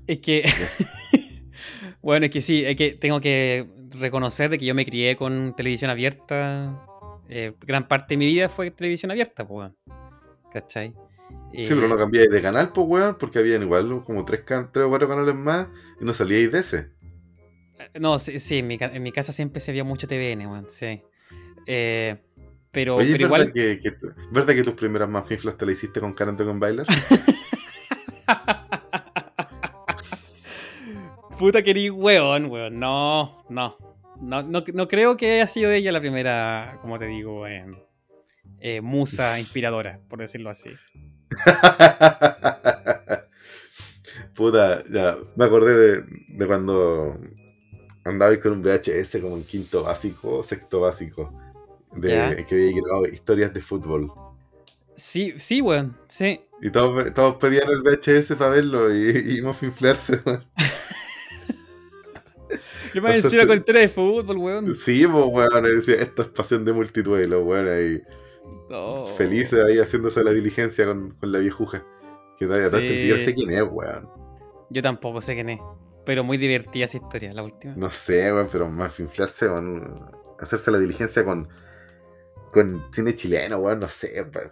Es 0.08 0.20
que. 0.20 0.44
bueno, 2.02 2.26
es 2.26 2.32
que 2.32 2.42
sí, 2.42 2.64
es 2.66 2.76
que 2.76 2.92
tengo 2.92 3.22
que 3.22 3.68
reconocer 3.90 4.50
de 4.50 4.58
que 4.58 4.66
yo 4.66 4.76
me 4.76 4.86
crié 4.86 5.16
con 5.16 5.56
televisión 5.56 5.92
abierta. 5.92 6.88
Eh, 7.28 7.54
gran 7.62 7.88
parte 7.88 8.14
de 8.14 8.18
mi 8.18 8.26
vida 8.26 8.50
fue 8.50 8.72
televisión 8.72 9.12
abierta, 9.12 9.48
pues, 9.48 9.58
weón. 9.58 9.78
¿Cachai? 10.52 10.94
Sí, 11.52 11.66
pero 11.70 11.88
no 11.88 11.98
cambiáis 11.98 12.30
de 12.30 12.42
canal, 12.42 12.72
pues, 12.72 12.88
weón, 12.88 13.18
porque 13.20 13.40
habían 13.40 13.62
igual 13.62 14.04
como 14.06 14.26
tres, 14.26 14.42
tres 14.46 14.86
o 14.86 14.90
cuatro 14.90 15.08
canales 15.08 15.36
más 15.36 15.68
y 16.00 16.06
no 16.06 16.14
salíais 16.14 16.52
de 16.52 16.60
ese. 16.60 16.93
No, 18.00 18.18
sí, 18.20 18.40
sí, 18.40 18.60
en 18.60 18.68
mi, 18.68 18.78
ca- 18.78 18.92
en 18.94 19.04
mi 19.04 19.12
casa 19.12 19.32
siempre 19.32 19.60
se 19.60 19.72
vio 19.72 19.86
mucho 19.86 20.08
TVN, 20.08 20.48
weón, 20.48 20.68
sí. 20.70 21.02
Eh, 21.68 22.18
pero, 22.72 22.96
Oye, 22.96 23.12
¿es 23.12 23.18
pero 23.18 23.30
verdad, 23.30 23.46
igual. 23.48 23.54
que, 23.54 23.80
que 23.80 23.92
tu- 23.92 24.14
¿verdad 24.32 24.56
que 24.56 24.64
tus 24.64 24.74
primeras 24.74 25.10
manfiflas 25.10 25.58
te 25.58 25.66
las 25.66 25.74
hiciste 25.74 26.00
con 26.00 26.14
Karen 26.14 26.36
con 26.36 26.60
Bailar? 26.60 26.88
Puta 31.38 31.62
querido 31.64 31.96
weón, 31.96 32.46
weón. 32.46 32.80
No, 32.80 33.44
no, 33.50 33.76
no, 34.22 34.44
no. 34.44 34.64
no 34.74 34.88
creo 34.88 35.18
que 35.18 35.34
haya 35.34 35.48
sido 35.48 35.72
ella 35.72 35.92
la 35.92 36.00
primera, 36.00 36.78
como 36.82 36.98
te 37.00 37.06
digo, 37.06 37.48
eh, 37.48 37.66
eh, 38.60 38.82
musa 38.82 39.40
inspiradora, 39.40 40.00
por 40.10 40.20
decirlo 40.20 40.50
así. 40.50 40.70
Puta, 44.36 44.84
ya, 44.90 45.18
me 45.36 45.46
acordé 45.46 45.76
de, 45.76 46.04
de 46.30 46.48
cuando 46.48 47.20
andabais 48.04 48.40
con 48.40 48.52
un 48.54 48.62
VHS 48.62 49.18
como 49.22 49.36
en 49.38 49.44
quinto 49.44 49.84
básico, 49.84 50.44
sexto 50.44 50.82
básico, 50.82 51.34
de 51.96 52.46
que 52.48 52.56
había 52.56 52.82
grabado 52.82 53.06
historias 53.08 53.54
de 53.54 53.62
fútbol. 53.62 54.12
Sí, 54.96 55.34
sí, 55.38 55.62
weón, 55.62 55.98
sí. 56.08 56.42
Y 56.62 56.70
todos, 56.70 57.14
todos 57.14 57.36
pedían 57.36 57.70
el 57.70 57.82
VHS 57.82 58.36
para 58.38 58.52
verlo 58.52 58.94
y, 58.94 59.38
y 59.38 59.42
inflarse, 59.66 60.22
weón. 60.26 60.46
Yo 62.94 63.02
me 63.02 63.10
encima 63.16 63.42
Entonces- 63.42 63.48
con 63.48 63.58
historia 63.58 63.82
de 63.82 63.90
fútbol, 63.90 64.38
weón. 64.38 64.74
Sí, 64.76 65.08
pues, 65.08 65.26
weón, 65.28 65.64
decía, 65.64 65.96
esta 65.96 66.22
es 66.24 66.28
pasión 66.28 66.64
de 66.64 66.74
los 67.28 67.44
weón 67.44 67.68
ahí 67.68 68.02
felices 69.18 69.64
ahí 69.64 69.78
haciéndose 69.80 70.24
la 70.24 70.32
diligencia 70.32 70.86
con, 70.86 71.12
con 71.12 71.32
la 71.32 71.40
viejuja. 71.40 71.84
Que 72.38 72.46
todavía 72.46 72.70
Sí. 72.82 72.94
ni 72.94 72.98
siquiera 73.00 73.26
sé 73.26 73.34
quién 73.36 73.52
es, 73.52 73.64
weón. 73.72 74.10
Yo 74.70 74.82
tampoco 74.82 75.22
sé 75.22 75.34
quién 75.36 75.50
es. 75.52 75.60
Pero 76.06 76.24
muy 76.24 76.38
divertida 76.38 76.86
esa 76.86 76.98
historia, 76.98 77.34
la 77.34 77.44
última. 77.44 77.74
No 77.76 77.90
sé, 77.90 78.32
weón, 78.34 78.50
pero 78.52 78.68
más 78.70 79.00
inflarse, 79.00 79.48
weón. 79.48 80.12
Hacerse 80.40 80.72
la 80.72 80.78
diligencia 80.80 81.24
con, 81.24 81.48
con 82.52 82.88
cine 82.92 83.16
chileno, 83.16 83.58
weón, 83.58 83.80
no 83.80 83.90
sé, 83.90 84.22
weón. 84.22 84.52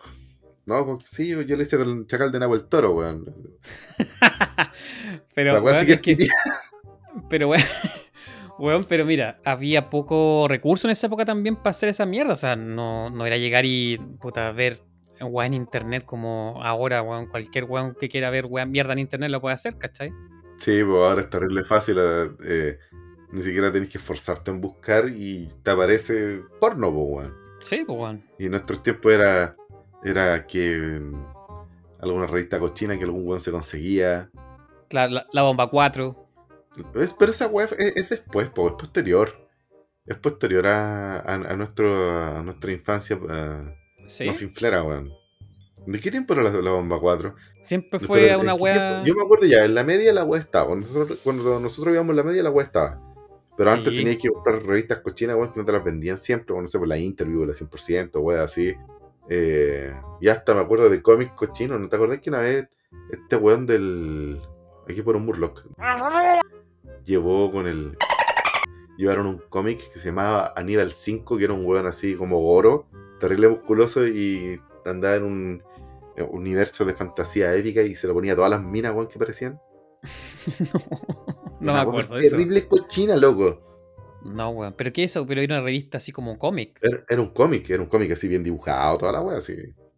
No, 0.66 1.00
sí, 1.04 1.28
yo, 1.28 1.42
yo 1.42 1.56
lo 1.58 1.64
hice 1.64 1.78
con 1.78 1.90
el 1.90 2.08
chacal 2.08 2.32
de 2.32 2.40
Nahuel 2.40 2.66
Toro, 2.66 2.92
weón. 2.92 3.26
pero, 5.36 5.54
weá 5.54 5.62
weón, 5.62 5.80
sí 5.80 5.86
que 5.86 5.94
es 5.94 6.02
que- 6.02 6.28
pero, 7.30 7.50
weón, 7.50 7.64
weón, 8.60 8.84
pero 8.86 9.06
mira, 9.06 9.40
había 9.44 9.90
poco 9.90 10.48
recurso 10.48 10.88
en 10.88 10.92
esa 10.92 11.08
época 11.08 11.26
también 11.26 11.56
para 11.58 11.72
hacer 11.72 11.90
esa 11.90 12.06
mierda. 12.06 12.34
O 12.34 12.38
sea, 12.38 12.56
no, 12.56 13.10
no 13.10 13.26
era 13.26 13.38
llegar 13.38 13.66
y 13.66 13.98
puta, 14.20 14.52
ver 14.52 14.80
weón 15.20 15.48
en 15.48 15.54
internet 15.56 16.06
como 16.06 16.60
ahora, 16.64 17.02
weón. 17.02 17.28
Cualquier 17.28 17.66
weón 17.66 17.96
que 18.00 18.08
quiera 18.08 18.30
ver 18.30 18.46
weón 18.46 18.72
mierda 18.72 18.94
en 18.94 19.00
internet 19.00 19.30
lo 19.32 19.42
puede 19.42 19.56
hacer, 19.56 19.78
¿cachai? 19.78 20.12
Sí, 20.62 20.84
pues 20.84 20.98
ahora 20.98 21.22
es 21.22 21.30
terrible 21.30 21.64
fácil. 21.64 21.98
eh, 22.00 22.30
eh, 22.44 22.80
ni 23.32 23.42
siquiera 23.42 23.72
tenés 23.72 23.90
que 23.90 23.98
esforzarte 23.98 24.52
en 24.52 24.62
buscar 24.62 25.08
y 25.10 25.48
te 25.64 25.72
aparece 25.72 26.42
porno, 26.60 26.92
pues, 26.94 27.06
weón. 27.10 27.36
Sí, 27.62 27.84
pues 27.86 27.98
weón. 28.00 28.24
Y 28.38 28.46
en 28.46 28.52
nuestros 28.52 28.84
tiempos 28.84 29.12
era, 29.14 29.56
era 30.04 30.46
que 30.46 31.02
alguna 32.00 32.28
revista 32.28 32.60
cochina 32.60 32.98
que 32.98 33.06
algún 33.06 33.26
weón 33.28 33.40
se 33.42 33.52
conseguía. 33.52 34.30
Claro, 34.90 35.14
la, 35.14 35.28
la 35.32 35.42
bomba 35.44 35.70
4. 35.70 36.16
Es- 36.96 37.14
pero 37.14 37.32
esa 37.32 37.48
web 37.48 37.70
es, 37.80 37.94
es 37.96 38.10
después, 38.10 38.50
po, 38.50 38.68
es 38.68 38.74
posterior. 38.74 39.32
Es 40.06 40.18
posterior 40.18 40.68
a, 40.68 41.20
a, 41.20 41.34
a 41.34 41.56
nuestro, 41.56 42.38
a 42.38 42.44
nuestra 42.44 42.72
infancia 42.72 43.16
uh, 43.16 44.08
Sí. 44.08 44.26
más 44.26 44.36
finflera, 44.38 44.84
weón. 44.84 45.12
¿De 45.86 46.00
qué 46.00 46.12
tiempo 46.12 46.34
era 46.34 46.44
la, 46.44 46.52
la 46.52 46.72
bomba 46.72 47.00
4? 47.00 47.36
Siempre 47.62 48.00
fue 48.00 48.32
¿en 48.32 48.40
una 48.40 48.56
tiempo? 48.56 49.04
Yo 49.06 49.16
me 49.16 49.24
acuerdo 49.24 49.46
ya, 49.46 49.66
en 49.66 49.74
la 49.74 49.84
media 49.84 50.14
la 50.14 50.24
web 50.24 50.42
estaba. 50.42 50.68
Cuando 50.68 50.88
nosotros, 50.88 51.20
cuando 51.24 51.60
nosotros 51.60 51.94
íbamos 51.94 52.12
en 52.12 52.18
la 52.18 52.24
media 52.24 52.44
la 52.44 52.52
web 52.52 52.66
estaba. 52.66 53.02
Pero 53.58 53.72
antes 53.72 53.96
tenías 53.96 54.18
que 54.18 54.30
comprar 54.30 54.64
revistas 54.64 55.00
cochinas, 55.00 55.36
weón, 55.36 55.52
que 55.54 55.60
no 55.60 55.66
te 55.66 55.72
las 55.72 55.84
vendían 55.84 56.20
siempre. 56.20 56.54
Bueno, 56.54 56.64
no 56.64 56.68
sé, 56.68 56.80
por 56.80 56.88
la 56.88 56.98
Interview, 56.98 57.46
la 57.46 57.54
100%, 57.54 58.20
weón, 58.22 58.42
así. 58.42 58.74
Eh, 59.30 59.94
y 60.20 60.28
hasta 60.30 60.54
me 60.54 60.62
acuerdo 60.62 60.90
de 60.90 61.02
cómics 61.02 61.34
cochinos. 61.34 61.80
¿No 61.80 61.90
te 61.90 61.96
acordás 61.96 62.20
que 62.20 62.30
una 62.30 62.40
vez 62.40 62.70
este 63.12 63.36
weón 63.36 63.66
del. 63.66 64.42
Aquí 64.90 65.02
por 65.02 65.16
un 65.16 65.26
Murloc. 65.26 65.64
Llevó 67.06 67.52
con 67.52 67.68
el. 67.68 67.98
Llevaron 68.98 69.26
un 69.26 69.42
cómic 69.50 69.92
que 69.92 70.00
se 70.00 70.10
llamaba 70.10 70.54
Aníbal 70.56 70.92
5, 70.92 71.38
que 71.38 71.44
era 71.44 71.54
un 71.54 71.66
weón 71.66 71.88
así 71.88 72.16
como 72.16 72.40
goro, 72.40 72.86
terrible 73.20 73.50
musculoso 73.50 74.06
y 74.06 74.62
andaba 74.86 75.16
en 75.16 75.24
un 75.24 75.64
universo 76.32 76.86
de 76.86 76.94
fantasía 76.94 77.56
épica 77.56 77.82
y 77.82 77.96
se 77.96 78.08
lo 78.08 78.14
ponía 78.14 78.34
a 78.34 78.36
todas 78.36 78.52
las 78.52 78.62
minas, 78.62 78.94
weón, 78.94 79.08
que 79.08 79.20
parecían. 79.20 79.60
no 81.60 81.60
me 81.60 81.72
Una 81.72 81.82
acuerdo 81.82 82.12
weá 82.12 82.20
de 82.22 82.28
eso. 82.28 82.36
Terrible 82.36 82.68
cochina, 82.68 83.16
loco. 83.16 84.20
No, 84.24 84.50
weón. 84.50 84.74
¿Pero 84.78 84.94
qué 84.94 85.04
es 85.04 85.12
eso? 85.12 85.26
Pero 85.26 85.42
era 85.42 85.56
una 85.56 85.64
revista 85.64 85.98
así 85.98 86.12
como 86.12 86.38
cómic. 86.38 86.78
Era, 86.82 87.04
era 87.08 87.22
un 87.22 87.30
cómic, 87.30 87.70
era 87.70 87.82
un 87.82 87.90
cómic 87.90 88.12
así 88.12 88.28
bien 88.28 88.44
dibujado, 88.44 88.98
toda 88.98 89.12
la 89.12 89.22
wea, 89.22 89.38
así. 89.38 89.56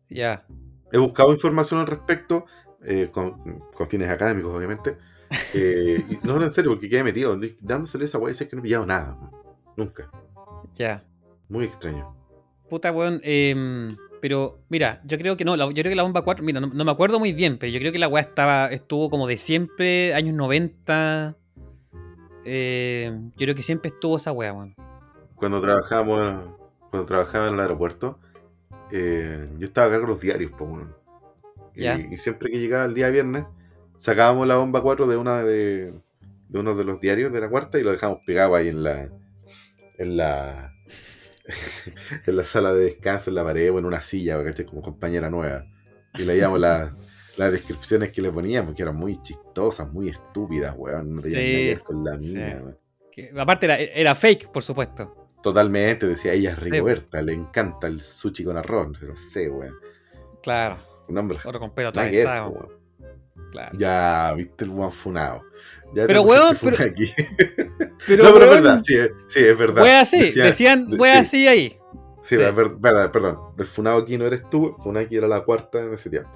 Ya. 0.09 0.45
He 0.91 0.97
buscado 0.97 1.31
información 1.33 1.79
al 1.79 1.87
respecto, 1.87 2.45
eh, 2.83 3.09
con, 3.11 3.59
con 3.73 3.89
fines 3.89 4.09
académicos, 4.09 4.53
obviamente. 4.53 4.97
Eh, 5.55 6.05
y 6.11 6.27
no, 6.27 6.37
no, 6.37 6.43
en 6.43 6.51
serio, 6.51 6.69
porque 6.69 6.87
quedé 6.87 7.03
metido. 7.03 7.35
Dándosele 7.59 8.05
esa 8.05 8.19
wea 8.19 8.31
y 8.31 8.35
sé 8.35 8.47
que 8.47 8.55
no 8.55 8.59
he 8.59 8.63
pillado 8.63 8.85
nada. 8.85 9.15
man. 9.15 9.31
Nunca. 9.75 10.11
Ya. 10.75 11.03
Muy 11.49 11.65
extraño. 11.65 12.15
Puta, 12.69 12.91
weón. 12.91 13.19
em, 13.23 13.97
pero, 14.23 14.61
mira, 14.69 15.01
yo 15.03 15.17
creo 15.17 15.35
que 15.35 15.43
no. 15.43 15.57
la- 15.57 15.65
yo 15.65 15.73
creo 15.73 15.89
que 15.89 15.95
la 15.95 16.03
bomba 16.03 16.21
4. 16.21 16.45
Mira, 16.45 16.61
no, 16.61 16.67
no 16.67 16.85
me 16.85 16.91
acuerdo 16.91 17.19
muy 17.19 17.33
bien, 17.33 17.57
pero 17.57 17.73
yo 17.73 17.79
creo 17.79 17.91
que 17.91 17.99
la 17.99 18.07
weá 18.07 18.21
estaba, 18.21 18.67
estuvo 18.67 19.09
como 19.09 19.27
de 19.27 19.35
siempre, 19.35 20.13
años 20.13 20.33
90. 20.33 21.35
eh, 22.45 23.11
yo 23.35 23.45
creo 23.45 23.53
que 23.55 23.63
siempre 23.63 23.89
estuvo 23.89 24.15
esa 24.15 24.31
weá, 24.31 24.53
weón. 24.53 24.75
Cuando 25.35 25.59
trabajábamos, 25.59 26.55
cuando 26.89 27.05
trabajaba 27.05 27.47
en 27.49 27.55
el 27.55 27.59
aeropuerto, 27.59 28.17
eh, 28.93 29.49
yo 29.59 29.65
estaba 29.65 29.87
acá 29.87 29.99
con 29.99 30.09
los 30.11 30.21
diarios, 30.21 30.51
po, 30.53 30.63
weón. 30.65 30.95
Ya. 31.75 31.97
Y, 31.99 32.13
y 32.13 32.17
siempre 32.17 32.49
que 32.49 32.59
llegaba 32.59 32.85
el 32.85 32.93
día 32.93 33.09
viernes, 33.09 33.43
sacábamos 33.97 34.47
la 34.47 34.55
bomba 34.55 34.81
4 34.81 35.05
de 35.05 35.17
una 35.17 35.43
de, 35.43 35.93
de 36.47 36.59
uno 36.59 36.75
de 36.75 36.83
los 36.85 37.01
diarios 37.01 37.33
de 37.33 37.41
la 37.41 37.49
cuarta 37.49 37.77
y 37.77 37.83
lo 37.83 37.91
dejamos 37.91 38.19
pegado 38.25 38.55
ahí 38.55 38.69
en 38.69 38.83
la 38.83 39.09
en 39.97 40.15
la 40.17 40.73
en 42.25 42.35
la 42.35 42.45
sala 42.45 42.73
de 42.73 42.85
descanso, 42.85 43.29
en 43.29 43.35
la 43.35 43.43
pared 43.43 43.71
o 43.71 43.79
en 43.79 43.85
una 43.85 44.01
silla, 44.01 44.41
¿cachai? 44.43 44.65
como 44.65 44.81
compañera 44.81 45.29
nueva. 45.29 45.65
Y 46.17 46.23
leíamos 46.23 46.59
la- 46.59 46.95
las 47.37 47.51
descripciones 47.51 48.11
que 48.11 48.21
le 48.21 48.31
poníamos, 48.31 48.75
que 48.75 48.81
eran 48.83 48.95
muy 48.95 49.21
chistosas, 49.21 49.91
muy 49.91 50.09
estúpidas, 50.09 50.73
weón. 50.77 51.15
No 51.15 51.21
tenían 51.21 51.41
Sí, 51.41 51.47
nada 51.51 51.57
que 51.59 51.67
ver 51.67 51.79
con 51.81 52.03
la 52.03 52.19
sí. 52.19 52.25
mina, 52.35 52.61
weón. 52.63 52.77
Que, 53.11 53.31
aparte 53.37 53.65
era, 53.65 53.77
era 53.77 54.15
fake, 54.15 54.51
por 54.51 54.63
supuesto. 54.63 55.31
Totalmente, 55.43 56.07
decía 56.07 56.33
ella 56.33 56.51
es 56.51 56.59
Rigoberta, 56.59 57.21
le 57.21 57.33
encanta 57.33 57.87
el 57.87 57.99
sushi 57.99 58.43
con 58.45 58.55
arroz, 58.57 59.01
no 59.01 59.15
sé, 59.17 59.49
weón. 59.49 59.75
Claro. 60.41 60.77
Un 61.09 61.17
hombre 61.17 61.37
Otro 61.43 61.59
con 61.59 61.71
pelo 61.75 61.89
atravesado. 61.89 62.79
Claro. 63.53 63.77
Ya, 63.77 64.33
viste 64.35 64.65
el 64.65 64.71
weón 64.71 64.91
funado. 64.91 65.43
Ya 65.93 66.07
Pero, 66.07 66.23
weón, 66.23 66.57
pero- 66.59 66.83
aquí. 66.83 67.09
Pero, 68.07 68.23
no, 68.25 68.33
pero 68.33 68.45
es 68.45 68.51
verdad, 68.51 68.81
sí, 68.83 68.95
sí, 69.29 69.39
es 69.45 69.57
verdad. 69.57 69.81
Wea 69.83 70.01
así, 70.01 70.19
Decía- 70.19 70.43
decían 70.43 70.89
de- 70.89 70.97
wea 70.97 71.13
sí. 71.13 71.19
así 71.19 71.47
ahí. 71.47 71.77
Sí, 72.21 72.35
verdad, 72.35 73.11
perdón. 73.11 73.37
El 73.57 73.65
funado 73.65 73.99
aquí 73.99 74.17
no 74.17 74.25
eres 74.25 74.43
tú, 74.49 74.75
Funaki 74.83 75.15
era 75.15 75.27
la 75.27 75.41
cuarta 75.45 75.79
en 75.79 75.93
ese 75.93 76.09
tiempo. 76.09 76.29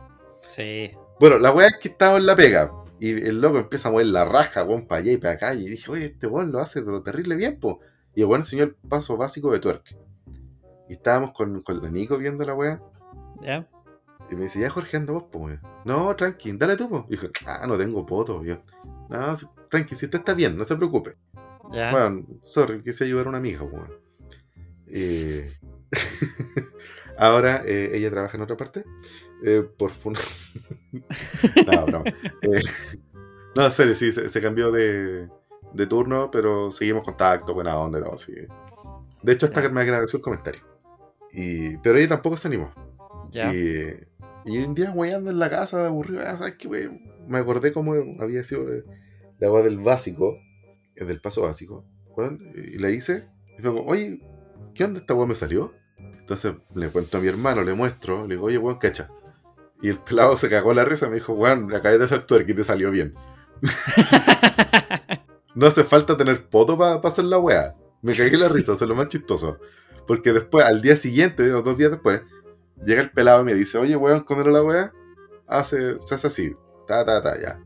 Sí. 0.48 0.92
Bueno, 1.20 1.38
la 1.40 1.52
weá 1.52 1.68
es 1.68 1.78
que 1.78 1.90
estaba 1.90 2.18
en 2.18 2.26
la 2.26 2.36
pega. 2.38 2.72
Y 3.00 3.12
el 3.12 3.42
loco 3.42 3.58
empieza 3.58 3.90
a 3.90 3.92
mover 3.92 4.06
la 4.08 4.24
raja, 4.26 4.64
weón, 4.64 4.88
para 4.88 5.02
allá 5.02 5.12
y 5.12 5.18
para 5.18 5.34
acá. 5.34 5.54
Y 5.56 5.68
dije, 5.68 5.92
oye, 5.92 6.06
este 6.06 6.28
weón 6.28 6.52
lo 6.54 6.60
hace 6.60 6.82
pero 6.82 7.02
terrible 7.04 7.36
bien, 7.36 7.60
po. 7.60 7.80
Y 8.16 8.22
el 8.22 8.28
weón 8.28 8.42
enseñó 8.42 8.64
el 8.64 8.76
paso 8.76 9.18
básico 9.18 9.52
de 9.52 9.60
twerk. 9.60 9.96
Y 10.88 10.94
estábamos 10.94 11.32
con, 11.34 11.62
con 11.64 11.82
la 11.82 11.90
Nico 11.90 12.18
viendo 12.18 12.46
la 12.46 12.54
weá. 12.54 12.80
¿Ya? 13.42 13.68
Y 14.30 14.36
me 14.36 14.44
dice, 14.44 14.60
ya 14.60 14.70
Jorge, 14.70 14.98
anda 14.98 15.14
vos, 15.14 15.26
weón. 15.34 15.62
No, 15.86 16.16
tranqui, 16.16 16.52
dale 16.54 16.76
tú. 16.76 17.06
Y 17.08 17.12
dije, 17.12 17.30
ah, 17.46 17.66
no 17.68 17.78
tengo 17.78 18.06
poto, 18.06 18.44
yo. 18.44 18.58
No, 19.10 19.36
si- 19.36 19.48
tranqui, 19.70 19.96
si 19.96 20.06
usted 20.06 20.20
está 20.20 20.34
bien, 20.34 20.58
no 20.58 20.64
se 20.66 20.76
preocupe. 20.76 21.16
¿Ya? 21.72 21.92
Bueno, 21.92 22.26
sorry, 22.44 22.82
quise 22.82 23.04
ayudar 23.06 23.26
a 23.26 23.30
una 23.30 23.38
amiga, 23.38 23.64
weón. 23.64 23.92
Eh, 24.88 25.52
Ahora 27.18 27.64
eh, 27.66 27.92
ella 27.94 28.12
trabaja 28.12 28.38
en 28.38 28.44
otra 28.44 28.58
parte. 28.58 28.84
eh, 29.44 29.64
por 29.78 29.92
funa. 29.92 30.20
no, 31.68 31.86
broma. 31.86 32.04
Eh, 32.42 32.62
no, 33.56 33.66
en 33.66 33.72
serio, 33.72 33.96
sí, 33.96 34.12
se, 34.12 34.30
se 34.30 34.42
cambió 34.42 34.72
de, 34.72 35.28
de 35.74 35.88
turno, 35.88 36.30
pero 36.32 36.72
seguimos 36.72 37.04
contacto, 37.04 37.54
buena 37.54 37.78
onda 37.78 38.00
y 38.00 38.04
todo. 38.04 38.18
Sí. 38.18 38.34
De 39.24 39.34
hecho, 39.34 39.48
hasta 39.48 39.62
que 39.62 39.70
me 39.70 39.82
agradeció 39.82 40.18
el 40.18 40.24
comentario. 40.24 40.62
Y, 41.32 41.78
pero 41.78 41.98
ella 41.98 42.10
tampoco 42.10 42.38
se 42.38 42.48
animó. 42.48 42.72
¿Ya? 43.32 43.54
Y, 43.54 43.94
y 44.48 44.58
un 44.60 44.74
día 44.74 44.92
weyando 44.92 45.30
en 45.30 45.40
la 45.40 45.50
casa, 45.50 45.86
aburrido, 45.86 46.24
ah, 46.26 46.38
¿sabes 46.38 46.56
qué, 46.58 46.68
wey? 46.68 46.90
Me 47.28 47.38
acordé 47.38 47.74
cómo 47.74 47.94
había 48.20 48.44
sido 48.44 48.72
eh, 48.74 48.84
la 49.40 49.48
agua 49.48 49.62
del 49.62 49.80
básico, 49.80 50.38
eh, 50.96 51.06
del 51.06 51.22
paso 51.22 51.42
básico. 51.42 51.86
Y 52.56 52.80
le 52.80 52.94
hice, 52.94 53.28
y 53.58 53.62
fue 53.62 53.72
como, 53.74 53.86
oye, 53.86 54.20
¿qué 54.74 54.86
onda 54.86 55.02
esta 55.02 55.14
weá 55.14 55.28
me 55.28 55.36
salió? 55.36 55.74
Entonces 55.98 56.56
le 56.74 56.90
cuento 56.90 57.18
a 57.18 57.22
mi 57.22 57.28
hermano, 57.28 57.64
le 57.64 57.74
muestro, 57.74 58.26
le 58.26 58.36
digo, 58.36 58.48
oye, 58.48 58.58
weón, 58.58 58.80
cacha. 58.80 59.10
Y 59.82 59.90
el 59.90 60.00
pelado 60.00 60.36
se 60.38 60.50
cagó 60.50 60.74
la 60.74 60.86
risa, 60.86 61.08
me 61.10 61.16
dijo, 61.16 61.34
weón, 61.34 61.74
acabé 61.76 62.00
de 62.00 62.06
hacer 62.06 62.26
twerk 62.26 62.50
y 62.50 62.56
te 62.56 62.64
salió 62.64 62.90
bien. 62.90 63.14
No 65.58 65.66
hace 65.66 65.84
falta 65.84 66.16
tener 66.16 66.50
poto 66.50 66.78
para 66.78 67.02
hacer 67.04 67.26
la 67.26 67.40
weá. 67.40 67.76
Me 68.04 68.16
cagué 68.16 68.38
la 68.38 68.48
risa, 68.48 68.74
eso 68.74 68.86
es 68.86 68.90
lo 68.90 68.94
más 68.94 69.08
chistoso. 69.08 69.58
Porque 70.06 70.32
después, 70.32 70.64
al 70.64 70.84
día 70.84 70.96
siguiente, 70.96 71.52
o 71.52 71.64
dos 71.64 71.80
días 71.80 71.90
después, 71.90 72.22
llega 72.86 73.02
el 73.02 73.12
pelado 73.12 73.42
y 73.42 73.46
me 73.46 73.54
dice, 73.54 73.78
oye, 73.78 73.96
weón, 73.96 74.24
¿cómo 74.24 74.42
era 74.42 74.52
la 74.52 74.64
weá? 74.64 74.94
Hace, 75.48 75.98
se 76.06 76.16
hace 76.16 76.28
así, 76.28 76.56
ta, 76.88 77.06
ta, 77.06 77.22
ta, 77.22 77.40
ya. 77.40 77.60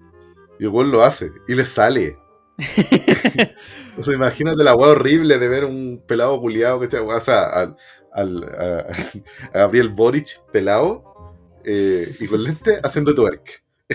Y 0.60 0.64
el 0.64 0.70
weón 0.70 0.92
lo 0.92 1.04
hace, 1.04 1.32
y 1.48 1.56
le 1.56 1.66
sale. 1.66 2.18
O 3.98 4.04
sea, 4.04 4.14
imagínate 4.14 4.64
la 4.64 4.74
weá 4.74 4.92
horrible 4.92 5.38
de 5.38 5.50
ver 5.50 5.66
un 5.66 6.02
pelado 6.08 6.40
culiado, 6.40 6.80
que 6.80 6.98
O 6.98 7.20
sea, 7.20 7.44
al, 7.44 7.76
al, 8.14 8.44
a, 8.44 8.86
a 9.54 9.60
Gabriel 9.60 9.90
Boric 9.90 10.42
pelado 10.52 11.04
eh, 11.66 12.16
y 12.20 12.28
con 12.28 12.44
lente 12.44 12.80
haciendo 12.84 13.14
twerk. 13.14 13.64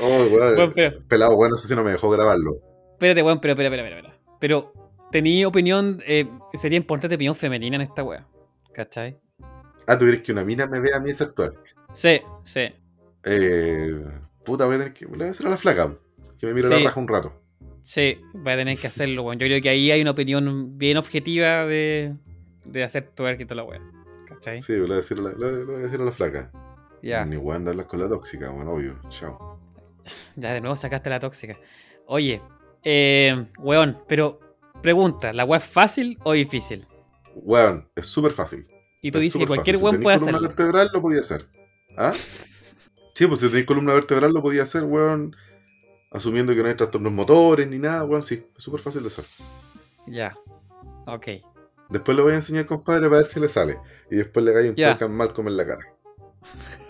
oh, 0.00 0.24
weón. 0.30 0.54
Bueno, 0.54 0.72
pero, 0.74 1.02
Pelado, 1.08 1.36
bueno, 1.36 1.52
no 1.52 1.56
sé 1.56 1.68
si 1.68 1.74
no 1.74 1.82
me 1.82 1.90
dejó 1.90 2.08
grabarlo. 2.10 2.58
espérate, 2.92 3.22
weón, 3.22 3.40
pero, 3.40 3.56
pero, 3.56 3.70
pero, 3.70 3.82
pero, 3.82 3.96
pero. 4.02 4.22
Pero, 4.40 4.72
tenía 5.10 5.48
opinión, 5.48 6.02
eh, 6.06 6.28
sería 6.54 6.76
importante 6.76 7.16
opinión 7.16 7.34
femenina 7.34 7.76
en 7.76 7.82
esta 7.82 8.02
wea. 8.02 8.26
¿Cachai? 8.72 9.18
Ah, 9.86 9.98
¿tú 9.98 10.04
quieres 10.04 10.22
que 10.22 10.32
una 10.32 10.44
mina 10.44 10.66
me 10.66 10.80
vea 10.80 10.96
a 10.96 11.00
mí 11.00 11.10
hacer 11.10 11.32
twerk? 11.32 11.56
Sí, 11.92 12.20
sí. 12.44 12.72
Eh, 13.24 14.04
puta, 14.44 14.64
voy 14.66 14.76
a 14.76 14.78
tener 14.78 14.92
que. 14.94 15.04
Le 15.06 15.10
voy 15.12 15.22
a 15.22 15.26
decir 15.26 15.46
a 15.46 15.50
la 15.50 15.56
flaca. 15.56 15.94
Que 16.38 16.46
me 16.46 16.54
mire 16.54 16.68
Sí. 16.68 16.74
la 16.74 16.88
raja 16.88 17.00
un 17.00 17.08
rato. 17.08 17.42
Sí, 17.82 18.20
voy 18.32 18.52
a 18.52 18.56
tener 18.56 18.78
que 18.78 18.86
hacerlo, 18.86 19.22
weón. 19.24 19.38
Yo 19.38 19.46
creo 19.46 19.60
que 19.60 19.68
ahí 19.68 19.90
hay 19.90 20.00
una 20.02 20.12
opinión 20.12 20.78
bien 20.78 20.96
objetiva 20.96 21.64
de, 21.66 22.14
de 22.64 22.84
hacer 22.84 23.08
twerk 23.14 23.40
y 23.40 23.44
toda 23.44 23.56
la 23.62 23.64
wea. 23.64 23.80
¿Cachai? 24.28 24.62
Sí, 24.62 24.72
le 24.72 24.80
voy 24.82 24.92
a 24.92 24.96
decir 24.96 25.18
a 25.18 25.22
la, 25.22 25.30
le- 25.32 25.64
voy 25.64 25.74
a, 25.76 25.78
decir 25.78 26.00
a 26.00 26.04
la 26.04 26.12
flaca. 26.12 26.50
Ya. 27.02 27.24
Ni 27.26 27.36
a 27.50 27.54
andarlas 27.54 27.86
con 27.86 28.00
la 28.00 28.08
tóxica, 28.08 28.50
bueno, 28.50 28.72
obvio. 28.72 28.98
Chao. 29.08 29.58
Ya 30.36 30.52
de 30.52 30.60
nuevo 30.60 30.74
sacaste 30.76 31.10
la 31.10 31.20
tóxica. 31.20 31.56
Oye, 32.06 32.40
eh, 32.84 33.46
weón, 33.58 33.98
pero 34.08 34.40
pregunta, 34.82 35.32
¿la 35.32 35.44
weá 35.44 35.58
es 35.58 35.64
fácil 35.64 36.18
o 36.24 36.32
difícil? 36.32 36.86
Weón, 37.34 37.88
es 37.96 38.06
súper 38.06 38.32
fácil. 38.32 38.66
Y 39.00 39.10
tú 39.10 39.18
Es 39.18 39.22
dices 39.24 39.40
que 39.40 39.46
cualquier 39.46 39.76
fácil. 39.76 39.84
weón 39.84 39.96
si 39.96 40.02
puede 40.02 40.16
tenés 40.18 40.32
columna 40.32 40.48
hacerlo. 40.48 40.66
vertebral, 40.66 40.90
lo 40.92 41.02
podía 41.02 41.20
hacer. 41.20 41.46
¿Ah? 41.96 42.12
Sí, 43.14 43.26
pues 43.26 43.40
si 43.40 43.48
tenéis 43.48 43.66
columna 43.66 43.92
vertebral, 43.92 44.32
lo 44.32 44.40
podía 44.40 44.62
hacer, 44.62 44.84
weón. 44.84 45.36
Asumiendo 46.10 46.54
que 46.54 46.62
no 46.62 46.68
hay 46.68 46.74
trastornos 46.74 47.12
motores 47.12 47.68
ni 47.68 47.78
nada, 47.78 48.04
weón, 48.04 48.22
sí. 48.22 48.42
Es 48.56 48.62
súper 48.64 48.80
fácil 48.80 49.02
de 49.02 49.08
hacer. 49.08 49.26
Ya. 50.06 50.34
Ok. 51.06 51.26
Después 51.90 52.16
lo 52.16 52.22
voy 52.24 52.32
a 52.32 52.36
enseñar, 52.36 52.64
compadre, 52.64 53.08
para 53.10 53.20
ver 53.20 53.26
si 53.26 53.38
le 53.38 53.48
sale. 53.50 53.76
Y 54.10 54.16
después 54.16 54.42
le 54.46 54.54
cae 54.54 54.70
un 54.70 54.76
Ya. 54.76 54.92
toque 54.92 55.04
al 55.04 55.10
Malcolm 55.10 55.48
en 55.48 55.56
la 55.58 55.66
cara. 55.66 55.84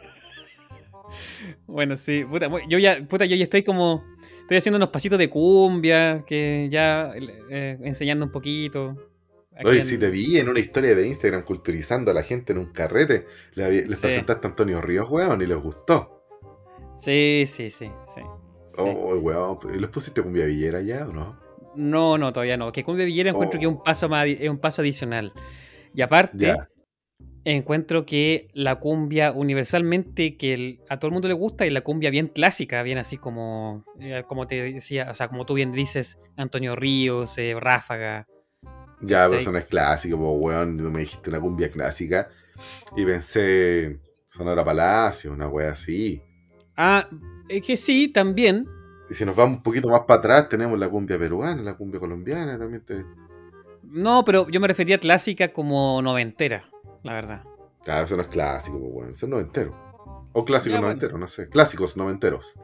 Bueno, 1.66 1.96
sí, 1.96 2.24
puta, 2.24 2.48
yo 2.68 2.78
ya, 2.78 3.04
puta, 3.08 3.24
yo 3.24 3.34
ya 3.36 3.44
estoy 3.44 3.62
como. 3.62 4.04
Estoy 4.42 4.58
haciendo 4.58 4.76
unos 4.76 4.90
pasitos 4.90 5.18
de 5.18 5.30
cumbia, 5.30 6.24
que 6.26 6.68
ya 6.70 7.12
eh, 7.16 7.78
enseñando 7.82 8.26
un 8.26 8.32
poquito. 8.32 8.96
Oye, 9.64 9.78
en- 9.80 9.84
si 9.84 9.98
te 9.98 10.10
vi 10.10 10.38
en 10.38 10.48
una 10.48 10.60
historia 10.60 10.94
de 10.94 11.06
Instagram 11.06 11.42
culturizando 11.44 12.10
a 12.10 12.14
la 12.14 12.22
gente 12.22 12.52
en 12.52 12.58
un 12.58 12.72
carrete, 12.72 13.26
les 13.54 13.86
Sí. 13.88 14.00
presentaste 14.00 14.46
a 14.46 14.50
Antonio 14.50 14.80
Ríos, 14.80 15.08
weón, 15.10 15.42
y 15.42 15.46
les 15.46 15.58
gustó. 15.58 16.24
Sí, 16.96 17.44
sí, 17.46 17.70
sí, 17.70 17.90
sí. 18.14 18.20
Oh, 18.78 19.16
weón, 19.16 19.58
¿y 19.74 19.78
les 19.78 19.90
pusiste 19.90 20.22
cumbia 20.22 20.46
villera 20.46 20.80
ya 20.80 21.06
o 21.06 21.12
no? 21.12 21.38
No, 21.76 22.16
no, 22.18 22.32
todavía 22.32 22.56
no. 22.56 22.72
Que 22.72 22.84
cumbia 22.84 23.04
villera 23.04 23.30
encuentro 23.30 23.58
que 23.58 23.66
es 23.66 23.70
un 23.72 23.78
Oh. 23.78 23.82
paso 23.82 24.08
más, 24.08 24.26
es 24.26 24.48
un 24.48 24.58
paso 24.58 24.82
adicional. 24.82 25.32
Y 25.94 26.00
aparte, 26.02 26.46
Ya. 26.46 26.68
encuentro 27.44 28.06
que 28.06 28.48
la 28.54 28.78
cumbia 28.78 29.32
universalmente 29.32 30.36
que 30.36 30.54
el- 30.54 30.80
a 30.88 30.98
todo 30.98 31.08
el 31.08 31.12
mundo 31.12 31.28
le 31.28 31.34
gusta 31.34 31.64
es 31.66 31.72
la 31.72 31.80
cumbia 31.82 32.10
bien 32.10 32.28
clásica, 32.28 32.82
bien 32.82 32.98
así 32.98 33.16
como, 33.18 33.84
eh, 34.00 34.22
como 34.28 34.46
te 34.46 34.72
decía, 34.72 35.08
o 35.10 35.14
sea, 35.14 35.28
como 35.28 35.44
tú 35.44 35.54
bien 35.54 35.72
dices, 35.72 36.18
Antonio 36.36 36.76
Ríos, 36.76 37.36
eh, 37.38 37.54
Ráfaga. 37.58 38.26
Ya, 39.02 39.26
pero 39.26 39.40
eso 39.40 39.52
no 39.52 39.58
es 39.58 39.66
clásico, 39.66 40.16
po, 40.16 40.32
weón. 40.34 40.76
No 40.76 40.90
me 40.90 41.00
dijiste 41.00 41.30
una 41.30 41.40
cumbia 41.40 41.70
clásica. 41.70 42.28
Y 42.96 43.04
pensé 43.04 43.98
Sonora 44.26 44.64
Palacio, 44.64 45.32
una 45.32 45.48
wea 45.48 45.72
así. 45.72 46.22
Ah, 46.76 47.08
es 47.48 47.62
que 47.62 47.76
sí, 47.76 48.08
también. 48.08 48.66
Y 49.10 49.14
si 49.14 49.24
nos 49.24 49.36
vamos 49.36 49.58
un 49.58 49.62
poquito 49.62 49.88
más 49.88 50.00
para 50.02 50.20
atrás, 50.20 50.48
tenemos 50.48 50.78
la 50.78 50.88
cumbia 50.88 51.18
peruana, 51.18 51.60
la 51.62 51.74
cumbia 51.74 52.00
colombiana 52.00 52.58
también. 52.58 52.84
Te... 52.84 53.04
No, 53.82 54.24
pero 54.24 54.48
yo 54.48 54.60
me 54.60 54.68
refería 54.68 54.96
a 54.96 55.00
clásica 55.00 55.52
como 55.52 56.00
noventera, 56.00 56.70
la 57.02 57.12
verdad. 57.12 57.42
Ah, 57.86 58.02
eso 58.02 58.16
no 58.16 58.22
es 58.22 58.28
clásico, 58.28 58.78
po, 58.78 58.86
weón. 58.86 59.10
Eso 59.10 59.26
es 59.26 59.30
noventero. 59.30 59.76
O 60.32 60.44
clásicos 60.44 60.74
Ya, 60.74 60.80
bueno. 60.80 60.86
noventeros, 60.88 61.20
no 61.20 61.28
sé. 61.28 61.48
Clásicos 61.48 61.96
noventeros. 61.96 62.54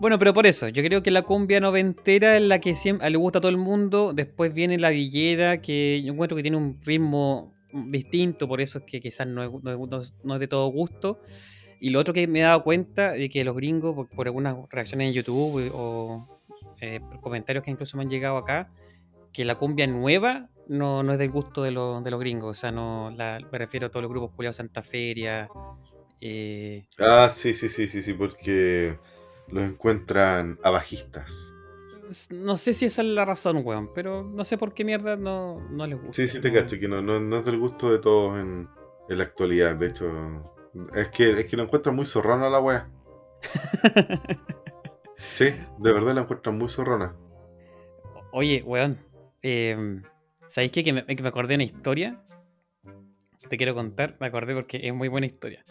Bueno, 0.00 0.18
pero 0.18 0.34
por 0.34 0.46
eso, 0.46 0.68
yo 0.68 0.82
creo 0.82 1.02
que 1.02 1.10
la 1.10 1.22
cumbia 1.22 1.60
noventera 1.60 2.36
es 2.36 2.42
la 2.42 2.58
que 2.60 2.74
siempre 2.74 3.08
le 3.10 3.16
gusta 3.16 3.38
a 3.38 3.40
todo 3.40 3.50
el 3.50 3.56
mundo. 3.56 4.12
Después 4.12 4.52
viene 4.52 4.78
la 4.78 4.90
villera, 4.90 5.62
que 5.62 6.02
yo 6.04 6.12
encuentro 6.12 6.36
que 6.36 6.42
tiene 6.42 6.56
un 6.56 6.80
ritmo 6.84 7.52
distinto, 7.72 8.46
por 8.48 8.60
eso 8.60 8.78
es 8.78 8.84
que 8.84 9.00
quizás 9.00 9.26
no 9.26 9.42
es, 9.44 10.40
de 10.40 10.48
todo 10.48 10.66
gusto. 10.68 11.18
Y 11.80 11.90
lo 11.90 12.00
otro 12.00 12.12
que 12.12 12.26
me 12.26 12.40
he 12.40 12.42
dado 12.42 12.62
cuenta 12.64 13.12
de 13.12 13.28
que 13.28 13.44
los 13.44 13.54
gringos, 13.56 14.08
por, 14.14 14.26
algunas 14.26 14.56
reacciones 14.70 15.08
en 15.08 15.14
YouTube 15.14 15.60
eh, 15.66 15.70
o 15.72 16.26
eh, 16.80 17.00
comentarios 17.20 17.64
que 17.64 17.70
incluso 17.70 17.96
me 17.96 18.02
han 18.02 18.10
llegado 18.10 18.36
acá, 18.36 18.70
que 19.32 19.44
la 19.44 19.56
cumbia 19.56 19.86
nueva 19.86 20.48
no, 20.68 21.02
no 21.02 21.12
es 21.12 21.18
del 21.18 21.30
gusto 21.30 21.62
de, 21.62 21.70
los- 21.70 22.02
de 22.02 22.10
los 22.10 22.20
gringos. 22.20 22.58
O 22.58 22.60
sea, 22.60 22.72
no 22.72 23.10
me 23.12 23.58
refiero 23.58 23.86
a 23.86 23.90
todos 23.90 24.02
los 24.02 24.10
grupos 24.10 24.32
culiados 24.34 24.56
Santa 24.56 24.82
Feria. 24.82 25.48
eh, 26.20 26.84
Ah, 26.98 27.30
sí, 27.32 27.54
sí, 27.54 27.68
sí, 27.68 27.88
sí, 27.88 28.02
sí, 28.02 28.12
porque 28.14 28.96
los 29.48 29.64
encuentran 29.64 30.58
abajistas. 30.62 31.52
No 32.30 32.56
sé 32.56 32.74
si 32.74 32.84
esa 32.84 33.02
es 33.02 33.08
la 33.08 33.24
razón, 33.24 33.62
weón, 33.64 33.90
pero 33.94 34.22
no 34.22 34.44
sé 34.44 34.58
por 34.58 34.74
qué 34.74 34.84
mierda 34.84 35.16
no, 35.16 35.60
no 35.70 35.86
les 35.86 35.98
gusta. 35.98 36.14
Sí, 36.14 36.28
sí, 36.28 36.40
te 36.40 36.50
no. 36.50 36.60
cacho, 36.60 36.78
que 36.78 36.88
no, 36.88 37.00
no, 37.02 37.20
no 37.20 37.38
es 37.38 37.44
del 37.44 37.58
gusto 37.58 37.90
de 37.90 37.98
todos 37.98 38.38
en, 38.38 38.68
en 39.08 39.18
la 39.18 39.24
actualidad. 39.24 39.76
De 39.76 39.86
hecho, 39.86 40.06
es 40.94 41.08
que, 41.08 41.40
es 41.40 41.46
que 41.46 41.56
lo 41.56 41.64
encuentran 41.64 41.96
muy 41.96 42.06
zorrona 42.06 42.48
la 42.48 42.60
wea. 42.60 42.90
Sí, 45.36 45.46
de 45.78 45.92
verdad 45.92 46.14
la 46.14 46.20
encuentran 46.20 46.56
muy 46.58 46.68
zorrona. 46.68 47.16
Oye, 48.30 48.62
weón, 48.64 48.98
eh, 49.42 50.00
¿sabéis 50.46 50.70
qué? 50.70 50.84
Que 50.84 50.92
me, 50.92 51.06
que 51.06 51.22
me 51.22 51.28
acordé 51.28 51.48
de 51.50 51.54
una 51.56 51.64
historia 51.64 52.22
que 53.44 53.48
te 53.50 53.56
quiero 53.56 53.74
contar. 53.74 54.16
Me 54.20 54.26
acordé 54.26 54.54
porque 54.54 54.80
es 54.82 54.94
muy 54.94 55.08
buena 55.08 55.26
historia. 55.26 55.64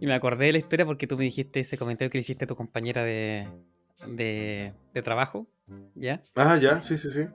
Y 0.00 0.06
me 0.06 0.14
acordé 0.14 0.46
de 0.46 0.52
la 0.52 0.58
historia 0.58 0.84
porque 0.84 1.06
tú 1.06 1.16
me 1.16 1.24
dijiste 1.24 1.60
ese 1.60 1.78
comentario 1.78 2.10
que 2.10 2.18
le 2.18 2.20
hiciste 2.20 2.44
a 2.44 2.48
tu 2.48 2.56
compañera 2.56 3.04
de, 3.04 3.48
de, 4.06 4.72
de 4.92 5.02
trabajo, 5.02 5.46
¿ya? 5.94 6.22
Ah, 6.34 6.56
ya, 6.56 6.80
sí, 6.80 6.98
sí, 6.98 7.10
sí. 7.10 7.26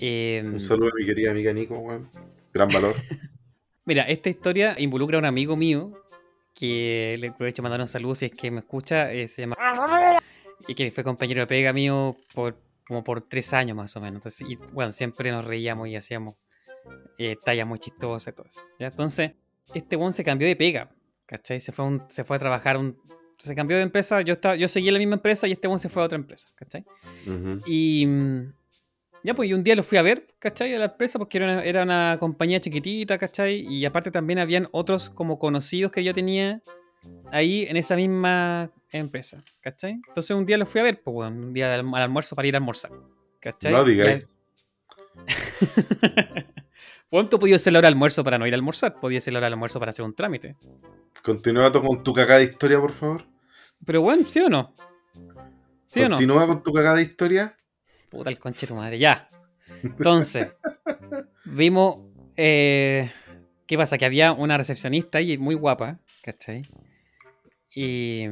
Eh, 0.00 0.42
Un 0.44 0.60
saludo 0.60 0.90
a 0.90 0.98
mi 0.98 1.06
querida 1.06 1.30
amiga 1.30 1.52
Nico, 1.52 1.78
weón. 1.78 2.10
Gran 2.52 2.68
valor. 2.68 2.94
Mira, 3.84 4.02
esta 4.04 4.30
historia 4.30 4.74
involucra 4.78 5.18
a 5.18 5.20
un 5.20 5.26
amigo 5.26 5.56
mío 5.56 5.92
que 6.54 7.16
le 7.18 7.28
aprovecho 7.28 7.62
mandar 7.62 7.80
un 7.80 7.88
saludo 7.88 8.14
si 8.14 8.26
es 8.26 8.32
que 8.32 8.50
me 8.50 8.60
escucha, 8.60 9.12
eh, 9.12 9.28
se 9.28 9.42
llama 9.42 9.56
y 10.66 10.74
que 10.74 10.90
fue 10.90 11.04
compañero 11.04 11.40
de 11.40 11.46
pega 11.46 11.72
mío 11.72 12.16
por 12.32 12.56
como 12.86 13.02
por 13.04 13.22
tres 13.22 13.52
años 13.52 13.76
más 13.76 13.96
o 13.96 14.00
menos. 14.00 14.16
Entonces, 14.16 14.46
y, 14.48 14.56
bueno, 14.72 14.92
siempre 14.92 15.30
nos 15.30 15.44
reíamos 15.44 15.88
y 15.88 15.96
hacíamos 15.96 16.36
eh, 17.18 17.36
tallas 17.44 17.66
muy 17.66 17.78
chistosas 17.78 18.32
y 18.32 18.36
todo 18.36 18.46
eso. 18.48 18.60
¿ya? 18.78 18.88
Entonces, 18.88 19.32
este 19.74 19.96
one 19.96 20.12
se 20.12 20.24
cambió 20.24 20.46
de 20.48 20.56
pega, 20.56 20.90
¿cachai? 21.26 21.60
Se 21.60 21.72
fue, 21.72 21.84
a 21.84 21.88
un- 21.88 22.02
se 22.08 22.24
fue 22.24 22.36
a 22.36 22.38
trabajar, 22.40 22.76
un, 22.76 22.96
se 23.38 23.54
cambió 23.54 23.76
de 23.76 23.82
empresa, 23.82 24.20
yo, 24.22 24.34
estaba, 24.34 24.56
yo 24.56 24.68
seguía 24.68 24.90
en 24.90 24.94
la 24.94 24.98
misma 24.98 25.14
empresa 25.16 25.46
y 25.48 25.52
este 25.52 25.68
one 25.68 25.78
se 25.78 25.88
fue 25.88 26.02
a 26.02 26.06
otra 26.06 26.16
empresa, 26.16 26.48
¿cachai? 26.54 26.84
Ujú. 27.26 27.60
Y 27.66 28.06
mm, 28.06 28.52
ya, 29.22 29.34
pues, 29.34 29.48
y 29.48 29.54
un 29.54 29.62
día 29.64 29.74
lo 29.74 29.82
fui 29.82 29.98
a 29.98 30.02
ver, 30.02 30.26
¿cachai? 30.38 30.74
A 30.74 30.78
la 30.78 30.84
empresa, 30.86 31.18
porque 31.18 31.38
era 31.38 31.46
una, 31.54 31.64
era 31.64 31.82
una 31.82 32.16
compañía 32.20 32.60
chiquitita, 32.60 33.18
¿cachai? 33.18 33.60
Y 33.68 33.84
aparte 33.84 34.10
también 34.10 34.38
habían 34.38 34.68
otros 34.72 35.10
como 35.10 35.38
conocidos 35.38 35.90
que 35.92 36.04
yo 36.04 36.12
tenía 36.14 36.60
ahí 37.32 37.64
en 37.68 37.76
esa 37.76 37.96
misma 37.96 38.70
empresa, 38.90 39.42
¿cachai? 39.60 39.92
Entonces 40.06 40.30
un 40.36 40.46
día 40.46 40.56
lo 40.58 40.66
fui 40.66 40.80
a 40.80 40.84
ver, 40.84 41.02
pues, 41.02 41.14
bueno, 41.14 41.36
un 41.36 41.52
día 41.52 41.74
al, 41.74 41.80
al 41.80 42.02
almuerzo 42.02 42.36
para 42.36 42.46
ir 42.48 42.54
a 42.54 42.58
almorzar, 42.58 42.92
¿cachai? 43.40 43.72
No 43.72 43.84
digáis. 43.84 44.24
¿Cuánto 47.14 47.38
podía 47.38 47.60
ser 47.60 47.72
la 47.72 47.78
hora 47.78 47.86
de 47.86 47.92
almuerzo 47.92 48.24
para 48.24 48.38
no 48.38 48.46
ir 48.48 48.54
a 48.54 48.56
almorzar? 48.56 48.98
Podía 48.98 49.20
ser 49.20 49.34
la 49.34 49.38
hora 49.38 49.46
de 49.46 49.52
almuerzo 49.52 49.78
para 49.78 49.90
hacer 49.90 50.04
un 50.04 50.16
trámite. 50.16 50.56
Continúa 51.22 51.70
tú 51.70 51.80
con 51.80 52.02
tu 52.02 52.12
cagada 52.12 52.40
de 52.40 52.46
historia, 52.46 52.80
por 52.80 52.90
favor. 52.90 53.24
Pero 53.86 54.00
bueno, 54.02 54.26
¿sí 54.28 54.40
o 54.40 54.48
no? 54.48 54.74
¿Sí 55.86 56.02
o 56.02 56.08
no? 56.08 56.16
Continúa 56.16 56.48
con 56.48 56.64
tu 56.64 56.72
cagada 56.72 56.96
de 56.96 57.02
historia. 57.02 57.56
Puta 58.08 58.30
el 58.30 58.40
conche 58.40 58.66
tu 58.66 58.74
madre, 58.74 58.98
ya. 58.98 59.30
Entonces, 59.84 60.48
vimos. 61.44 61.98
eh, 62.36 63.12
¿Qué 63.68 63.76
pasa? 63.78 63.96
Que 63.96 64.06
había 64.06 64.32
una 64.32 64.58
recepcionista 64.58 65.18
ahí 65.18 65.38
muy 65.38 65.54
guapa, 65.54 66.00
¿cachai? 66.20 66.68
Y. 67.76 68.26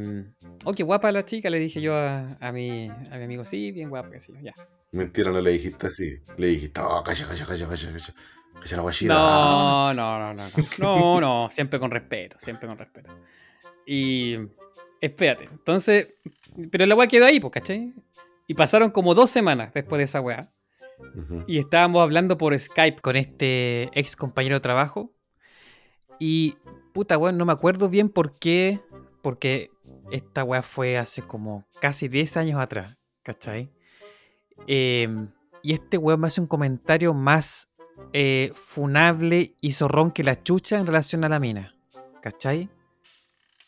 Oh, 0.65 0.73
qué 0.73 0.83
guapa 0.83 1.13
la 1.13 1.25
chica, 1.25 1.51
le 1.51 1.61
dije 1.61 1.81
yo 1.81 1.95
a, 1.95 2.37
a 2.41 2.51
mi, 2.51 2.89
a 2.89 3.17
mi 3.17 3.23
amigo, 3.23 3.45
sí, 3.45 3.71
bien 3.71 3.91
guapa, 3.91 4.11
que 4.11 4.19
sí, 4.19 4.33
ya. 4.43 4.55
Mentira, 4.91 5.31
no 5.31 5.41
le 5.41 5.53
dijiste 5.53 5.87
así. 5.87 6.17
Le 6.37 6.49
dijiste, 6.49 6.81
oh, 6.81 7.05
calla, 7.05 7.29
calla, 7.29 7.47
calla, 7.47 7.69
calla, 7.69 7.93
calla. 7.93 8.15
Guachita. 8.81 9.15
No, 9.15 9.95
no, 9.95 10.19
no, 10.19 10.35
no, 10.35 10.45
no, 10.45 10.67
no, 10.79 11.21
no, 11.21 11.51
siempre 11.51 11.79
con 11.79 11.91
respeto, 11.91 12.37
siempre 12.39 12.69
con 12.69 12.79
respeto. 12.79 13.11
Y. 13.87 14.37
Espérate, 15.01 15.45
entonces. 15.45 16.09
Pero 16.71 16.87
la 16.87 16.95
weá 16.95 17.07
quedó 17.07 17.27
ahí, 17.27 17.41
pues, 17.41 17.53
¿cachai? 17.53 17.93
Y 18.47 18.55
pasaron 18.55 18.91
como 18.91 19.15
dos 19.15 19.31
semanas 19.31 19.73
después 19.75 19.99
de 19.99 20.05
esa 20.05 20.21
weá. 20.21 20.53
Y 21.47 21.59
estábamos 21.59 22.03
hablando 22.03 22.39
por 22.39 22.57
Skype 22.57 23.01
con 23.01 23.17
este 23.17 23.91
ex 23.99 24.15
compañero 24.15 24.57
de 24.57 24.61
trabajo. 24.61 25.13
Y 26.19 26.57
puta 26.93 27.19
weón, 27.19 27.39
no 27.39 27.45
me 27.45 27.53
acuerdo 27.53 27.89
bien 27.89 28.09
por 28.09 28.39
qué. 28.39 28.81
Porque 29.23 29.71
esta 30.11 30.45
weá 30.45 30.63
fue 30.63 30.99
hace 30.99 31.23
como 31.23 31.65
casi 31.81 32.09
10 32.09 32.37
años 32.37 32.61
atrás. 32.61 32.97
¿Cachai? 33.23 33.73
Em, 34.67 35.29
y 35.63 35.73
este 35.73 35.97
weón 35.97 36.21
me 36.21 36.27
hace 36.27 36.41
un 36.41 36.47
comentario 36.47 37.15
más 37.15 37.72
eh, 38.13 38.53
funable 38.55 39.55
y 39.61 39.73
zorrón 39.73 40.11
que 40.13 40.25
la 40.25 40.43
chucha 40.43 40.79
en 40.79 40.87
relación 40.87 41.25
a 41.25 41.29
la 41.29 41.39
mina. 41.39 41.75
¿Cachai? 42.21 42.69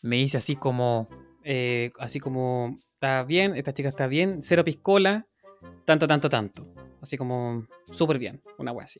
Me 0.01 0.17
dice 0.17 0.37
así 0.37 0.55
como. 0.55 1.07
eh, 1.43 1.91
así 1.99 2.19
como. 2.19 2.79
Está 2.93 3.23
bien, 3.23 3.55
esta 3.55 3.73
chica 3.73 3.89
está 3.89 4.07
bien, 4.07 4.41
cero 4.41 4.63
piscola, 4.63 5.27
tanto, 5.83 6.07
tanto, 6.07 6.29
tanto. 6.29 6.65
Así 7.01 7.17
como 7.17 7.67
súper 7.91 8.17
bien, 8.17 8.41
una 8.57 8.71
wea 8.71 8.85
así. 8.85 8.99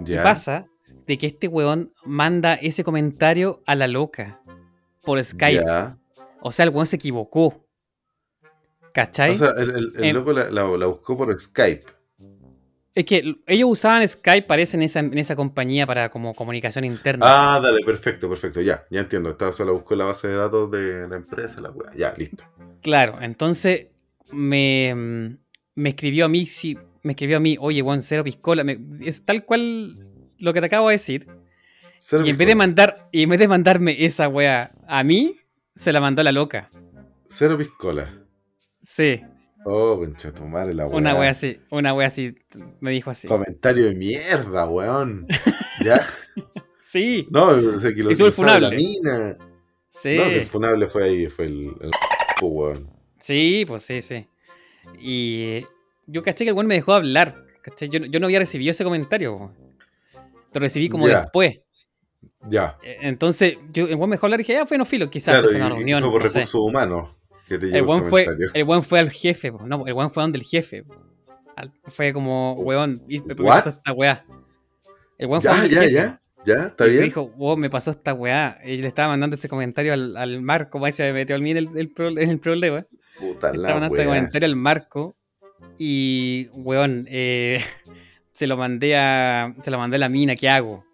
Ya. 0.00 0.22
pasa 0.22 0.66
de 1.06 1.16
que 1.18 1.26
este 1.28 1.46
weón 1.48 1.92
manda 2.04 2.54
ese 2.54 2.82
comentario 2.84 3.62
a 3.64 3.74
la 3.74 3.86
loca 3.86 4.40
por 5.02 5.22
Skype. 5.22 5.62
O 6.42 6.50
sea, 6.52 6.64
el 6.64 6.70
weón 6.70 6.86
se 6.86 6.96
equivocó. 6.96 7.64
¿Cachai? 8.92 9.32
O 9.32 9.36
sea, 9.36 9.50
el, 9.56 9.70
el- 9.70 9.92
el 9.96 10.04
En- 10.04 10.14
loco 10.16 10.32
la, 10.32 10.50
la- 10.50 10.76
la 10.76 10.86
buscó 10.86 11.16
por 11.16 11.36
Skype. 11.38 11.84
Es 12.94 13.04
que 13.04 13.34
ellos 13.46 13.68
usaban 13.70 14.06
Skype, 14.06 14.46
parece, 14.46 14.76
en 14.76 14.84
esa, 14.84 15.00
en 15.00 15.18
esa 15.18 15.34
compañía 15.34 15.84
para 15.86 16.10
como 16.10 16.32
comunicación 16.34 16.84
interna. 16.84 17.26
Ah, 17.56 17.60
dale, 17.60 17.84
perfecto, 17.84 18.28
perfecto. 18.28 18.60
Ya, 18.60 18.84
ya 18.88 19.00
entiendo. 19.00 19.30
Estaba 19.30 19.52
solo 19.52 19.74
buscó 19.74 19.96
la 19.96 20.04
base 20.04 20.28
de 20.28 20.34
datos 20.36 20.70
de 20.70 21.08
la 21.08 21.16
empresa, 21.16 21.60
la 21.60 21.70
weá. 21.70 21.90
Ya, 21.96 22.14
listo. 22.16 22.44
Claro, 22.82 23.18
entonces 23.20 23.86
me, 24.30 24.94
mm, 24.94 25.36
me 25.74 25.88
escribió 25.88 26.26
a 26.26 26.28
mí, 26.28 26.46
sí, 26.46 26.78
me 27.02 27.12
escribió 27.12 27.38
a 27.38 27.40
mí, 27.40 27.56
oye, 27.58 27.82
Juan, 27.82 28.00
cero 28.02 28.22
piscola. 28.22 28.62
me- 28.62 28.78
es 29.00 29.24
tal 29.24 29.44
cual 29.44 29.98
lo 30.38 30.52
que 30.52 30.60
te 30.60 30.66
acabo 30.66 30.88
de 30.88 30.94
decir. 30.94 31.26
Cero 31.98 32.24
Y 32.24 32.30
en 32.30 32.36
vez 32.38 32.46
de 32.46 32.54
mandar, 32.54 33.08
y 33.10 33.22
en 33.22 33.30
vez 33.30 33.38
de 33.40 33.48
mandarme 33.48 34.04
esa 34.04 34.28
weá 34.28 34.72
a 34.86 35.02
mí, 35.02 35.36
se 35.74 35.92
la 35.92 36.00
mandó 36.00 36.20
a 36.20 36.24
la 36.24 36.32
loca. 36.32 36.70
Cero 37.28 37.58
piscola. 37.58 38.22
Sí, 38.80 39.20
Oh, 39.64 39.96
concha 39.98 40.32
tu 40.32 40.44
madre, 40.44 40.74
la 40.74 40.86
weá. 40.86 40.96
una 40.96 41.14
wea 41.14 41.30
así, 41.30 41.58
una 41.70 41.94
wea 41.94 42.06
así, 42.08 42.34
me 42.80 42.90
dijo 42.90 43.10
así. 43.10 43.26
Comentario 43.28 43.86
de 43.86 43.94
mierda, 43.94 44.66
weón. 44.66 45.26
ya. 45.84 46.06
Sí, 46.78 47.26
No, 47.30 47.46
o 47.48 47.78
sea, 47.78 47.94
que 47.94 48.02
lo 48.02 48.10
usaban 48.10 48.30
la 48.30 48.32
funable. 48.34 48.76
mina. 48.76 49.38
sí. 49.88 50.16
No, 50.16 50.24
el 50.24 50.46
funable 50.46 50.86
fue 50.88 51.04
ahí, 51.04 51.26
fue 51.28 51.46
el, 51.46 51.72
el 51.80 51.90
weón. 52.42 52.90
Sí, 53.20 53.64
pues 53.66 53.82
sí, 53.84 54.02
sí. 54.02 54.26
Y 55.00 55.64
yo 56.06 56.22
caché 56.22 56.44
que 56.44 56.50
el 56.50 56.54
weón 56.54 56.66
me 56.66 56.74
dejó 56.74 56.92
hablar. 56.92 57.42
¿cachai? 57.62 57.88
Yo, 57.88 57.98
yo 58.00 58.20
no 58.20 58.26
había 58.26 58.38
recibido 58.40 58.70
ese 58.70 58.84
comentario. 58.84 59.50
Lo 60.52 60.60
recibí 60.60 60.88
como 60.90 61.08
después. 61.08 61.58
Ya. 62.48 62.76
Eh, 62.82 62.98
Entonces, 63.00 63.56
yo, 63.72 63.86
el 63.86 63.94
weón 63.96 64.10
me 64.10 64.16
dejó 64.16 64.26
hablar 64.26 64.40
y 64.40 64.42
dije, 64.42 64.52
ya, 64.52 64.64
bueno, 64.64 64.84
filo, 64.84 65.08
quizás 65.08 65.34
Claro, 65.40 65.48
fue 65.48 65.56
una 65.56 65.66
y 65.66 65.70
reunión. 65.70 66.02
fue 66.02 66.10
por 66.12 66.22
no 66.22 66.28
sé. 66.28 66.38
recursos 66.40 66.60
humanos 66.60 67.10
que 67.48 67.58
te 67.58 67.76
El 67.76 67.82
weón 67.84 68.04
fue, 68.04 68.26
el 68.54 68.64
weón 68.64 68.82
fue 68.82 68.98
al 69.00 69.10
jefe, 69.10 69.52
po. 69.52 69.66
no, 69.66 69.86
el 69.86 69.92
weón 69.92 70.10
fue 70.10 70.22
donde 70.22 70.38
el 70.38 70.44
jefe. 70.44 70.84
Al- 71.56 71.72
Fue 71.86 72.12
como, 72.12 72.54
weón, 72.54 73.02
me, 73.06 73.34
pasó 73.36 73.70
esta 73.70 73.92
weá. 73.92 74.24
El 75.18 75.28
fue 75.28 75.40
Ya, 75.40 75.64
el 75.64 75.70
ya, 75.70 75.80
jefe. 75.82 75.92
ya. 75.94 76.20
Ya, 76.46 76.54
está 76.66 76.84
Y 76.84 76.88
me 76.88 76.92
bien. 76.94 77.04
dijo, 77.04 77.28
wow, 77.36 77.56
me 77.56 77.70
pasó 77.70 77.90
esta 77.92 78.12
weá. 78.12 78.58
Y 78.64 78.76
le 78.78 78.88
estaba 78.88 79.08
mandando 79.08 79.36
este 79.36 79.48
comentario 79.48 79.92
al, 79.94 80.16
al 80.16 80.42
Marco, 80.42 80.78
va, 80.78 80.90
se 80.92 81.04
me 81.04 81.12
metió 81.14 81.34
al 81.36 81.40
mí 81.42 81.52
en 81.52 81.56
el, 81.56 81.68
el 81.76 81.90
pro- 81.90 82.08
el 82.08 82.38
problema. 82.40 82.84
Puta 83.18 83.50
Le 83.50 83.56
estaba 83.56 83.74
mandando 83.80 83.94
este 83.96 84.04
comentario 84.06 84.46
al 84.46 84.56
Marco. 84.56 85.16
Y, 85.78 86.48
weón, 86.52 87.06
eh, 87.08 87.60
se 88.32 88.46
lo 88.46 88.56
mandé 88.56 88.96
a. 88.96 89.54
Se 89.62 89.70
lo 89.70 89.78
mandé 89.78 89.96
a 89.96 90.00
la 90.00 90.08
mina, 90.08 90.34
¿qué 90.36 90.48
hago? 90.50 90.84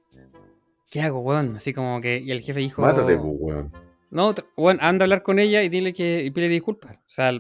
¿Qué 0.90 1.00
hago, 1.00 1.20
weón? 1.20 1.56
Así 1.56 1.72
como 1.72 2.00
que. 2.00 2.18
Y 2.18 2.30
el 2.30 2.40
jefe 2.42 2.60
dijo. 2.60 2.82
Mátate, 2.82 3.16
weón. 3.16 3.72
No, 4.10 4.34
weón, 4.56 4.78
anda 4.80 5.02
a 5.02 5.06
hablar 5.06 5.22
con 5.22 5.38
ella 5.38 5.62
y 5.62 5.68
dile 5.68 5.92
que. 5.92 6.24
Y 6.24 6.30
pide 6.30 6.48
disculpas. 6.48 6.96
O 6.96 7.08
sea, 7.10 7.32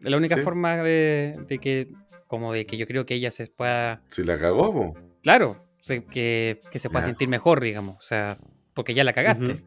la 0.00 0.16
única 0.16 0.36
Sí. 0.36 0.42
forma 0.42 0.76
de, 0.76 1.38
de 1.46 1.58
que. 1.58 1.88
Como 2.26 2.52
de 2.52 2.66
que 2.66 2.76
yo 2.76 2.86
creo 2.88 3.06
que 3.06 3.14
ella 3.14 3.30
se 3.30 3.46
pueda. 3.46 4.02
Si 4.08 4.24
la 4.24 4.38
cagó, 4.38 4.72
po. 4.72 4.94
Claro, 5.22 5.64
se- 5.80 6.04
que, 6.04 6.60
que 6.72 6.78
se 6.80 6.88
pueda 6.90 7.02
Ya. 7.02 7.06
sentir 7.06 7.28
mejor, 7.28 7.60
digamos. 7.60 7.96
O 7.98 8.02
sea, 8.02 8.38
porque 8.74 8.94
ya 8.94 9.04
la 9.04 9.12
cagaste. 9.12 9.44
Ujú. 9.52 9.62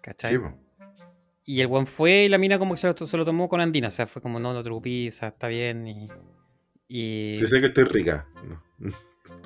¿Cachai? 0.00 0.32
Sí, 0.32 0.38
po. 0.38 0.54
Y 1.44 1.60
el 1.60 1.66
weón 1.66 1.86
fue 1.86 2.24
y 2.24 2.28
la 2.28 2.38
mina 2.38 2.58
como 2.58 2.74
que 2.74 2.80
se 2.80 2.86
lo, 2.88 3.06
se 3.06 3.16
lo 3.16 3.24
tomó 3.26 3.48
con 3.50 3.60
andina. 3.60 3.88
O 3.88 3.90
sea, 3.90 4.06
fue 4.06 4.22
como, 4.22 4.38
no, 4.40 4.52
no 4.54 4.60
te 4.60 4.64
preocupes, 4.64 5.16
o 5.16 5.18
sea, 5.18 5.28
está 5.28 5.48
bien. 5.48 5.86
Y. 5.86 6.08
y- 6.88 7.34
Sí 7.38 7.46
sé 7.46 7.60
que 7.60 7.66
estoy 7.66 7.84
rica. 7.84 8.26
No. 8.42 8.62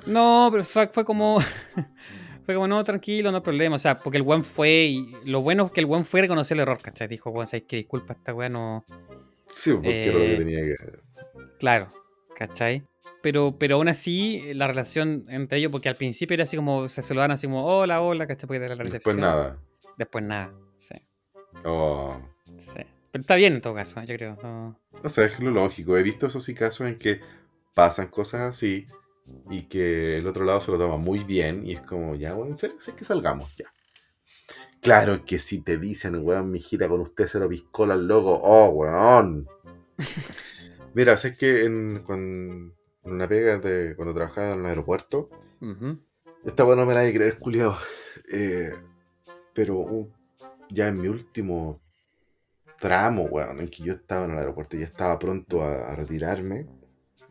No, 0.05 0.49
pero 0.51 0.63
fue 0.63 1.03
como. 1.03 1.39
fue 2.45 2.55
como, 2.55 2.67
no, 2.67 2.83
tranquilo, 2.83 3.31
no 3.31 3.37
hay 3.37 3.43
problema. 3.43 3.75
O 3.75 3.79
sea, 3.79 3.99
porque 3.99 4.17
el 4.17 4.23
weón 4.23 4.43
fue. 4.43 4.69
Y 4.85 5.15
lo 5.25 5.41
bueno 5.41 5.65
es 5.65 5.71
que 5.71 5.79
el 5.79 5.85
weón 5.85 6.05
fue 6.05 6.19
a 6.19 6.23
reconocer 6.23 6.55
el 6.57 6.61
error, 6.61 6.81
¿cachai? 6.81 7.07
Dijo, 7.07 7.29
weón, 7.29 7.45
sabes 7.47 7.65
que 7.67 7.77
disculpa, 7.77 8.13
esta 8.13 8.33
weá 8.33 8.49
no. 8.49 8.85
Sí, 9.47 9.71
porque 9.73 10.03
era 10.03 10.13
lo 10.13 10.19
que 10.19 10.33
Eh, 10.33 10.37
tenía 10.37 10.59
que. 10.61 10.75
Claro, 11.59 11.91
¿cachai? 12.35 12.83
Pero, 13.21 13.55
pero 13.57 13.75
aún 13.75 13.87
así, 13.87 14.53
la 14.53 14.67
relación 14.67 15.25
entre 15.29 15.59
ellos, 15.59 15.71
porque 15.71 15.87
al 15.89 15.95
principio 15.95 16.33
era 16.33 16.43
así 16.43 16.57
como, 16.57 16.89
se 16.89 17.01
saludaban 17.01 17.31
así 17.31 17.47
como, 17.47 17.65
hola, 17.65 18.01
hola, 18.01 18.27
¿cachai? 18.27 18.47
Porque 18.47 18.57
era 18.65 18.75
la 18.75 18.83
Después 18.83 18.91
recepción. 19.15 19.19
nada. 19.21 19.57
Después 19.97 20.23
nada, 20.25 20.51
sí, 20.77 20.95
Oh. 21.63 22.17
sí. 22.57 22.81
Pero 23.11 23.21
está 23.21 23.35
bien 23.35 23.53
en 23.53 23.61
todo 23.61 23.75
caso, 23.75 24.01
yo 24.03 24.15
creo. 24.15 24.37
no- 24.41 24.77
O 25.03 25.09
sea, 25.09 25.25
es 25.25 25.39
lo 25.39 25.51
lógico. 25.51 25.97
He 25.97 26.03
visto 26.03 26.25
esos 26.27 26.43
sí 26.43 26.53
casos 26.55 26.87
en 26.87 26.97
que 26.97 27.21
pasan 27.75 28.07
cosas 28.07 28.41
así 28.41 28.87
y 29.49 29.63
que 29.63 30.17
el 30.17 30.27
otro 30.27 30.43
lado 30.45 30.61
se 30.61 30.71
lo 30.71 30.77
toma 30.77 30.97
muy 30.97 31.23
bien 31.23 31.65
y 31.65 31.73
es 31.73 31.81
como, 31.81 32.15
ya, 32.15 32.33
bueno, 32.33 32.51
en 32.51 32.57
serio, 32.57 32.77
sí, 32.79 32.91
que 32.93 33.05
salgamos, 33.05 33.55
ya. 33.55 33.71
Claro, 34.81 35.13
es 35.13 35.21
que 35.21 35.39
si 35.39 35.61
te 35.61 35.77
dicen, 35.77 36.15
weón, 36.25 36.51
mijita, 36.51 36.89
con 36.89 36.99
usted 37.01 37.25
cero 37.29 37.47
piscola 37.47 37.93
al 37.93 38.05
loco, 38.07 38.39
oh, 38.43 38.67
weón. 38.69 39.47
Mira, 40.93 41.15
sé 41.17 41.37
que 41.37 41.63
en, 41.65 42.03
con- 42.03 42.73
en 43.03 43.11
una 43.11 43.27
pega 43.27 43.57
de 43.59 43.95
cuando 43.95 44.13
trabajaba 44.13 44.53
en 44.53 44.59
el 44.59 44.65
aeropuerto, 44.65 45.29
esta 46.45 46.65
weón 46.65 46.79
no 46.79 46.85
me 46.85 46.93
la 46.93 47.01
de 47.01 47.13
creer, 47.13 47.39
culiado. 47.39 47.77
pero 49.53 49.77
uh, 49.77 50.11
ya 50.69 50.87
en 50.89 50.99
mi 51.01 51.07
último 51.07 51.81
tramo, 52.79 53.23
weón, 53.23 53.61
en 53.61 53.69
que 53.69 53.83
yo 53.83 53.93
estaba 53.93 54.25
en 54.25 54.31
el 54.31 54.39
aeropuerto 54.39 54.75
y 54.75 54.79
ya 54.81 54.85
estaba 54.85 55.17
pronto 55.17 55.63
a, 55.63 55.91
a 55.91 55.95
retirarme, 55.95 56.67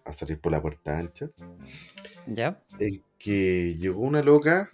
a 0.05 0.13
salir 0.13 0.41
por 0.41 0.53
la 0.53 0.63
puerta 0.63 0.99
ancha, 0.99 1.31
¿Ya? 2.27 2.63
en 2.79 3.03
que 3.19 3.77
llegó 3.77 4.01
una 4.01 4.23
loca 4.23 4.71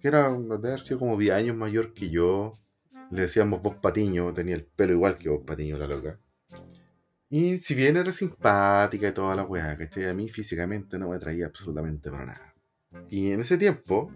que 0.00 0.08
era, 0.08 0.30
de 0.32 0.68
haber 0.68 0.80
sido 0.80 0.98
como 0.98 1.16
10 1.16 1.32
años 1.32 1.56
mayor 1.56 1.92
que 1.92 2.10
yo. 2.10 2.54
Le 3.10 3.22
decíamos 3.22 3.62
vos 3.62 3.76
Patiño, 3.76 4.32
tenía 4.34 4.54
el 4.54 4.64
pelo 4.64 4.94
igual 4.94 5.18
que 5.18 5.28
vos 5.28 5.42
Patiño, 5.44 5.78
la 5.78 5.86
loca. 5.86 6.18
Y 7.28 7.58
si 7.58 7.74
bien 7.74 7.96
era 7.96 8.12
simpática 8.12 9.08
y 9.08 9.12
toda 9.12 9.34
la 9.34 9.44
weá, 9.44 9.76
¿cachai? 9.76 10.06
A 10.06 10.14
mí 10.14 10.28
físicamente 10.28 10.98
no 10.98 11.08
me 11.08 11.18
traía 11.18 11.46
absolutamente 11.46 12.10
para 12.10 12.26
nada. 12.26 12.54
Y 13.08 13.32
en 13.32 13.40
ese 13.40 13.58
tiempo, 13.58 14.12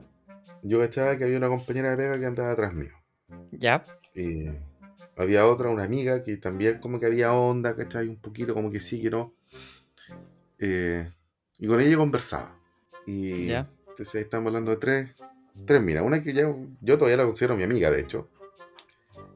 yo 0.62 0.78
cachaba 0.78 1.16
que 1.16 1.24
había 1.24 1.38
una 1.38 1.48
compañera 1.48 1.90
de 1.90 1.96
pega 1.96 2.18
que 2.18 2.26
andaba 2.26 2.52
atrás 2.52 2.72
mío. 2.72 2.92
¿Ya? 3.50 3.84
Y 4.14 4.48
había 5.16 5.46
otra, 5.46 5.70
una 5.70 5.84
amiga, 5.84 6.22
que 6.22 6.36
también 6.36 6.78
como 6.78 7.00
que 7.00 7.06
había 7.06 7.32
onda, 7.32 7.74
¿cachai? 7.74 8.08
Un 8.08 8.16
poquito 8.16 8.54
como 8.54 8.70
que 8.70 8.80
sí, 8.80 9.02
que 9.02 9.10
no. 9.10 9.34
Eh, 10.60 11.10
y 11.58 11.66
con 11.66 11.80
ella 11.80 11.96
conversaba. 11.96 12.54
Y 13.06 13.46
¿Ya? 13.46 13.68
entonces 13.88 14.14
ahí 14.14 14.22
estamos 14.22 14.48
hablando 14.48 14.70
de 14.70 14.76
tres, 14.76 15.10
tres 15.66 15.82
minas. 15.82 16.02
Una 16.02 16.22
que 16.22 16.32
ya, 16.32 16.54
yo 16.80 16.98
todavía 16.98 17.16
la 17.16 17.24
considero 17.24 17.56
mi 17.56 17.62
amiga, 17.62 17.90
de 17.90 18.00
hecho. 18.00 18.28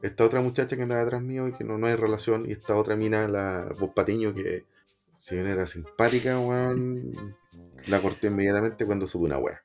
Esta 0.01 0.23
otra 0.23 0.41
muchacha 0.41 0.75
que 0.75 0.83
andaba 0.83 1.01
atrás 1.01 1.21
mío 1.21 1.47
y 1.47 1.53
que 1.53 1.63
no, 1.63 1.77
no 1.77 1.87
hay 1.87 1.95
relación. 1.95 2.47
Y 2.47 2.51
esta 2.51 2.75
otra 2.75 2.95
mina, 2.95 3.27
la 3.27 3.73
voz 3.79 3.91
patiño, 3.93 4.33
que 4.33 4.65
si 5.15 5.35
bien 5.35 5.47
era 5.47 5.65
simpática, 5.65 6.39
weón, 6.39 7.35
la 7.87 8.01
corté 8.01 8.27
inmediatamente 8.27 8.85
cuando 8.85 9.07
supe 9.07 9.25
una 9.25 9.39
wea. 9.39 9.63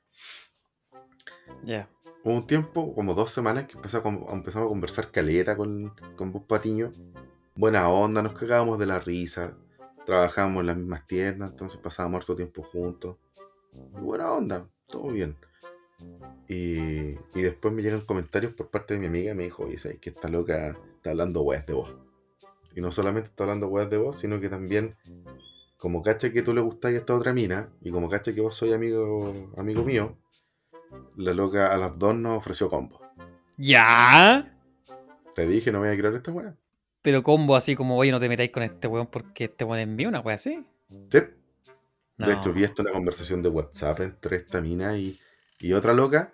¿Ya? 1.63 1.87
Hubo 2.23 2.35
un 2.35 2.47
tiempo, 2.47 2.93
como 2.93 3.13
dos 3.13 3.31
semanas, 3.31 3.65
que 3.65 3.75
empezó 3.75 3.97
a 3.97 4.33
empezamos 4.33 4.67
a 4.67 4.69
conversar 4.69 5.11
caleta 5.11 5.57
con, 5.57 5.93
con 6.15 6.31
Bus 6.31 6.43
Patiño. 6.43 6.93
Buena 7.55 7.89
onda, 7.89 8.21
nos 8.21 8.33
cagábamos 8.33 8.79
de 8.79 8.85
la 8.85 8.99
risa. 8.99 9.53
Trabajábamos 10.05 10.61
en 10.61 10.67
las 10.67 10.77
mismas 10.77 11.07
tiendas, 11.07 11.51
entonces 11.51 11.79
pasábamos 11.79 12.19
harto 12.19 12.35
tiempo 12.35 12.63
juntos. 12.63 13.17
Y 13.73 13.99
buena 13.99 14.31
onda, 14.31 14.67
todo 14.87 15.11
bien. 15.11 15.37
Y, 16.47 17.11
y 17.35 17.41
después 17.41 17.73
me 17.73 17.81
llegan 17.81 18.01
comentarios 18.01 18.53
por 18.53 18.69
parte 18.69 18.95
de 18.95 18.99
mi 18.99 19.07
amiga. 19.07 19.33
Me 19.33 19.43
dijo, 19.43 19.63
oye, 19.63 19.77
¿sabes 19.77 19.99
que 19.99 20.09
esta 20.09 20.27
loca 20.27 20.77
está 20.95 21.11
hablando 21.11 21.41
weas 21.41 21.65
de 21.65 21.73
vos? 21.73 21.93
Y 22.75 22.81
no 22.81 22.91
solamente 22.91 23.29
está 23.29 23.43
hablando 23.43 23.67
weas 23.67 23.89
de 23.89 23.97
vos, 23.97 24.19
sino 24.19 24.39
que 24.39 24.49
también, 24.49 24.95
como 25.77 26.01
cacha 26.01 26.31
que 26.31 26.41
tú 26.41 26.53
le 26.53 26.61
gustáis 26.61 26.95
a 26.95 26.99
esta 26.99 27.15
otra 27.15 27.33
mina, 27.33 27.69
y 27.81 27.91
como 27.91 28.09
cacha 28.09 28.33
que 28.33 28.41
vos 28.41 28.55
soy 28.55 28.73
amigo, 28.73 29.51
amigo 29.57 29.83
mío, 29.83 30.17
la 31.17 31.33
loca 31.33 31.73
a 31.73 31.77
las 31.77 31.97
dos 31.97 32.15
nos 32.15 32.37
ofreció 32.37 32.69
combo. 32.69 32.99
¿Ya? 33.57 34.57
Te 35.35 35.45
dije, 35.47 35.71
no 35.71 35.79
voy 35.79 35.89
a 35.89 35.97
creer 35.97 36.15
esta 36.15 36.31
wea. 36.31 36.55
Pero 37.01 37.23
combo 37.23 37.55
así 37.55 37.75
como, 37.75 37.97
oye, 37.97 38.11
no 38.11 38.19
te 38.19 38.29
metáis 38.29 38.51
con 38.51 38.63
este 38.63 38.87
weón 38.87 39.07
porque 39.07 39.45
este 39.45 39.63
weón 39.65 39.79
es 39.79 39.87
mío, 39.87 40.09
una 40.09 40.19
wea 40.19 40.35
así. 40.35 40.63
Sí. 41.11 41.19
No. 42.17 42.27
De 42.27 42.33
hecho, 42.33 42.53
vi 42.53 42.63
una 42.79 42.91
conversación 42.91 43.41
de 43.41 43.49
WhatsApp 43.49 44.01
entre 44.01 44.37
esta 44.37 44.61
mina 44.61 44.95
y, 44.97 45.19
y 45.59 45.73
otra 45.73 45.93
loca. 45.93 46.33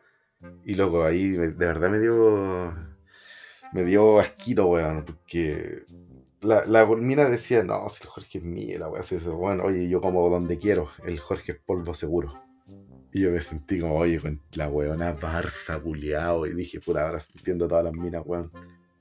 Y 0.65 0.75
loco, 0.75 1.03
ahí 1.03 1.29
me- 1.29 1.47
de 1.47 1.65
verdad 1.65 1.89
me 1.89 1.99
dio. 1.99 2.73
Me 3.73 3.83
dio 3.83 4.19
asquito, 4.19 4.67
weón. 4.67 5.05
Porque 5.05 5.83
la, 6.41 6.65
la 6.65 6.85
mina 6.85 7.29
decía, 7.29 7.63
no, 7.63 7.87
si 7.89 8.03
el 8.03 8.09
Jorge 8.09 8.37
es 8.39 8.43
mío, 8.43 8.77
la 8.79 8.89
weá 8.89 9.01
así, 9.01 9.15
eso, 9.15 9.35
bueno, 9.37 9.63
oye, 9.63 9.87
yo 9.89 10.01
como 10.01 10.29
donde 10.29 10.57
quiero, 10.57 10.89
el 11.05 11.19
Jorge 11.19 11.53
es 11.53 11.59
polvo 11.59 11.93
seguro. 11.93 12.33
Y 13.13 13.21
yo 13.21 13.31
me 13.31 13.41
sentí 13.41 13.79
como, 13.79 13.95
oye, 13.95 14.19
con 14.19 14.41
la 14.55 14.67
weona 14.69 15.15
Barça, 15.17 15.81
culiao. 15.81 16.45
Y 16.45 16.53
dije, 16.53 16.79
puta, 16.81 17.07
ahora 17.07 17.23
entiendo 17.35 17.67
todas 17.67 17.85
las 17.85 17.93
minas, 17.93 18.21
weón. 18.25 18.51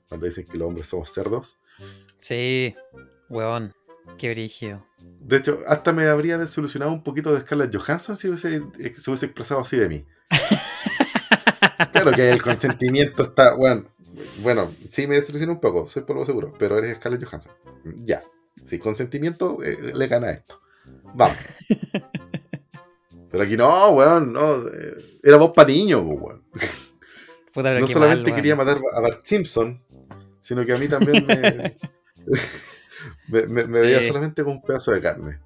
Cuando 0.09 0.25
dicen 0.25 0.45
que 0.47 0.57
los 0.57 0.67
hombres 0.67 0.87
somos 0.87 1.11
cerdos. 1.11 1.57
Sí, 2.15 2.75
weón. 3.29 3.73
Qué 4.17 4.31
brígido. 4.31 4.85
De 5.19 5.37
hecho, 5.37 5.59
hasta 5.67 5.91
me 5.91 6.07
habría 6.07 6.37
desilusionado 6.37 6.93
un 6.93 7.03
poquito 7.03 7.33
de 7.33 7.41
Scarlett 7.41 7.75
Johansson 7.75 8.15
si 8.15 8.29
hubiese, 8.29 8.61
eh, 8.79 8.93
se 8.97 9.09
hubiese 9.09 9.25
expresado 9.25 9.59
así 9.61 9.75
de 9.77 9.89
mí. 9.89 10.05
claro 11.91 12.11
que 12.13 12.29
el 12.29 12.41
consentimiento 12.41 13.23
está, 13.23 13.53
bueno, 13.55 13.83
bueno, 14.41 14.71
sí 14.87 15.07
me 15.07 15.15
desilusionó 15.15 15.53
un 15.53 15.59
poco, 15.59 15.89
soy 15.89 16.03
polvo 16.03 16.25
seguro, 16.25 16.53
pero 16.57 16.77
eres 16.77 16.95
Scarlett 16.97 17.25
Johansson. 17.25 17.51
Ya, 17.83 18.23
sí, 18.65 18.79
consentimiento 18.79 19.61
eh, 19.61 19.91
le 19.93 20.07
gana 20.07 20.31
esto. 20.31 20.61
Vamos. 21.15 21.37
Pero 23.29 23.43
aquí 23.43 23.57
no, 23.57 23.89
weón, 23.89 24.31
no. 24.31 24.67
eh, 24.67 25.19
Era 25.21 25.35
vos 25.37 25.51
patiño, 25.53 25.99
weón. 25.99 26.43
Puta, 27.53 27.77
No 27.77 27.87
solamente 27.87 28.31
mal, 28.31 28.35
quería 28.35 28.55
matar 28.55 28.79
a 28.93 29.01
Bart 29.01 29.25
Simpson, 29.25 29.83
sino 30.39 30.65
que 30.65 30.73
a 30.73 30.77
mí 30.77 30.87
también 30.87 31.25
me, 31.27 31.75
me, 33.27 33.47
me- 33.47 33.67
me 33.67 33.79
Sí. 33.81 33.85
veía 33.85 34.01
solamente 34.01 34.43
con 34.43 34.53
un 34.53 34.61
pedazo 34.63 34.91
de 34.91 35.01
carne. 35.01 35.39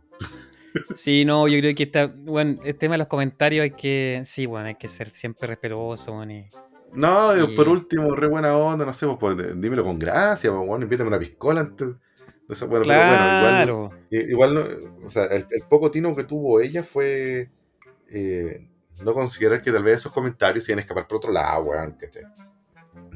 Sí, 0.95 1.25
no, 1.25 1.47
yo 1.47 1.59
creo 1.59 1.75
que 1.75 1.83
está, 1.83 2.07
bueno, 2.07 2.59
el 2.63 2.75
tema 2.77 2.93
de 2.95 2.99
los 2.99 3.07
comentarios 3.07 3.63
hay 3.63 3.71
que, 3.71 4.21
sí, 4.25 4.45
bueno, 4.45 4.67
hay 4.67 4.75
que 4.75 4.87
ser 4.87 5.09
siempre 5.13 5.47
respetuoso, 5.47 6.23
y- 6.29 6.49
No, 6.93 7.37
y 7.37 7.55
por 7.55 7.69
último, 7.69 8.13
re 8.15 8.27
buena 8.27 8.55
onda, 8.57 8.85
no 8.85 8.93
sé, 8.93 9.05
pues, 9.07 9.35
pues, 9.35 9.61
dímelo 9.61 9.83
con 9.83 9.97
gracia, 9.99 10.51
pues, 10.51 10.65
bueno, 10.67 10.83
invítame 10.83 11.07
una 11.07 11.19
piscola 11.19 11.61
antes. 11.61 11.87
bueno, 11.87 12.57
pero 12.69 13.05
bueno, 13.05 13.37
Claro, 13.37 13.37
igual, 13.37 13.99
i- 14.09 14.31
igual 14.31 14.53
no, 14.53 15.05
o 15.05 15.09
sea, 15.09 15.25
el, 15.25 15.45
el 15.49 15.63
poco 15.69 15.89
tino 15.91 16.13
que 16.15 16.25
tuvo 16.25 16.59
ella 16.59 16.83
fue 16.83 17.49
eh, 18.09 18.67
no 19.01 19.13
considerar 19.13 19.61
que 19.61 19.71
tal 19.71 19.83
vez 19.83 19.97
esos 19.97 20.11
comentarios 20.11 20.65
se 20.65 20.71
iban 20.71 20.79
a 20.79 20.81
escapar 20.81 21.07
por 21.07 21.17
otro 21.17 21.31
lado, 21.31 21.63
weón, 21.63 21.93
¿cachai? 21.93 22.23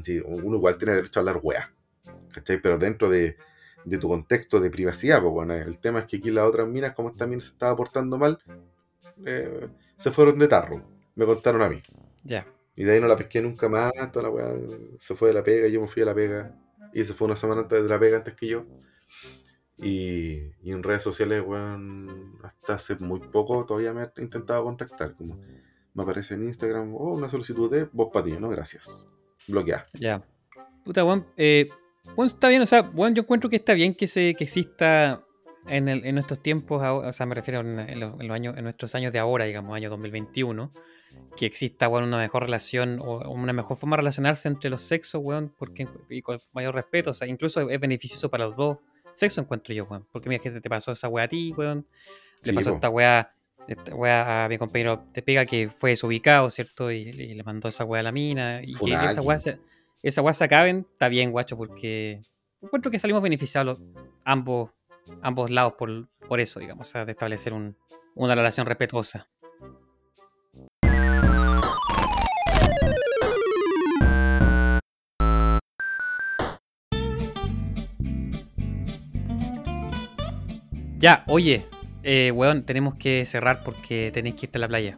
Sí, 0.02 0.20
uno 0.24 0.56
igual 0.56 0.78
tiene 0.78 0.94
derecho 0.94 1.18
a 1.18 1.22
hablar 1.22 1.40
weá, 1.42 1.72
¿cachai? 2.32 2.60
Pero 2.60 2.78
dentro 2.78 3.08
de, 3.08 3.36
de 3.84 3.98
tu 3.98 4.08
contexto 4.08 4.60
de 4.60 4.70
privacidad, 4.70 5.20
pues 5.20 5.32
bueno, 5.32 5.54
el 5.54 5.78
tema 5.78 6.00
es 6.00 6.04
que 6.06 6.16
aquí 6.18 6.30
las 6.30 6.46
otras 6.46 6.68
minas, 6.68 6.94
como 6.94 7.10
esta 7.10 7.26
mina 7.26 7.40
se 7.40 7.50
estaba 7.50 7.76
portando 7.76 8.18
mal, 8.18 8.38
eh, 9.24 9.68
se 9.96 10.10
fueron 10.12 10.38
de 10.38 10.48
tarro, 10.48 10.82
me 11.14 11.26
contaron 11.26 11.62
a 11.62 11.68
mí. 11.68 11.82
ya. 12.24 12.46
Y 12.78 12.84
de 12.84 12.92
ahí 12.92 13.00
no 13.00 13.08
la 13.08 13.16
pesqué 13.16 13.40
nunca 13.40 13.68
más, 13.70 13.92
toda 14.12 14.24
la 14.24 14.30
weá 14.30 14.52
se 15.00 15.14
fue 15.16 15.28
de 15.28 15.34
la 15.34 15.42
pega, 15.42 15.66
yo 15.68 15.80
me 15.80 15.88
fui 15.88 16.00
de 16.00 16.06
la 16.06 16.14
pega. 16.14 16.54
Y 16.92 17.02
se 17.04 17.14
fue 17.14 17.26
una 17.26 17.36
semana 17.36 17.62
antes 17.62 17.82
de 17.82 17.88
la 17.88 17.98
pega, 17.98 18.18
antes 18.18 18.34
que 18.34 18.48
yo. 18.48 18.66
Y, 19.78 20.52
y 20.62 20.72
en 20.72 20.82
redes 20.82 21.02
sociales, 21.02 21.42
weón, 21.46 22.38
hasta 22.42 22.74
hace 22.74 22.96
muy 22.96 23.20
poco 23.20 23.64
todavía 23.66 23.92
me 23.92 24.02
ha 24.02 24.12
intentado 24.18 24.64
contactar. 24.64 25.14
Como 25.14 25.38
me 25.94 26.02
aparece 26.02 26.34
en 26.34 26.44
Instagram, 26.44 26.94
oh, 26.94 27.14
una 27.14 27.28
solicitud 27.28 27.70
de 27.70 27.84
voz 27.92 28.10
para 28.12 28.26
ti, 28.26 28.36
no, 28.38 28.48
gracias. 28.48 29.06
Bloquear. 29.46 29.86
Ya. 29.94 30.22
Puta, 30.84 31.04
weón. 31.04 31.26
Eh, 31.36 31.68
weón, 32.16 32.26
está 32.28 32.48
bien, 32.48 32.62
o 32.62 32.66
sea, 32.66 32.82
weón, 32.94 33.14
yo 33.14 33.22
encuentro 33.22 33.50
que 33.50 33.56
está 33.56 33.74
bien 33.74 33.94
que 33.94 34.06
se 34.06 34.34
que 34.34 34.44
exista 34.44 35.22
en, 35.66 35.88
el- 35.88 36.04
en 36.04 36.14
nuestros 36.14 36.40
tiempos, 36.42 36.80
o 36.82 37.12
sea, 37.12 37.26
me 37.26 37.34
refiero 37.34 37.60
en, 37.60 37.78
en 37.80 38.00
los, 38.00 38.20
en 38.20 38.28
los 38.28 38.34
años, 38.34 38.56
en 38.56 38.64
nuestros 38.64 38.94
años 38.94 39.12
de 39.12 39.18
ahora, 39.18 39.44
digamos, 39.46 39.74
año 39.74 39.90
2021, 39.90 40.72
que 41.36 41.46
exista, 41.46 41.88
weón, 41.88 42.04
una 42.04 42.18
mejor 42.18 42.42
relación 42.42 43.00
o 43.02 43.28
una 43.30 43.52
mejor 43.52 43.76
forma 43.76 43.96
de 43.96 44.02
relacionarse 44.02 44.48
entre 44.48 44.70
los 44.70 44.82
sexos, 44.82 45.20
weón, 45.24 45.52
porque, 45.58 45.88
y 46.10 46.22
con 46.22 46.40
mayor 46.52 46.74
respeto, 46.74 47.10
o 47.10 47.14
sea, 47.14 47.26
incluso 47.26 47.68
es 47.68 47.80
beneficioso 47.80 48.30
para 48.30 48.46
los 48.46 48.56
dos 48.56 48.78
sexos, 49.14 49.42
encuentro 49.44 49.74
yo, 49.74 49.84
weón. 49.86 50.06
Porque 50.12 50.28
mira 50.28 50.42
que 50.42 50.50
te 50.50 50.68
pasó 50.70 50.92
esa 50.92 51.08
weá 51.08 51.24
a 51.24 51.28
ti, 51.28 51.52
weón, 51.56 51.86
le 52.44 52.50
Sí, 52.50 52.52
pasó 52.54 52.70
po. 52.70 52.76
esta 52.76 52.88
weá, 52.90 53.34
esta 53.68 53.94
weá 53.94 54.44
a 54.44 54.48
mi 54.48 54.58
compañero 54.58 55.04
de 55.12 55.22
pega 55.22 55.44
que 55.46 55.68
fue 55.68 55.90
desubicado, 55.90 56.50
¿cierto? 56.50 56.90
Y, 56.90 56.98
y 56.98 57.34
le 57.34 57.42
mandó 57.42 57.68
esa 57.68 57.84
weá 57.84 58.00
a 58.00 58.04
la 58.04 58.12
mina. 58.12 58.60
Y 58.62 58.74
que 58.74 58.92
esa 58.92 59.06
Funaki. 59.14 59.20
weá 59.26 59.38
se, 59.38 59.58
esa 60.02 60.22
weá 60.22 60.32
se 60.34 60.44
acaben, 60.44 60.86
está 60.92 61.08
bien, 61.08 61.32
guacho, 61.32 61.56
porque 61.56 62.22
encuentro 62.62 62.90
que 62.90 62.98
salimos 62.98 63.22
beneficiados 63.22 63.78
ambos, 64.24 64.70
ambos 65.22 65.50
lados 65.50 65.74
por, 65.78 66.08
por 66.28 66.40
eso, 66.40 66.60
digamos, 66.60 66.88
o 66.88 66.90
sea, 66.90 67.04
de 67.04 67.12
establecer 67.12 67.52
un- 67.52 67.76
una 68.14 68.34
relación 68.34 68.66
respetuosa. 68.66 69.28
Ya, 80.98 81.24
oye, 81.26 81.66
eh, 82.08 82.30
weón, 82.30 82.62
tenemos 82.62 82.94
que 82.94 83.24
cerrar 83.24 83.64
porque 83.64 84.12
tenéis 84.14 84.36
que 84.36 84.46
irte 84.46 84.58
a 84.58 84.60
la 84.60 84.68
playa. 84.68 84.96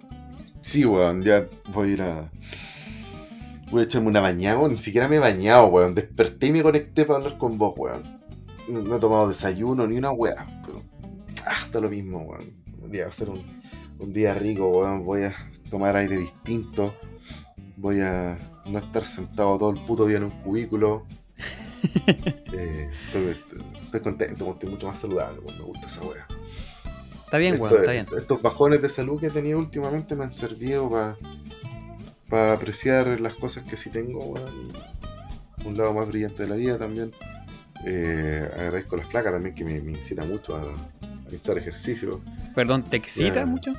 Sí, 0.61 0.84
weón, 0.84 1.24
ya 1.24 1.48
voy 1.72 1.88
a 1.88 1.92
ir 1.94 2.02
a. 2.02 2.30
Voy 3.70 3.80
a 3.80 3.84
echarme 3.84 4.09
una 4.09 4.20
bañada, 4.20 4.59
weón. 4.59 4.72
Ni 4.72 4.76
siquiera 4.76 5.09
me 5.09 5.16
he 5.16 5.18
bañado, 5.18 5.68
weón. 5.68 5.94
Desperté 5.94 6.48
y 6.48 6.52
me 6.52 6.62
conecté 6.62 7.06
para 7.06 7.20
hablar 7.20 7.38
con 7.38 7.56
vos, 7.56 7.72
weón. 7.78 8.20
No, 8.68 8.82
no 8.82 8.96
he 8.96 9.00
tomado 9.00 9.26
desayuno 9.26 9.86
ni 9.86 9.96
una 9.96 10.12
weá, 10.12 10.46
pero. 10.66 10.82
Está 11.64 11.80
lo 11.80 11.88
mismo, 11.88 12.18
weón. 12.18 12.52
Un 12.82 12.90
día 12.90 13.04
va 13.04 13.09
a 13.09 13.12
ser 13.12 13.30
un, 13.30 13.42
un 13.98 14.12
día 14.12 14.34
rico, 14.34 14.68
weón. 14.68 15.06
Voy 15.06 15.22
a 15.22 15.34
tomar 15.70 15.96
aire 15.96 16.18
distinto. 16.18 16.94
Voy 17.78 18.00
a 18.00 18.38
no 18.66 18.78
estar 18.80 19.06
sentado 19.06 19.56
todo 19.56 19.70
el 19.70 19.82
puto 19.86 20.04
día 20.04 20.18
en 20.18 20.24
un 20.24 20.42
cubículo. 20.42 21.06
Eh, 22.52 22.90
estoy, 23.06 23.36
estoy 23.84 24.00
contento, 24.00 24.50
estoy 24.50 24.68
mucho 24.68 24.88
más 24.88 24.98
saludable, 24.98 25.38
weón. 25.38 25.59
Me 25.59 25.64
gusta 25.64 25.86
esa 25.86 26.00
weá. 26.02 26.26
Está 27.29 27.37
bien, 27.37 27.61
weón, 27.61 27.76
está 27.76 27.93
bien. 27.93 28.07
Estos 28.16 28.41
bajones 28.41 28.81
de 28.81 28.89
salud 28.89 29.20
que 29.20 29.26
he 29.26 29.31
tenido 29.31 29.59
últimamente 29.59 30.16
me 30.16 30.24
han 30.24 30.31
servido 30.31 30.89
para 32.31 32.55
apreciar 32.55 33.20
las 33.20 33.35
cosas 33.35 33.64
que 33.64 33.76
sí 33.76 33.91
tengo, 33.91 34.24
weón. 34.24 34.68
Un 35.66 35.76
lado 35.76 35.93
más 35.93 36.09
brillante 36.09 36.45
de 36.45 36.49
la 36.49 36.57
vida 36.57 36.79
también. 36.79 37.12
Eh, 37.85 38.49
agradezco 38.51 38.95
a 38.97 39.01
las 39.01 39.09
placas 39.09 39.33
también 39.33 39.55
que 39.55 39.62
me, 39.62 39.79
me 39.83 39.93
incita 39.93 40.24
mucho 40.24 40.57
a, 40.57 40.62
a 40.62 41.59
ejercicio. 41.59 42.22
Perdón, 42.55 42.83
¿te 42.85 42.97
excita 42.97 43.41
Ya. 43.41 43.47
mucho? 43.47 43.74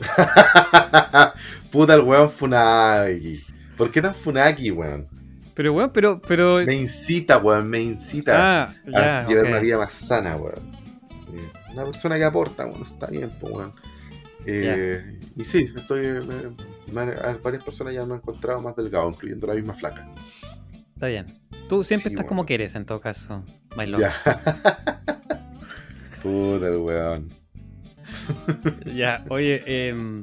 Puta 1.70 1.94
el 1.94 2.00
weón 2.00 2.30
Funaki. 2.30 3.44
¿Por 3.76 3.92
qué 3.92 4.02
tan 4.02 4.14
Funaki, 4.14 4.72
weón? 4.72 5.06
Pero, 5.54 5.72
weón, 5.72 5.90
pero, 5.94 6.20
pero. 6.20 6.64
Me 6.66 6.74
incita, 6.74 7.38
weón, 7.38 7.68
me 7.68 7.80
incita 7.80 8.64
Ah, 8.64 8.74
a 9.22 9.26
llevar 9.28 9.46
una 9.46 9.60
vida 9.60 9.78
más 9.78 9.92
sana, 9.92 10.36
weón. 10.36 10.74
Una 11.76 11.84
persona 11.84 12.16
que 12.16 12.24
aporta, 12.24 12.64
bueno, 12.66 12.84
está 12.84 13.06
bien, 13.06 13.30
pues, 13.40 13.52
weón. 13.54 13.72
Eh, 14.46 15.18
y 15.36 15.44
sí, 15.44 15.68
estoy. 15.76 16.06
eh, 16.06 16.20
me- 16.26 16.56
me 17.06 17.14
varias 17.42 17.64
personas 17.64 17.92
ya 17.94 18.04
me 18.04 18.14
han 18.14 18.20
encontrado 18.20 18.60
más 18.60 18.76
delgado, 18.76 19.08
incluyendo 19.10 19.46
la 19.48 19.54
misma 19.54 19.74
flaca. 19.74 20.06
Está 20.94 21.08
bien. 21.08 21.26
Tú 21.68 21.82
siempre 21.82 22.10
Sí, 22.10 22.14
estás 22.14 22.26
como 22.26 22.46
quieres, 22.46 22.74
en 22.76 22.86
todo 22.86 23.00
caso, 23.00 23.42
My. 23.76 23.86
Puta 26.22 26.68
el 26.68 26.76
weón. 26.78 27.28
Ya, 28.94 29.24
oye, 29.28 29.88
em, 29.88 30.22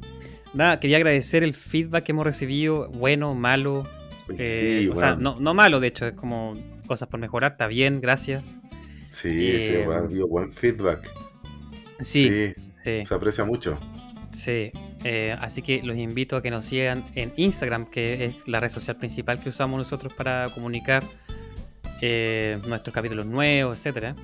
nada, 0.53 0.79
quería 0.79 0.97
agradecer 0.97 1.43
el 1.43 1.53
feedback 1.53 2.05
que 2.05 2.11
hemos 2.13 2.25
recibido, 2.25 2.89
bueno, 2.89 3.35
malo. 3.35 3.83
eh, 4.37 4.79
sí, 4.83 4.89
o 4.89 4.95
sea, 4.95 5.15
no, 5.15 5.37
no 5.39 5.53
malo, 5.53 5.79
de 5.81 5.87
hecho, 5.87 6.07
es 6.07 6.13
como 6.13 6.55
cosas 6.87 7.09
por 7.09 7.19
mejorar, 7.19 7.51
está 7.53 7.67
bien, 7.67 7.99
gracias. 8.01 8.59
Sí, 9.05 9.59
sí, 9.59 9.73
eh, 9.73 9.85
weón, 9.87 10.13
dio 10.13 10.27
buen 10.27 10.51
feedback. 10.53 11.11
Sí, 11.99 12.29
Sí, 12.29 12.53
sí, 12.83 13.05
se 13.05 13.13
aprecia 13.13 13.43
mucho. 13.45 13.79
sí. 14.31 14.71
Eh, 15.05 15.35
así 15.41 15.61
que 15.61 15.83
los 15.83 15.97
invito 15.97 16.37
a 16.37 16.41
que 16.41 16.49
nos 16.49 16.63
sigan 16.63 17.05
en 17.15 17.33
Instagram, 17.35 17.87
que 17.87 18.23
es 18.25 18.47
la 18.47 18.61
red 18.61 18.69
social 18.69 18.95
principal 18.95 19.41
que 19.41 19.49
usamos 19.49 19.77
nosotros 19.77 20.13
para 20.13 20.47
comunicar 20.53 21.03
eh, 22.01 22.57
nuestros 22.65 22.93
capítulos 22.93 23.25
nuevos, 23.25 23.77
etcétera. 23.77 24.15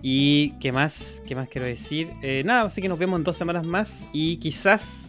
Y 0.00 0.50
qué 0.60 0.70
más, 0.70 1.24
qué 1.26 1.34
más 1.34 1.48
quiero 1.48 1.66
decir. 1.66 2.12
Eh, 2.22 2.42
nada, 2.44 2.62
así 2.62 2.80
que 2.80 2.88
nos 2.88 3.00
vemos 3.00 3.18
en 3.18 3.24
dos 3.24 3.36
semanas 3.36 3.66
más 3.66 4.06
y 4.12 4.36
quizás, 4.36 5.08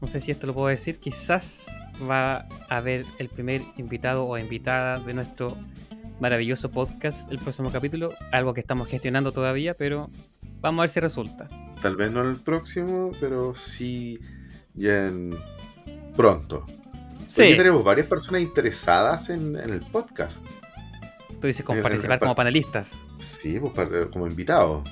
no 0.00 0.08
sé 0.08 0.18
si 0.18 0.32
esto 0.32 0.48
lo 0.48 0.54
puedo 0.54 0.66
decir, 0.66 0.98
quizás 0.98 1.66
va 2.10 2.48
a 2.68 2.76
haber 2.76 3.04
el 3.18 3.28
primer 3.28 3.62
invitado 3.76 4.26
o 4.26 4.36
invitada 4.36 4.98
de 4.98 5.14
nuestro 5.14 5.56
maravilloso 6.18 6.72
podcast 6.72 7.30
el 7.32 7.38
próximo 7.38 7.70
capítulo. 7.70 8.12
Algo 8.32 8.52
que 8.52 8.60
estamos 8.60 8.88
gestionando 8.88 9.30
todavía, 9.30 9.74
pero 9.74 10.10
vamos 10.60 10.80
a 10.80 10.82
ver 10.82 10.90
si 10.90 11.00
resulta. 11.00 11.48
Tal 11.82 11.96
vez 11.96 12.10
no 12.10 12.22
en 12.22 12.30
el 12.30 12.36
próximo, 12.40 13.12
pero 13.20 13.54
sí 13.54 14.18
ya 14.74 15.06
en 15.06 15.36
pronto. 16.16 16.66
Sí, 17.26 17.42
Aquí 17.42 17.56
tenemos 17.56 17.84
varias 17.84 18.06
personas 18.08 18.42
interesadas 18.42 19.28
en, 19.30 19.56
en 19.56 19.70
el 19.70 19.80
podcast. 19.82 20.44
tú 21.40 21.46
dices 21.46 21.64
como 21.64 21.78
en- 21.78 21.82
participar 21.82 22.14
en- 22.14 22.20
como 22.20 22.34
panelistas. 22.34 23.00
Sí, 23.18 23.58
pues 23.60 23.88
como 24.12 24.26
invitados. 24.26 24.86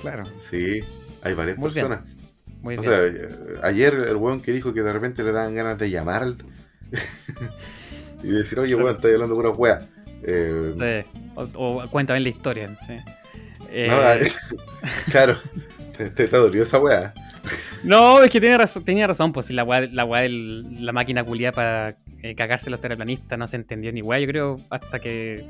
Claro, 0.00 0.24
Sí, 0.40 0.80
hay 1.22 1.34
varias 1.34 1.58
Muy 1.58 1.70
bien. 1.72 1.88
personas. 1.88 2.14
muy 2.62 2.76
O 2.76 2.80
bien. 2.80 2.92
sea, 2.92 3.04
eh, 3.04 3.28
ayer 3.64 3.94
el 3.94 4.16
weón 4.16 4.40
que 4.40 4.52
dijo 4.52 4.72
que 4.72 4.82
de 4.82 4.92
repente 4.92 5.24
le 5.24 5.32
daban 5.32 5.54
ganas 5.56 5.76
de 5.78 5.90
llamar 5.90 6.22
al- 6.22 6.36
y 8.22 8.28
decir, 8.28 8.60
oye, 8.60 8.74
weón, 8.74 8.94
estoy 8.96 9.14
hablando 9.14 9.34
pura 9.34 9.50
wea. 9.50 9.80
Eh, 10.22 10.72
Sí, 10.76 11.20
O, 11.36 11.42
o 11.82 11.90
cuéntame 11.90 12.20
la 12.20 12.28
historia. 12.28 12.76
Sí. 12.86 12.96
Eh, 13.70 13.88
no, 13.88 14.58
claro, 15.12 15.36
te, 15.96 16.10
te, 16.10 16.28
te 16.28 16.36
dolió 16.36 16.62
esa 16.62 16.78
wea. 16.78 17.12
No, 17.82 18.22
es 18.22 18.30
que 18.30 18.40
tenía 18.40 18.58
razón, 18.58 18.84
tenía 18.84 19.06
razón, 19.06 19.32
pues 19.32 19.46
si 19.46 19.52
la 19.54 19.64
weá, 19.64 19.82
la 19.92 20.04
weá 20.04 20.22
de 20.22 20.28
la 20.30 20.92
máquina 20.92 21.24
culiada 21.24 21.52
para 21.52 21.98
eh, 22.22 22.34
cagarse 22.34 22.70
los 22.70 22.80
terraplanistas 22.80 23.38
no 23.38 23.46
se 23.46 23.56
entendió 23.56 23.92
ni 23.92 24.02
weá, 24.02 24.18
yo 24.20 24.26
creo, 24.26 24.60
hasta 24.70 24.98
que 24.98 25.46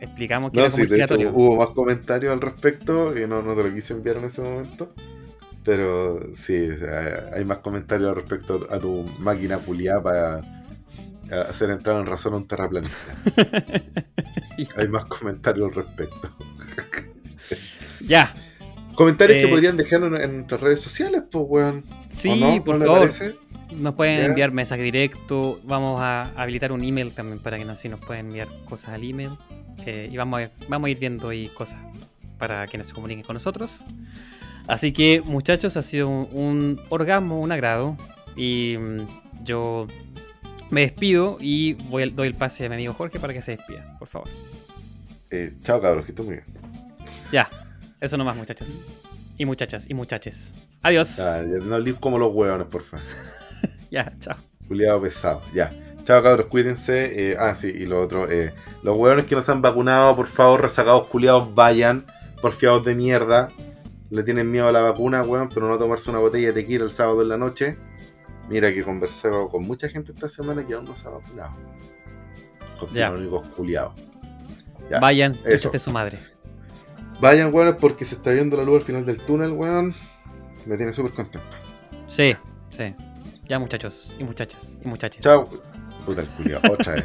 explicamos 0.00 0.52
que 0.52 0.60
No, 0.60 0.62
era 0.62 0.70
como 0.70 0.76
sí, 0.76 0.82
el 0.84 0.88
de 0.88 0.98
hecho 0.98 1.16
giratorio. 1.16 1.30
hubo 1.32 1.56
más 1.56 1.68
comentarios 1.68 2.32
al 2.32 2.40
respecto 2.40 3.14
que 3.14 3.26
no, 3.26 3.42
no 3.42 3.54
te 3.56 3.62
lo 3.62 3.74
quise 3.74 3.94
enviar 3.94 4.16
en 4.18 4.24
ese 4.24 4.42
momento. 4.42 4.94
Pero 5.62 6.20
sí, 6.32 6.70
hay 7.34 7.44
más 7.44 7.58
comentarios 7.58 8.08
al 8.10 8.16
respecto 8.16 8.66
a 8.70 8.78
tu 8.78 9.04
máquina 9.18 9.58
puliada 9.58 10.02
para 10.02 10.40
hacer 11.48 11.70
entrar 11.70 12.00
en 12.00 12.06
razón 12.06 12.34
a 12.34 12.36
un 12.38 12.46
terraplanista. 12.48 13.14
Hay 14.76 14.88
más 14.88 15.04
comentarios 15.06 15.68
al 15.68 15.84
respecto. 15.84 16.30
ya, 18.10 18.34
Comentarios 18.94 19.38
que 19.38 19.44
Eh, 19.44 19.48
podrían 19.48 19.76
dejar 19.76 20.02
en, 20.02 20.14
en 20.16 20.36
nuestras 20.38 20.60
redes 20.60 20.80
sociales, 20.80 21.22
pues, 21.30 21.44
weón. 21.48 21.84
Sí, 22.08 22.28
¿O 22.30 22.36
no? 22.36 22.64
por 22.64 22.76
¿No 22.76 23.00
le 23.02 23.08
favor. 23.08 23.36
Nos 23.72 23.94
pueden 23.94 24.24
enviar 24.26 24.50
mensaje 24.50 24.82
directo. 24.82 25.60
Vamos 25.64 26.00
a 26.00 26.32
habilitar 26.36 26.72
un 26.72 26.84
email 26.84 27.12
también 27.12 27.38
para 27.38 27.56
que 27.56 27.64
nos, 27.64 27.80
si 27.80 27.88
nos 27.88 28.00
pueden 28.00 28.26
enviar 28.26 28.48
cosas 28.68 28.90
al 28.90 29.04
email. 29.08 29.30
Eh, 29.86 30.10
y 30.12 30.16
vamos 30.16 30.42
a, 30.42 30.50
vamos 30.68 30.88
a 30.88 30.90
ir 30.90 30.98
viendo 30.98 31.28
ahí 31.28 31.48
cosas 31.48 31.78
para 32.36 32.66
que 32.66 32.76
nos 32.76 32.92
comuniquen 32.92 33.24
con 33.24 33.34
nosotros. 33.34 33.84
Así 34.66 34.92
que, 34.92 35.22
muchachos, 35.24 35.76
ha 35.76 35.82
sido 35.82 36.08
un, 36.08 36.28
un 36.32 36.80
orgasmo, 36.90 37.40
un 37.40 37.52
agrado. 37.52 37.96
Y 38.36 38.76
mm, 38.78 39.44
yo 39.44 39.86
me 40.70 40.82
despido 40.82 41.38
y 41.40 41.74
voy, 41.88 42.10
doy 42.10 42.26
el 42.28 42.34
pase 42.34 42.66
a 42.66 42.68
mi 42.68 42.74
amigo 42.74 42.92
Jorge 42.92 43.18
para 43.18 43.32
que 43.32 43.40
se 43.40 43.56
despida, 43.56 43.96
por 43.98 44.08
favor. 44.08 44.28
Eh, 45.30 45.54
chao, 45.62 45.80
cabros, 45.80 46.04
que 46.04 46.12
estén 46.12 46.26
muy 46.26 46.34
bien. 46.34 46.46
Ya, 47.32 47.48
eso 48.00 48.16
nomás, 48.16 48.36
muchachos. 48.36 48.82
Y 49.36 49.44
muchachas, 49.46 49.88
y 49.88 49.94
muchaches. 49.94 50.54
Adiós. 50.82 51.20
No 51.64 51.78
leave 51.78 51.98
como 52.00 52.18
los 52.18 52.32
hueones, 52.34 52.66
por 52.68 52.82
favor. 52.82 53.04
Ya, 53.90 54.12
chao. 54.20 54.36
Culiado 54.68 55.02
pesado, 55.02 55.42
ya. 55.52 55.72
Chao 56.04 56.22
cabros, 56.22 56.46
cuídense. 56.46 57.32
Eh, 57.32 57.36
ah, 57.38 57.54
sí, 57.56 57.66
y 57.74 57.86
lo 57.86 58.00
otro. 58.00 58.30
eh, 58.30 58.54
los 58.84 58.96
hueones 58.96 59.24
que 59.24 59.34
no 59.34 59.42
se 59.42 59.50
han 59.50 59.60
vacunado, 59.62 60.14
por 60.14 60.28
favor, 60.28 60.62
rezagados 60.62 61.08
culiados, 61.08 61.52
vayan. 61.54 62.06
Porfiados 62.40 62.84
de 62.84 62.94
mierda. 62.94 63.50
Le 64.10 64.22
tienen 64.22 64.48
miedo 64.50 64.68
a 64.68 64.72
la 64.72 64.80
vacuna, 64.82 65.22
weón, 65.22 65.48
pero 65.52 65.68
no 65.68 65.76
tomarse 65.76 66.08
una 66.10 66.20
botella 66.20 66.48
de 66.48 66.52
tequila 66.52 66.84
el 66.84 66.90
sábado 66.92 67.20
en 67.22 67.28
la 67.30 67.36
noche. 67.36 67.76
Mira 68.48 68.72
que 68.72 68.82
conversé 68.84 69.28
con 69.50 69.64
mucha 69.64 69.88
gente 69.88 70.12
esta 70.12 70.28
semana 70.28 70.64
que 70.66 70.74
aún 70.74 70.84
no 70.84 70.96
se 70.96 71.06
ha 71.06 71.10
vacunado. 71.10 71.54
Con 72.78 72.92
Ya. 72.94 73.10
los 73.10 73.20
únicos 73.20 73.48
culiados. 73.56 73.92
Ya, 74.88 75.00
Vayan, 75.00 75.36
échate 75.44 75.78
su 75.80 75.90
madre. 75.90 76.18
Vayan, 77.20 77.52
weones, 77.52 77.74
porque 77.80 78.04
se 78.04 78.14
está 78.14 78.30
viendo 78.30 78.56
la 78.56 78.64
luz 78.64 78.80
al 78.80 78.86
final 78.86 79.06
del 79.06 79.20
túnel, 79.20 79.52
weón. 79.52 79.94
Me 80.66 80.76
tiene 80.76 80.92
súper 80.94 81.12
contento. 81.12 81.46
Sí, 82.08 82.34
sí. 82.70 82.94
Ya, 83.48 83.58
muchachos, 83.58 84.14
y 84.18 84.24
muchachas, 84.24 84.78
y 84.82 84.88
muchachos. 84.88 85.22
Chao. 85.22 85.48
Puta 86.06 86.22
el 86.22 86.28
culiado, 86.28 86.72
otra 86.72 86.94
vez. 86.94 87.04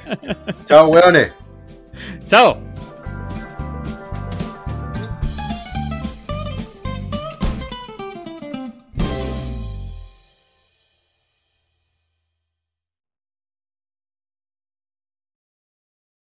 Chao, 0.66 0.88
weones. 0.88 1.32
¡Chao! 2.28 2.75